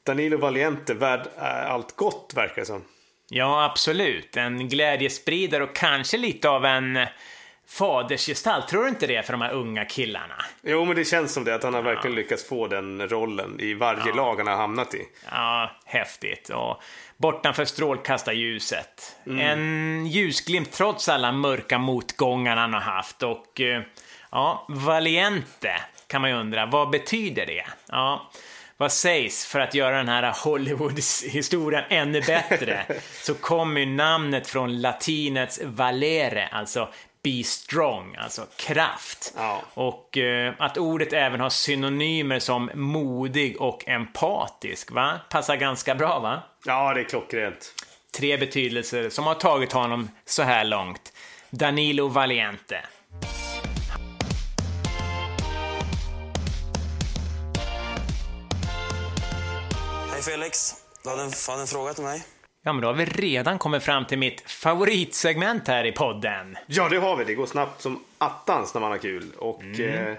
Danilo 0.03 0.37
Valiente, 0.37 0.93
värd 0.93 1.27
eh, 1.37 1.71
allt 1.71 1.95
gott 1.95 2.33
verkar 2.35 2.55
det 2.55 2.65
som. 2.65 2.83
Ja, 3.29 3.65
absolut. 3.65 4.37
En 4.37 4.69
glädjespridare 4.69 5.63
och 5.63 5.75
kanske 5.75 6.17
lite 6.17 6.49
av 6.49 6.65
en 6.65 6.97
fadersgestalt. 7.67 8.67
Tror 8.67 8.83
du 8.83 8.89
inte 8.89 9.07
det 9.07 9.25
för 9.25 9.33
de 9.33 9.41
här 9.41 9.51
unga 9.51 9.85
killarna? 9.85 10.35
Jo, 10.61 10.85
men 10.85 10.95
det 10.95 11.05
känns 11.05 11.33
som 11.33 11.43
det. 11.43 11.55
Att 11.55 11.63
han 11.63 11.73
har 11.73 11.81
verkligen 11.81 12.15
lyckats 12.15 12.47
få 12.47 12.67
den 12.67 13.09
rollen 13.09 13.59
i 13.59 13.73
varje 13.73 14.13
lag 14.13 14.35
han 14.35 14.47
har 14.47 14.55
hamnat 14.55 14.93
i. 14.93 15.01
Ja, 15.31 15.71
häftigt. 15.85 16.49
Och 16.49 16.81
bortanför 17.17 17.65
strålkastarljuset. 17.65 19.15
En 19.25 20.05
ljusglimt 20.07 20.71
trots 20.71 21.09
alla 21.09 21.31
mörka 21.31 21.77
motgångar 21.77 22.55
han 22.55 22.73
har 22.73 22.81
haft. 22.81 23.23
Och 23.23 23.61
eh, 23.61 23.81
ja, 24.31 24.65
Valiente 24.69 25.73
kan 26.07 26.21
man 26.21 26.29
ju 26.29 26.35
undra, 26.35 26.65
vad 26.65 26.89
betyder 26.89 27.45
det? 27.45 27.65
Ja, 27.87 28.29
vad 28.77 28.91
sägs 28.91 29.45
för 29.45 29.59
att 29.59 29.73
göra 29.73 29.97
den 29.97 30.09
här 30.09 30.35
Hollywood-historien 30.43 31.83
ännu 31.89 32.21
bättre? 32.21 32.85
så 33.21 33.33
kommer 33.33 33.79
ju 33.79 33.85
namnet 33.85 34.47
från 34.47 34.81
latinets 34.81 35.61
valere, 35.63 36.47
alltså 36.47 36.89
be 37.23 37.43
strong, 37.43 38.15
alltså 38.15 38.45
kraft. 38.55 39.33
Ja. 39.37 39.61
Och 39.73 40.17
eh, 40.17 40.53
att 40.59 40.77
ordet 40.77 41.13
även 41.13 41.39
har 41.39 41.49
synonymer 41.49 42.39
som 42.39 42.71
modig 42.73 43.61
och 43.61 43.87
empatisk, 43.87 44.91
va? 44.91 45.19
Passar 45.29 45.55
ganska 45.55 45.95
bra, 45.95 46.19
va? 46.19 46.43
Ja, 46.65 46.93
det 46.93 46.99
är 46.99 47.03
klockrent. 47.03 47.73
Tre 48.11 48.37
betydelser 48.37 49.09
som 49.09 49.25
har 49.25 49.35
tagit 49.35 49.71
honom 49.71 50.09
så 50.25 50.43
här 50.43 50.65
långt. 50.65 51.13
Danilo 51.49 52.07
Valiente. 52.07 52.85
Hej 60.11 60.21
Felix, 60.21 60.73
du 61.03 61.09
hade 61.09 61.21
en, 61.21 61.31
hade 61.47 61.61
en 61.61 61.67
fråga 61.67 61.93
till 61.93 62.03
mig? 62.03 62.23
Ja, 62.65 62.73
men 62.73 62.81
då 62.81 62.87
har 62.87 62.93
vi 62.93 63.05
redan 63.05 63.59
kommit 63.59 63.83
fram 63.83 64.05
till 64.05 64.17
mitt 64.17 64.41
favoritsegment 64.51 65.67
här 65.67 65.85
i 65.85 65.91
podden. 65.91 66.57
Ja, 66.65 66.89
det 66.89 66.97
har 66.97 67.15
vi. 67.15 67.23
Det 67.23 67.35
går 67.35 67.45
snabbt 67.45 67.81
som 67.81 68.03
attans 68.17 68.73
när 68.73 68.81
man 68.81 68.91
har 68.91 68.97
kul. 68.97 69.31
Och 69.37 69.79
eh, 69.79 70.15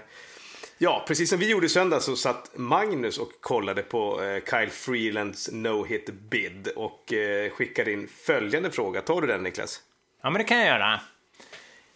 ja, 0.77 1.05
precis 1.07 1.29
som 1.29 1.39
vi 1.39 1.49
gjorde 1.49 1.65
i 1.65 1.69
söndag 1.69 1.99
så 1.99 2.15
satt 2.15 2.51
Magnus 2.55 3.17
och 3.17 3.31
kollade 3.41 3.81
på 3.81 4.23
eh, 4.23 4.43
Kyle 4.51 4.69
Freelands 4.69 5.49
no-hit 5.51 6.09
bid 6.11 6.67
och 6.75 7.13
eh, 7.13 7.49
skickade 7.49 7.91
in 7.91 8.09
följande 8.25 8.71
fråga. 8.71 9.01
Tar 9.01 9.21
du 9.21 9.27
den 9.27 9.43
Niklas? 9.43 9.81
Ja, 10.21 10.29
men 10.29 10.39
det 10.39 10.43
kan 10.43 10.57
jag 10.57 10.67
göra. 10.67 10.99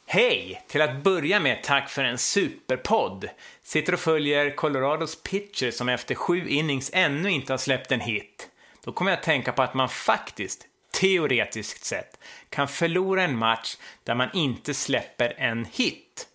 Hej! 0.06 0.64
Till 0.68 0.82
att 0.82 1.04
börja 1.04 1.40
med 1.40 1.64
tack 1.64 1.90
för 1.90 2.04
en 2.04 2.18
superpodd. 2.18 3.30
Sitter 3.64 3.94
och 3.94 4.00
följer 4.00 4.56
Colorados 4.56 5.24
pitcher 5.24 5.72
som 5.72 5.90
efter 5.90 6.16
sju 6.16 6.48
innings 6.48 6.92
ännu 6.94 7.32
inte 7.32 7.54
har 7.54 7.58
släppt 7.58 7.92
en 7.92 8.00
hit. 8.00 8.49
Då 8.84 8.92
kommer 8.92 9.12
jag 9.12 9.18
att 9.18 9.24
tänka 9.24 9.52
på 9.52 9.62
att 9.62 9.74
man 9.74 9.90
faktiskt, 9.90 10.68
teoretiskt 10.92 11.86
sett, 11.86 12.20
kan 12.50 12.68
förlora 12.68 13.24
en 13.24 13.38
match 13.38 13.78
där 14.04 14.16
man 14.16 14.30
inte 14.34 14.74
släpper 14.74 15.34
en 15.38 15.66
hit. 15.66 16.28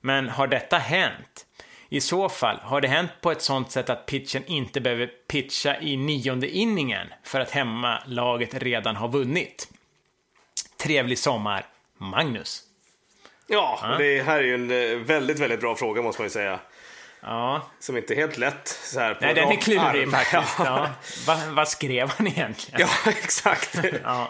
Men 0.00 0.28
har 0.28 0.46
detta 0.46 0.78
hänt? 0.78 1.46
I 1.88 2.00
så 2.00 2.28
fall, 2.28 2.58
har 2.62 2.80
det 2.80 2.88
hänt 2.88 3.10
på 3.20 3.30
ett 3.30 3.42
sånt 3.42 3.70
sätt 3.70 3.90
att 3.90 4.06
pitchen 4.06 4.42
inte 4.46 4.80
behöver 4.80 5.06
pitcha 5.06 5.80
i 5.80 5.96
nionde 5.96 6.48
inningen 6.48 7.08
för 7.22 7.40
att 7.40 7.50
hemmalaget 7.50 8.54
redan 8.54 8.96
har 8.96 9.08
vunnit? 9.08 9.68
Trevlig 10.76 11.18
sommar, 11.18 11.66
Magnus. 11.98 12.62
Ja, 13.46 13.96
det 13.98 14.22
här 14.22 14.38
är 14.38 14.42
ju 14.42 14.54
en 14.54 14.70
eh, 14.70 14.98
väldigt, 14.98 15.38
väldigt 15.38 15.60
bra 15.60 15.76
fråga 15.76 16.02
måste 16.02 16.22
man 16.22 16.26
ju 16.26 16.30
säga. 16.30 16.60
Ja, 17.26 17.70
Som 17.78 17.96
inte 17.96 18.14
är 18.14 18.16
helt 18.16 18.38
lätt 18.38 18.68
så 18.68 19.00
här 19.00 19.14
på 19.14 19.24
nej, 19.24 19.34
den 19.34 19.48
är 19.48 19.56
klurig 19.56 20.10
faktiskt. 20.10 20.54
Ja. 20.58 20.88
Va, 21.26 21.36
vad 21.50 21.68
skrev 21.68 22.08
han 22.08 22.26
egentligen? 22.26 22.80
Ja, 22.80 23.10
exakt. 23.10 23.78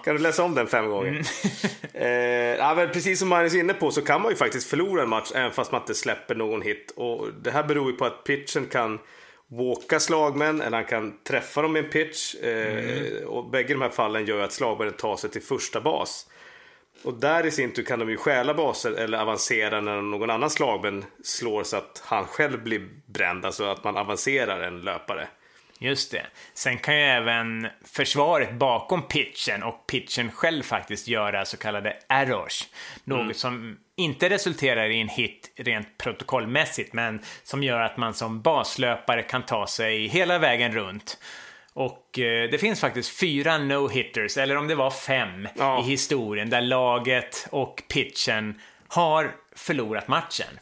Kan 0.04 0.14
du 0.16 0.18
läsa 0.18 0.42
om 0.44 0.54
den 0.54 0.66
fem 0.66 0.90
gånger? 0.90 1.08
Mm. 1.08 1.24
eh, 1.94 2.56
ja, 2.58 2.88
precis 2.92 3.18
som 3.18 3.28
Magnus 3.28 3.54
är 3.54 3.58
inne 3.58 3.74
på 3.74 3.90
så 3.90 4.02
kan 4.02 4.22
man 4.22 4.30
ju 4.30 4.36
faktiskt 4.36 4.70
förlora 4.70 5.02
en 5.02 5.08
match 5.08 5.32
även 5.34 5.52
fast 5.52 5.72
man 5.72 5.80
inte 5.80 5.94
släpper 5.94 6.34
någon 6.34 6.62
hit. 6.62 6.92
Och 6.96 7.28
det 7.42 7.50
här 7.50 7.62
beror 7.62 7.90
ju 7.90 7.96
på 7.96 8.04
att 8.04 8.24
pitchen 8.24 8.66
kan 8.66 8.98
walka 9.46 10.00
slagmän 10.00 10.60
eller 10.60 10.76
han 10.76 10.86
kan 10.86 11.14
träffa 11.28 11.62
dem 11.62 11.72
med 11.72 11.84
en 11.84 11.90
pitch. 11.90 12.34
Eh, 12.34 12.64
Mm. 12.64 13.28
Och 13.28 13.50
bägge 13.50 13.74
de 13.74 13.82
här 13.82 13.88
fallen 13.90 14.26
gör 14.26 14.36
ju 14.36 14.42
att 14.42 14.52
slagmännen 14.52 14.94
tar 14.94 15.16
sig 15.16 15.30
till 15.30 15.42
första 15.42 15.80
bas. 15.80 16.26
Och 17.04 17.14
där 17.14 17.46
i 17.46 17.50
sin 17.50 17.72
tur 17.72 17.82
kan 17.82 17.98
de 17.98 18.10
ju 18.10 18.16
stjäla 18.16 18.54
baser 18.54 18.92
eller 18.92 19.18
avancera 19.18 19.80
när 19.80 20.02
någon 20.02 20.30
annan 20.30 20.50
slagmän 20.50 21.04
slår 21.22 21.64
så 21.64 21.76
att 21.76 22.02
han 22.04 22.26
själv 22.26 22.62
blir 22.62 22.88
bränd. 23.06 23.44
Alltså 23.44 23.64
att 23.64 23.84
man 23.84 23.96
avancerar 23.96 24.62
en 24.62 24.80
löpare. 24.80 25.28
Just 25.78 26.10
det. 26.10 26.26
Sen 26.54 26.78
kan 26.78 26.96
ju 26.96 27.02
även 27.02 27.68
försvaret 27.84 28.54
bakom 28.54 29.02
pitchen 29.02 29.62
och 29.62 29.86
pitchen 29.86 30.32
själv 30.32 30.62
faktiskt 30.62 31.08
göra 31.08 31.44
så 31.44 31.56
kallade 31.56 31.96
errors. 32.08 32.68
Något 33.04 33.36
som 33.36 33.78
inte 33.96 34.30
resulterar 34.30 34.90
i 34.90 35.00
en 35.00 35.08
hit 35.08 35.52
rent 35.56 35.98
protokollmässigt, 35.98 36.92
men 36.92 37.20
som 37.42 37.62
gör 37.62 37.80
att 37.80 37.96
man 37.96 38.14
som 38.14 38.42
baslöpare 38.42 39.22
kan 39.22 39.42
ta 39.42 39.66
sig 39.66 40.06
hela 40.06 40.38
vägen 40.38 40.72
runt. 40.72 41.18
Och 41.74 42.18
eh, 42.18 42.50
det 42.50 42.58
finns 42.58 42.80
faktiskt 42.80 43.20
fyra 43.20 43.58
no-hitters, 43.58 44.38
eller 44.38 44.56
om 44.56 44.66
det 44.68 44.74
var 44.74 44.90
fem, 44.90 45.48
Ja. 45.56 45.80
i 45.80 45.82
historien 45.82 46.50
där 46.50 46.60
laget 46.60 47.46
och 47.50 47.82
pitchen 47.88 48.60
har 48.88 49.32
förlorat 49.56 50.08
matchen. 50.08 50.58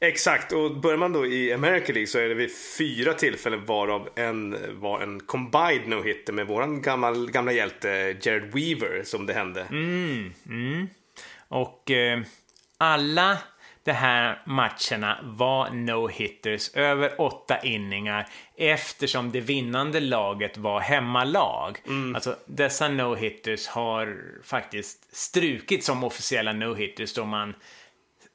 Exakt, 0.00 0.52
och 0.52 0.76
börjar 0.76 0.96
man 0.98 1.12
då 1.12 1.26
i 1.26 1.52
American 1.52 1.94
League 1.94 2.06
så 2.06 2.18
är 2.18 2.28
det 2.28 2.34
vid 2.34 2.50
fyra 2.78 3.12
tillfällen 3.14 3.64
varav 3.64 4.08
en 4.16 4.56
var 4.80 5.00
en 5.00 5.20
combined 5.20 5.86
no-hitter 5.86 6.32
med 6.32 6.46
våran 6.46 6.82
gammal, 6.82 7.30
gamla 7.30 7.52
hjälte 7.52 7.88
Jared 8.22 8.52
Weaver 8.54 9.02
som 9.04 9.26
det 9.26 9.32
hände. 9.34 9.66
Mm. 9.70 10.88
Och 11.48 11.90
eh, 11.90 12.20
alla 12.78 13.38
de 13.86 13.92
här 13.92 14.42
matcherna 14.46 15.18
var 15.22 15.68
no-hitters 15.68 16.76
över 16.76 17.20
åtta 17.20 17.58
inningar 17.62 18.28
eftersom 18.56 19.30
det 19.32 19.40
vinnande 19.40 20.00
laget 20.00 20.58
var 20.58 20.80
hemmalag. 20.80 21.78
Alltså 22.14 22.36
dessa 22.46 22.88
no-hitters 22.88 23.68
har 23.68 24.18
faktiskt 24.44 25.16
strukit 25.16 25.84
som 25.84 26.04
officiella 26.04 26.52
no-hitters 26.52 27.16
då 27.16 27.24
man 27.24 27.54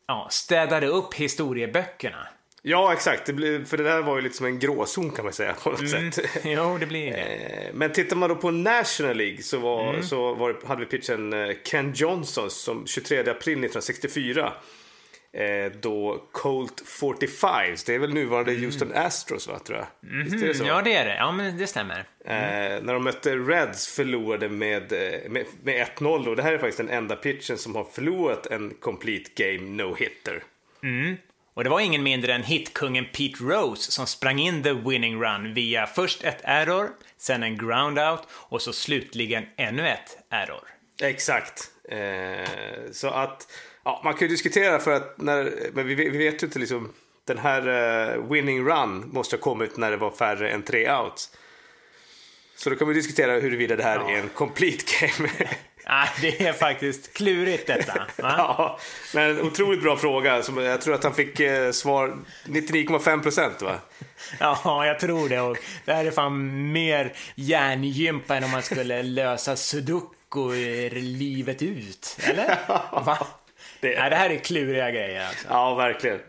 ja, 0.07 0.27
städade 0.31 0.87
upp 0.87 1.13
historieböckerna. 1.13 2.27
Ja, 2.63 2.93
exakt. 2.93 3.25
Det 3.25 3.33
blir, 3.33 3.65
för 3.65 3.77
det 3.77 3.83
där 3.83 4.01
var 4.01 4.15
ju 4.15 4.21
lite 4.21 4.35
som 4.35 4.45
en 4.45 4.59
gråzon 4.59 5.11
kan 5.11 5.25
man 5.25 5.33
säga 5.33 5.53
på 5.53 5.69
något 5.69 5.89
sätt. 5.89 6.19
Jo, 6.43 6.77
det 6.77 6.85
blir 6.85 7.11
det. 7.11 7.17
Eh, 7.17 7.73
Men 7.73 7.91
tittar 7.91 8.15
man 8.15 8.29
då 8.29 8.35
på 8.35 8.51
National 8.51 9.17
League 9.17 9.43
så, 9.43 9.57
var, 9.59 10.01
så 10.01 10.33
var, 10.33 10.67
hade 10.67 10.79
vi 10.79 10.85
pitchen 10.85 11.33
eh, 11.33 11.55
Ken 11.63 11.93
Johnson 11.93 12.51
som 12.51 12.87
23 12.87 13.19
april 13.19 13.33
1964 13.33 14.45
eh, 14.45 14.51
då 15.81 16.23
Colt 16.31 16.83
45s, 17.01 17.83
det 17.85 17.95
är 17.95 17.99
väl 17.99 18.13
nuvarande 18.13 18.53
Houston 18.53 18.91
Astros 18.95 19.47
va, 19.47 19.59
tror 19.59 19.77
jag? 19.77 19.87
Visst 20.23 20.43
är 20.43 20.47
det 20.47 20.53
så? 20.53 20.65
Ja, 20.65 20.81
det 20.81 20.93
är 20.93 21.05
det. 21.05 21.15
Ja, 21.15 21.31
men 21.31 21.57
det 21.57 21.67
stämmer. 21.67 22.05
Eh, 22.25 22.83
när 22.83 22.93
de 22.93 23.03
mötte 23.03 23.35
Reds 23.35 23.95
förlorade 23.95 24.49
med, 24.49 24.91
eh, 24.91 25.29
med, 25.29 25.45
med 25.63 25.87
1-0 25.97 26.27
och 26.27 26.35
det 26.35 26.43
här 26.43 26.53
är 26.53 26.57
faktiskt 26.57 26.77
den 26.77 26.89
enda 26.89 27.15
pitchen 27.15 27.57
som 27.57 27.75
har 27.75 27.83
förlorat 27.83 28.47
en 28.47 28.73
complete 28.79 29.29
game 29.35 29.83
no-hitter. 29.83 30.43
Och 31.53 31.63
det 31.63 31.69
var 31.69 31.79
ingen 31.79 32.03
mindre 32.03 32.33
än 32.33 32.43
hitkungen 32.43 33.05
Pete 33.05 33.43
Rose 33.43 33.91
som 33.91 34.07
sprang 34.07 34.39
in 34.39 34.63
the 34.63 34.73
winning 34.73 35.21
run 35.23 35.53
via 35.53 35.87
först 35.87 36.23
ett 36.23 36.41
error, 36.43 36.89
sen 37.17 37.43
en 37.43 37.57
ground 37.57 37.99
out 37.99 38.21
och 38.31 38.61
så 38.61 38.73
slutligen 38.73 39.45
ännu 39.57 39.87
ett 39.87 40.17
error. 40.29 40.63
Exakt. 41.01 41.71
Eh, 41.89 42.91
så 42.91 43.09
att, 43.09 43.47
ja, 43.83 44.01
man 44.03 44.13
kan 44.13 44.21
ju 44.21 44.27
diskutera 44.27 44.79
för 44.79 44.91
att 44.91 45.17
när, 45.17 45.53
men 45.73 45.87
vi, 45.87 45.95
vi 45.95 46.17
vet 46.17 46.43
ju 46.43 46.47
inte 46.47 46.59
liksom, 46.59 46.93
den 47.25 47.37
här 47.37 47.67
eh, 47.67 48.23
winning 48.31 48.67
run 48.67 49.09
måste 49.13 49.35
ha 49.35 49.41
kommit 49.41 49.77
när 49.77 49.91
det 49.91 49.97
var 49.97 50.11
färre 50.11 50.51
än 50.51 50.63
tre 50.63 50.95
outs. 50.95 51.29
Så 52.55 52.69
då 52.69 52.75
kan 52.75 52.87
vi 52.87 52.93
diskutera 52.93 53.39
huruvida 53.39 53.75
det 53.75 53.83
här 53.83 54.11
är 54.11 54.17
en 54.17 54.29
complete 54.29 54.83
game. 54.99 55.29
Ah, 55.85 56.07
det 56.21 56.47
är 56.47 56.53
faktiskt 56.53 57.13
klurigt 57.13 57.67
detta. 57.67 57.93
Ja, 58.17 58.79
men 59.13 59.41
otroligt 59.41 59.81
bra 59.81 59.97
fråga. 59.97 60.43
Som 60.43 60.57
jag 60.57 60.81
tror 60.81 60.95
att 60.95 61.03
han 61.03 61.13
fick 61.13 61.39
eh, 61.39 61.71
svar 61.71 62.17
99,5 62.45 63.21
procent 63.21 63.61
va? 63.61 63.75
Ja, 64.39 64.85
jag 64.85 64.99
tror 64.99 65.29
det. 65.29 65.41
Och 65.41 65.57
det 65.85 65.93
här 65.93 66.05
är 66.05 66.11
fan 66.11 66.71
mer 66.71 67.13
hjärngympa 67.35 68.35
än 68.35 68.43
om 68.43 68.51
man 68.51 68.63
skulle 68.63 69.03
lösa 69.03 69.55
sudoku 69.55 70.49
livet 70.91 71.61
ut. 71.61 72.17
Eller? 72.23 72.57
Va? 73.05 73.27
Det- 73.81 73.99
Nej, 73.99 74.09
det 74.09 74.15
här 74.15 74.29
är 74.29 74.37
kluriga 74.37 74.91
grejer 74.91 75.27
alltså. 75.27 75.47
Ja, 75.49 75.75
verkligen. 75.75 76.19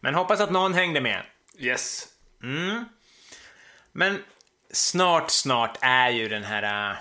Men 0.00 0.14
hoppas 0.14 0.40
att 0.40 0.50
någon 0.50 0.74
hängde 0.74 1.00
med. 1.00 1.22
Yes. 1.58 2.06
Men 3.92 4.22
snart, 4.72 5.30
snart 5.30 5.78
är 5.80 6.10
ju 6.10 6.28
den 6.28 6.44
här 6.44 6.90
äh, 6.90 6.96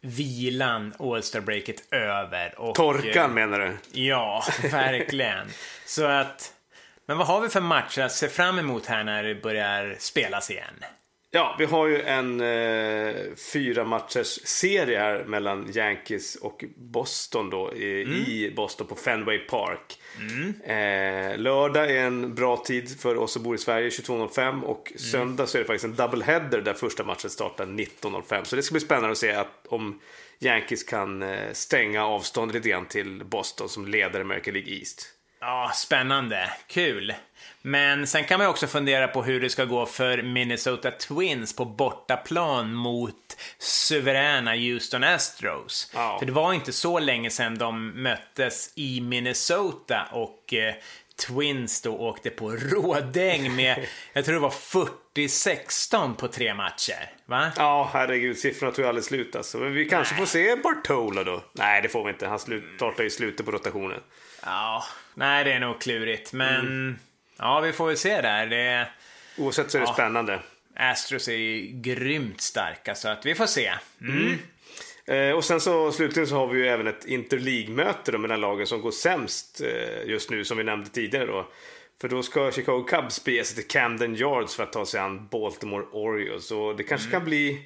vilan, 0.00 0.94
All-Star-breaket, 0.98 1.92
över. 1.94 2.60
Och, 2.60 2.74
Torkan 2.74 3.34
menar 3.34 3.58
du? 3.58 4.00
Ja, 4.00 4.44
verkligen. 4.70 5.48
Så 5.86 6.04
att... 6.04 6.52
Men 7.06 7.18
vad 7.18 7.26
har 7.26 7.40
vi 7.40 7.48
för 7.48 7.60
matcher 7.60 8.00
att 8.02 8.12
se 8.12 8.28
fram 8.28 8.58
emot 8.58 8.86
här 8.86 9.04
när 9.04 9.22
det 9.22 9.34
börjar 9.34 9.96
spelas 9.98 10.50
igen? 10.50 10.84
Ja, 11.32 11.56
vi 11.58 11.64
har 11.64 11.86
ju 11.86 12.00
en 12.02 12.40
eh, 12.40 13.14
fyra 13.52 13.84
matchers 13.84 14.38
serie 14.44 14.98
här 14.98 15.24
mellan 15.24 15.72
Yankees 15.74 16.36
och 16.36 16.64
Boston 16.76 17.50
då 17.50 17.74
i, 17.74 18.00
i 18.00 18.52
Boston 18.56 18.86
på 18.86 18.94
Fenway 18.94 19.38
Park. 19.38 19.98
Eh, 20.64 21.38
lördag 21.38 21.90
är 21.90 22.04
en 22.04 22.34
bra 22.34 22.56
tid 22.56 23.00
för 23.00 23.16
oss 23.16 23.32
som 23.32 23.42
bor 23.42 23.54
i 23.54 23.58
Sverige, 23.58 23.88
22.05 23.88 24.62
och 24.62 24.92
söndag 24.96 25.46
så 25.46 25.58
är 25.58 25.62
det 25.62 25.66
faktiskt 25.66 25.84
en 25.84 25.94
doubleheader 25.94 26.60
där 26.60 26.74
första 26.74 27.04
matchen 27.04 27.30
startar 27.30 27.66
19.05. 27.66 28.44
Så 28.44 28.56
det 28.56 28.62
ska 28.62 28.72
bli 28.72 28.80
spännande 28.80 29.10
att 29.10 29.18
se 29.18 29.32
att, 29.32 29.66
om 29.68 30.00
Yankees 30.40 30.82
kan 30.82 31.22
eh, 31.22 31.52
stänga 31.52 32.06
avståndet 32.06 32.54
lite 32.54 32.68
grann 32.68 32.86
till 32.86 33.24
Boston 33.24 33.68
som 33.68 33.86
leder 33.86 34.20
American 34.20 34.54
League 34.54 34.72
East. 34.72 35.19
Ja, 35.40 35.70
spännande. 35.74 36.50
Kul. 36.66 37.14
Men 37.62 38.06
sen 38.06 38.24
kan 38.24 38.38
man 38.38 38.48
också 38.48 38.66
fundera 38.66 39.08
på 39.08 39.22
hur 39.22 39.40
det 39.40 39.50
ska 39.50 39.64
gå 39.64 39.86
för 39.86 40.22
Minnesota 40.22 40.90
Twins 40.90 41.56
på 41.56 41.64
bortaplan 41.64 42.74
mot 42.74 43.36
suveräna 43.58 44.54
Houston 44.54 45.04
Astros. 45.04 45.90
Ja. 45.94 46.16
För 46.18 46.26
det 46.26 46.32
var 46.32 46.52
inte 46.52 46.72
så 46.72 46.98
länge 46.98 47.30
sedan 47.30 47.58
de 47.58 48.02
möttes 48.02 48.72
i 48.74 49.00
Minnesota 49.00 50.08
och 50.12 50.54
eh, 50.54 50.74
Twins 51.26 51.82
då 51.82 51.98
åkte 51.98 52.30
på 52.30 52.50
rådäng 52.50 53.56
med, 53.56 53.86
jag 54.12 54.24
tror 54.24 54.34
det 54.34 54.40
var 54.40 54.50
40-16 54.50 56.14
på 56.14 56.28
tre 56.28 56.54
matcher. 56.54 57.10
Va? 57.26 57.52
Ja, 57.56 57.90
herregud, 57.92 58.38
siffrorna 58.38 58.72
tog 58.72 58.84
ju 58.84 58.88
aldrig 58.88 59.04
slut 59.04 59.36
alltså. 59.36 59.58
Men 59.58 59.74
vi 59.74 59.88
kanske 59.88 60.14
får 60.14 60.26
se 60.26 60.56
Bartola 60.56 61.24
då? 61.24 61.44
Nej, 61.52 61.82
det 61.82 61.88
får 61.88 62.04
vi 62.04 62.10
inte. 62.10 62.26
Han 62.26 62.38
startar 62.38 63.02
ju 63.02 63.10
slutet 63.10 63.46
på 63.46 63.52
rotationen. 63.52 64.00
Ja, 64.42 64.84
nej 65.20 65.44
det 65.44 65.52
är 65.52 65.60
nog 65.60 65.80
klurigt. 65.80 66.32
Men 66.32 66.98
ja, 67.38 67.60
vi 67.60 67.72
får 67.72 67.86
väl 67.86 67.96
se 67.96 68.20
där. 68.20 68.46
Det, 68.46 68.88
Oavsett 69.38 69.70
så 69.70 69.78
är 69.78 69.82
det 69.82 69.86
Ja. 69.88 69.92
spännande. 69.94 70.40
Astros 70.76 71.28
är 71.28 71.32
ju 71.36 71.66
grymt 71.80 72.40
starka 72.40 72.94
så 72.94 73.08
att 73.08 73.26
vi 73.26 73.34
får 73.34 73.46
se. 73.46 73.72
Eh, 75.06 75.30
och 75.36 75.44
sen 75.44 75.60
så 75.60 75.92
slutligen 75.92 76.26
så 76.26 76.34
har 76.34 76.46
vi 76.46 76.58
ju 76.60 76.68
även 76.68 76.86
ett 76.86 77.04
interleague-möte 77.04 78.12
då 78.12 78.18
mellan 78.18 78.40
lagen 78.40 78.66
som 78.66 78.80
går 78.80 78.90
sämst 78.90 79.60
eh, 79.60 80.08
just 80.10 80.30
nu 80.30 80.44
som 80.44 80.58
vi 80.58 80.64
nämnde 80.64 80.90
tidigare 80.90 81.26
då. 81.26 81.48
För 82.00 82.08
då 82.08 82.22
ska 82.22 82.52
Chicago 82.52 82.84
Cubs 82.88 83.24
bege 83.24 83.44
sig 83.44 83.56
till 83.56 83.68
Camden 83.68 84.14
Yards 84.14 84.54
för 84.56 84.62
att 84.62 84.72
ta 84.72 84.86
sig 84.86 85.00
an 85.00 85.28
Baltimore 85.30 85.84
Orioles. 85.92 86.50
Och 86.50 86.76
det 86.76 86.82
kanske 86.82 87.10
kan 87.10 87.24
bli 87.24 87.62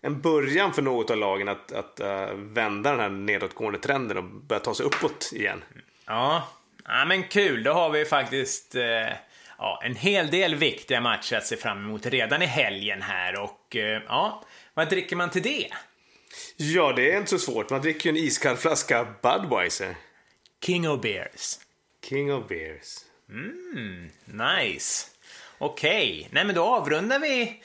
en 0.00 0.20
början 0.20 0.72
för 0.72 0.82
något 0.82 1.10
av 1.10 1.16
lagen 1.16 1.48
att, 1.48 1.72
att 1.72 2.00
eh, 2.00 2.30
vända 2.34 2.90
den 2.90 3.00
här 3.00 3.08
nedåtgående 3.08 3.78
trenden 3.78 4.16
och 4.16 4.24
börja 4.24 4.60
ta 4.60 4.74
sig 4.74 4.86
uppåt 4.86 5.30
igen. 5.34 5.64
Ja, 6.06 6.48
ja 6.88 7.04
men 7.04 7.22
kul. 7.22 7.62
Då 7.62 7.72
har 7.72 7.90
vi 7.90 8.04
faktiskt 8.04 8.74
eh, 8.74 9.12
ja, 9.58 9.80
en 9.84 9.96
hel 9.96 10.30
del 10.30 10.54
viktiga 10.54 11.00
matcher 11.00 11.36
att 11.36 11.46
se 11.46 11.56
fram 11.56 11.78
emot 11.78 12.06
redan 12.06 12.42
i 12.42 12.46
helgen 12.46 13.02
här. 13.02 13.40
Och 13.40 13.76
eh, 13.76 14.02
ja, 14.08 14.44
vad 14.74 14.88
dricker 14.88 15.16
man 15.16 15.30
till 15.30 15.42
det? 15.42 15.68
Ja, 16.56 16.92
det 16.92 17.12
är 17.12 17.16
inte 17.18 17.30
så 17.30 17.38
svårt. 17.38 17.70
Man 17.70 17.80
dricker 17.80 18.10
ju 18.10 18.18
en 18.18 18.24
iskall 18.24 18.56
flaska 18.56 19.06
Budweiser. 19.22 19.94
King 20.64 20.88
of 20.88 21.00
Beers. 21.00 21.58
King 22.08 22.32
of 22.34 22.48
beers. 22.48 22.98
Nice. 24.24 25.06
Okej, 25.58 26.28
nej 26.30 26.44
men 26.44 26.54
då 26.54 26.64
avrundar 26.64 27.18
vi 27.18 27.62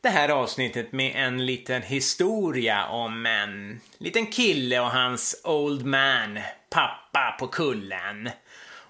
det 0.00 0.08
här 0.08 0.28
avsnittet 0.28 0.92
med 0.92 1.12
en 1.16 1.46
liten 1.46 1.82
historia 1.82 2.86
om 2.86 3.26
en 3.26 3.80
liten 3.98 4.26
kille 4.26 4.80
och 4.80 4.90
hans 4.90 5.40
old 5.44 5.86
man, 5.86 6.38
pappa 6.70 7.36
på 7.38 7.46
kullen. 7.46 8.30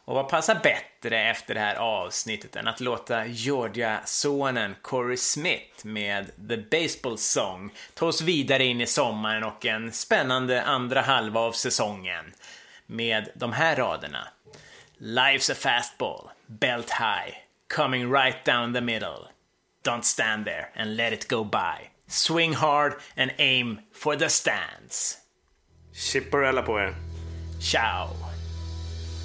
Och 0.09 0.15
vad 0.15 0.29
passar 0.29 0.55
bättre 0.55 1.31
efter 1.31 1.55
det 1.55 1.61
här 1.61 1.75
avsnittet 1.75 2.57
än 2.57 2.69
att 2.69 2.81
låta 2.81 3.27
Georgia-sonen 3.27 4.77
Corey 4.83 5.17
Smith 5.17 5.87
med 5.87 6.31
The 6.49 6.57
Baseball 6.57 7.19
Song 7.19 7.71
ta 7.95 8.07
oss 8.07 8.21
vidare 8.21 8.65
in 8.65 8.81
i 8.81 8.87
sommaren 8.87 9.45
och 9.45 9.67
en 9.67 9.93
spännande 9.93 10.63
andra 10.63 11.01
halva 11.01 11.41
av 11.41 11.53
säsongen 11.53 12.25
med 12.87 13.29
de 13.35 13.53
här 13.53 13.77
raderna. 13.77 14.29
Life's 14.99 15.53
a 15.53 15.55
fastball, 15.55 16.31
belt 16.47 16.91
high, 16.91 17.35
coming 17.75 18.13
right 18.13 18.45
down 18.45 18.75
the 18.75 18.81
middle. 18.81 19.29
Don't 19.85 20.03
stand 20.03 20.45
there 20.45 20.69
and 20.77 20.97
let 20.97 21.13
it 21.13 21.29
go 21.29 21.45
by. 21.45 21.91
Swing 22.07 22.55
hard 22.55 22.93
and 23.17 23.31
aim 23.39 23.81
for 23.95 24.17
the 24.17 24.29
stands. 24.29 25.19
Chipperella 25.93 26.63
på 26.63 26.79
er. 26.79 26.95
Ciao! 27.61 28.28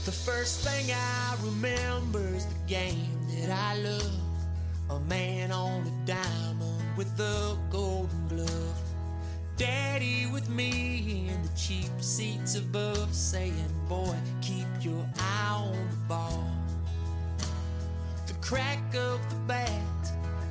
The 0.06 0.12
first 0.12 0.60
thing 0.60 0.94
I 0.94 1.36
remember 1.42 2.20
is 2.36 2.46
the 2.46 2.60
game 2.68 3.18
that 3.30 3.50
I 3.50 3.76
love. 3.78 4.12
A 4.90 5.00
man 5.00 5.50
on 5.54 5.88
a 5.88 6.06
diamond 6.06 6.98
with 6.98 7.18
a 7.22 7.58
golden 7.72 8.28
glove. 8.28 8.78
Daddy 9.56 10.26
with 10.26 10.50
me 10.50 11.30
in 11.30 11.42
the 11.42 11.50
cheap 11.56 11.90
seats 12.02 12.56
above, 12.56 13.16
saying, 13.16 13.56
Boy, 13.88 14.14
keep 14.42 14.68
your 14.82 15.08
eye 15.18 15.72
on 15.72 15.90
the 15.90 15.96
ball. 16.10 16.52
The 18.28 18.34
crack 18.42 18.84
of 18.96 19.22
the 19.30 19.38
bat, 19.48 19.72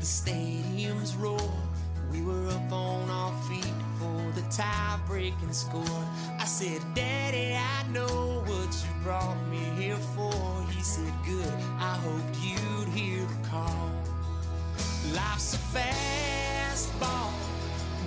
the 0.00 0.06
stadium's 0.06 1.14
roar. 1.14 1.52
We 2.12 2.20
were 2.20 2.46
up 2.48 2.70
on 2.70 3.08
our 3.08 3.32
feet 3.44 3.74
for 3.98 4.32
the 4.38 4.46
tie 4.50 4.98
breaking 5.08 5.52
score. 5.52 6.04
I 6.38 6.44
said, 6.44 6.82
Daddy, 6.94 7.56
I 7.56 7.88
know 7.90 8.42
what 8.44 8.68
you 8.84 9.02
brought 9.02 9.38
me 9.50 9.62
here 9.82 9.96
for. 9.96 10.34
He 10.70 10.82
said, 10.82 11.10
Good, 11.24 11.54
I 11.78 11.96
hoped 12.04 12.36
you'd 12.36 12.88
hear 12.88 13.20
the 13.24 13.48
call. 13.48 13.90
Life's 15.14 15.54
a 15.54 15.58
fastball, 15.74 17.32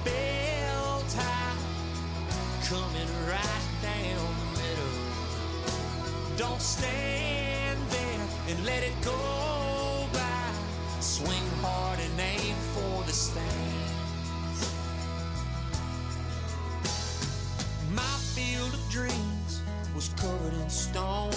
bell 0.03 1.03
tie, 1.09 1.57
coming 2.69 3.09
right 3.27 3.67
down 3.81 4.35
the 4.39 4.59
middle. 4.61 6.37
Don't 6.37 6.61
stand 6.61 7.79
there 7.89 8.27
and 8.49 8.65
let 8.67 8.83
it 8.83 8.93
go 9.03 10.07
by. 10.13 10.51
Swing 10.99 11.47
hard 11.61 11.99
and 11.99 12.19
aim 12.19 12.55
for 12.75 13.03
the 13.07 13.13
stands. 13.13 13.94
Was 19.95 20.09
covered 20.17 20.53
in 20.53 20.69
stone. 20.69 21.31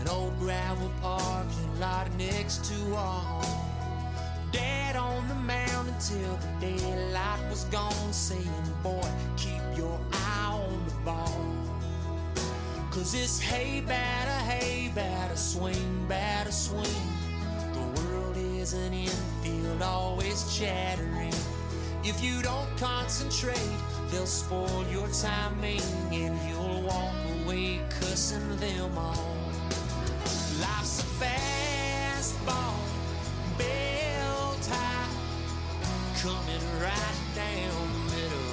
An 0.00 0.08
old 0.08 0.38
gravel 0.38 0.90
parking 1.02 1.80
lot 1.80 2.08
next 2.16 2.64
to 2.66 2.94
our 2.94 3.20
home. 3.20 3.68
Dad 4.52 4.94
on 4.94 5.26
the 5.26 5.34
mound 5.34 5.88
until 5.88 6.36
the 6.60 6.66
daylight 6.66 7.40
was 7.50 7.64
gone, 7.64 8.12
saying, 8.12 8.48
Boy, 8.82 9.08
keep 9.36 9.60
your 9.76 9.98
eye 10.12 10.50
on 10.52 10.84
the 10.86 10.94
ball. 11.04 11.46
Cause 12.92 13.14
it's 13.14 13.40
hey 13.40 13.80
batter, 13.80 14.50
hey 14.50 14.90
batter, 14.94 15.36
swing 15.36 16.06
batter, 16.08 16.52
swing. 16.52 16.84
The 17.72 18.00
world 18.00 18.36
is 18.36 18.72
an 18.72 18.92
infield, 18.92 19.82
always 19.82 20.56
chattering. 20.56 21.34
If 22.04 22.22
you 22.22 22.40
don't 22.42 22.68
concentrate, 22.78 23.76
they'll 24.10 24.26
spoil 24.26 24.84
your 24.90 25.08
timing 25.08 25.82
and 26.12 26.38
you'll 26.48 26.67
cussing 28.18 28.56
them 28.56 28.98
all. 28.98 29.38
Life's 30.60 30.98
a 31.02 31.06
fast 31.22 32.34
ball, 32.44 32.80
bell 33.56 34.56
tie, 34.60 35.08
coming 36.20 36.64
right 36.82 37.18
down 37.36 37.86
the 37.94 38.16
middle. 38.16 38.48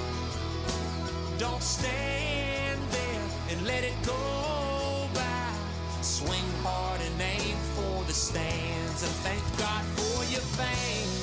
Don't 1.38 1.62
stand 1.62 2.80
there 2.92 3.22
and 3.50 3.66
let 3.66 3.82
it 3.82 3.96
go 4.06 5.08
by. 5.14 5.50
Swing 6.00 6.48
hard 6.62 7.00
and 7.00 7.20
aim 7.20 7.56
for 7.74 8.04
the 8.04 8.14
stands. 8.14 9.02
And 9.02 9.14
thank 9.26 9.42
God 9.58 9.84
for 9.96 10.22
your 10.30 10.46
fans. 10.58 11.18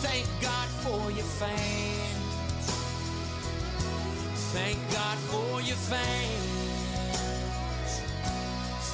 Thank 0.00 0.26
God 0.40 0.68
for 0.82 1.10
your 1.10 1.28
fans. 1.40 2.19
Thank 4.62 4.92
God 4.92 5.18
for 5.30 5.62
your 5.62 5.76
fans. 5.76 6.50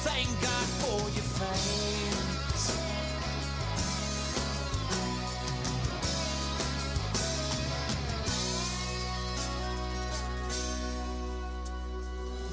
Thank 0.07 0.29
God 0.41 0.67
for 0.79 1.01
your 1.09 1.27
fans. 1.37 2.71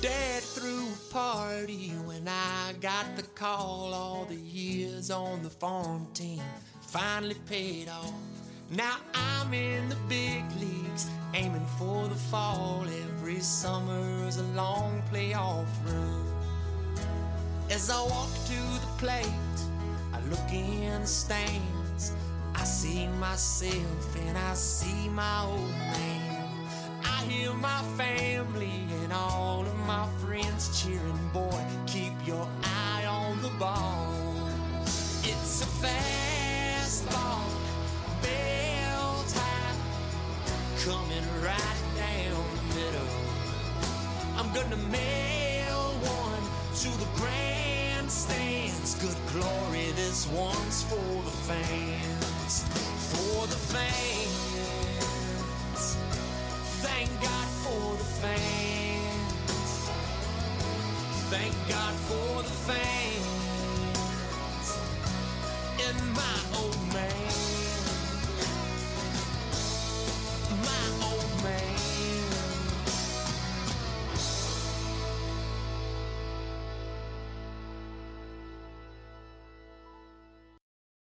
Dad 0.01 0.43
threw 0.43 0.83
a 0.83 1.13
party 1.13 1.93
when 2.07 2.27
I 2.27 2.73
got 2.81 3.15
the 3.15 3.23
call. 3.23 3.95
All 3.95 4.25
the 4.25 4.35
years 4.35 5.13
on 5.13 5.45
the 5.45 5.51
farm 5.51 6.09
team 6.15 6.43
finally 6.81 7.37
paid 7.47 7.89
off. 7.89 8.34
Now 8.77 8.97
I'm 9.15 9.55
in 9.55 9.89
the 9.89 9.97
big 10.09 10.43
leagues, 10.59 11.09
aiming 11.33 11.67
for 11.79 12.09
the 12.09 12.17
fall. 12.17 12.85
Every 13.05 13.39
summer's 13.39 14.39
a 14.39 14.43
long 14.55 15.01
playoff 15.13 15.67
run. 15.87 16.25
As 17.71 17.89
I 17.89 18.03
walk 18.03 18.33
to 18.47 18.61
the 18.81 18.93
plate, 18.99 19.59
I 20.13 20.21
look 20.29 20.51
in 20.53 21.03
the 21.03 21.07
stands. 21.07 22.13
I 22.57 22.65
see 22.65 23.07
myself 23.21 24.17
and 24.27 24.37
I 24.37 24.55
see 24.55 25.09
my 25.09 25.45
old 25.45 25.71
man. 25.93 26.45
I 27.05 27.25
hear 27.29 27.53
my 27.53 27.83
family 27.97 28.87
and 29.03 29.13
all 29.13 29.61
of 29.61 29.79
my 29.87 30.09
friends 30.19 30.83
cheering, 30.83 31.31
boy, 31.33 31.65
keep 31.87 32.15
your 32.27 32.49
eye 32.65 33.07
on 33.07 33.41
the 33.41 33.51
ball. 33.51 34.13
It's 35.23 35.63
a 35.63 35.67
fast 35.67 37.09
ball, 37.11 37.44
coming 40.85 41.25
right 41.43 41.83
down 41.97 42.45
the 42.57 42.63
middle. 42.75 43.09
I'm 44.37 44.53
gonna 44.53 44.77
mail 44.93 45.95
one 46.05 46.45
to 46.83 46.91
the 46.99 47.09
grandstands. 47.17 48.95
Good 48.97 49.17
glory, 49.33 49.93
this 49.97 50.27
one's 50.29 50.83
for 50.83 51.23
the 51.25 51.37
fans. 51.49 52.65
For 53.15 53.47
the 53.47 53.57
fans. 53.73 54.77
Thank 56.85 57.09
God 57.23 57.49
for 57.65 57.97
the 57.97 58.05
fans. 58.21 59.89
Thank 61.31 61.55
God 61.67 61.95
for 62.11 62.43
the 62.43 62.57
fans. 62.69 63.25
In 65.89 65.97
my 66.13 66.54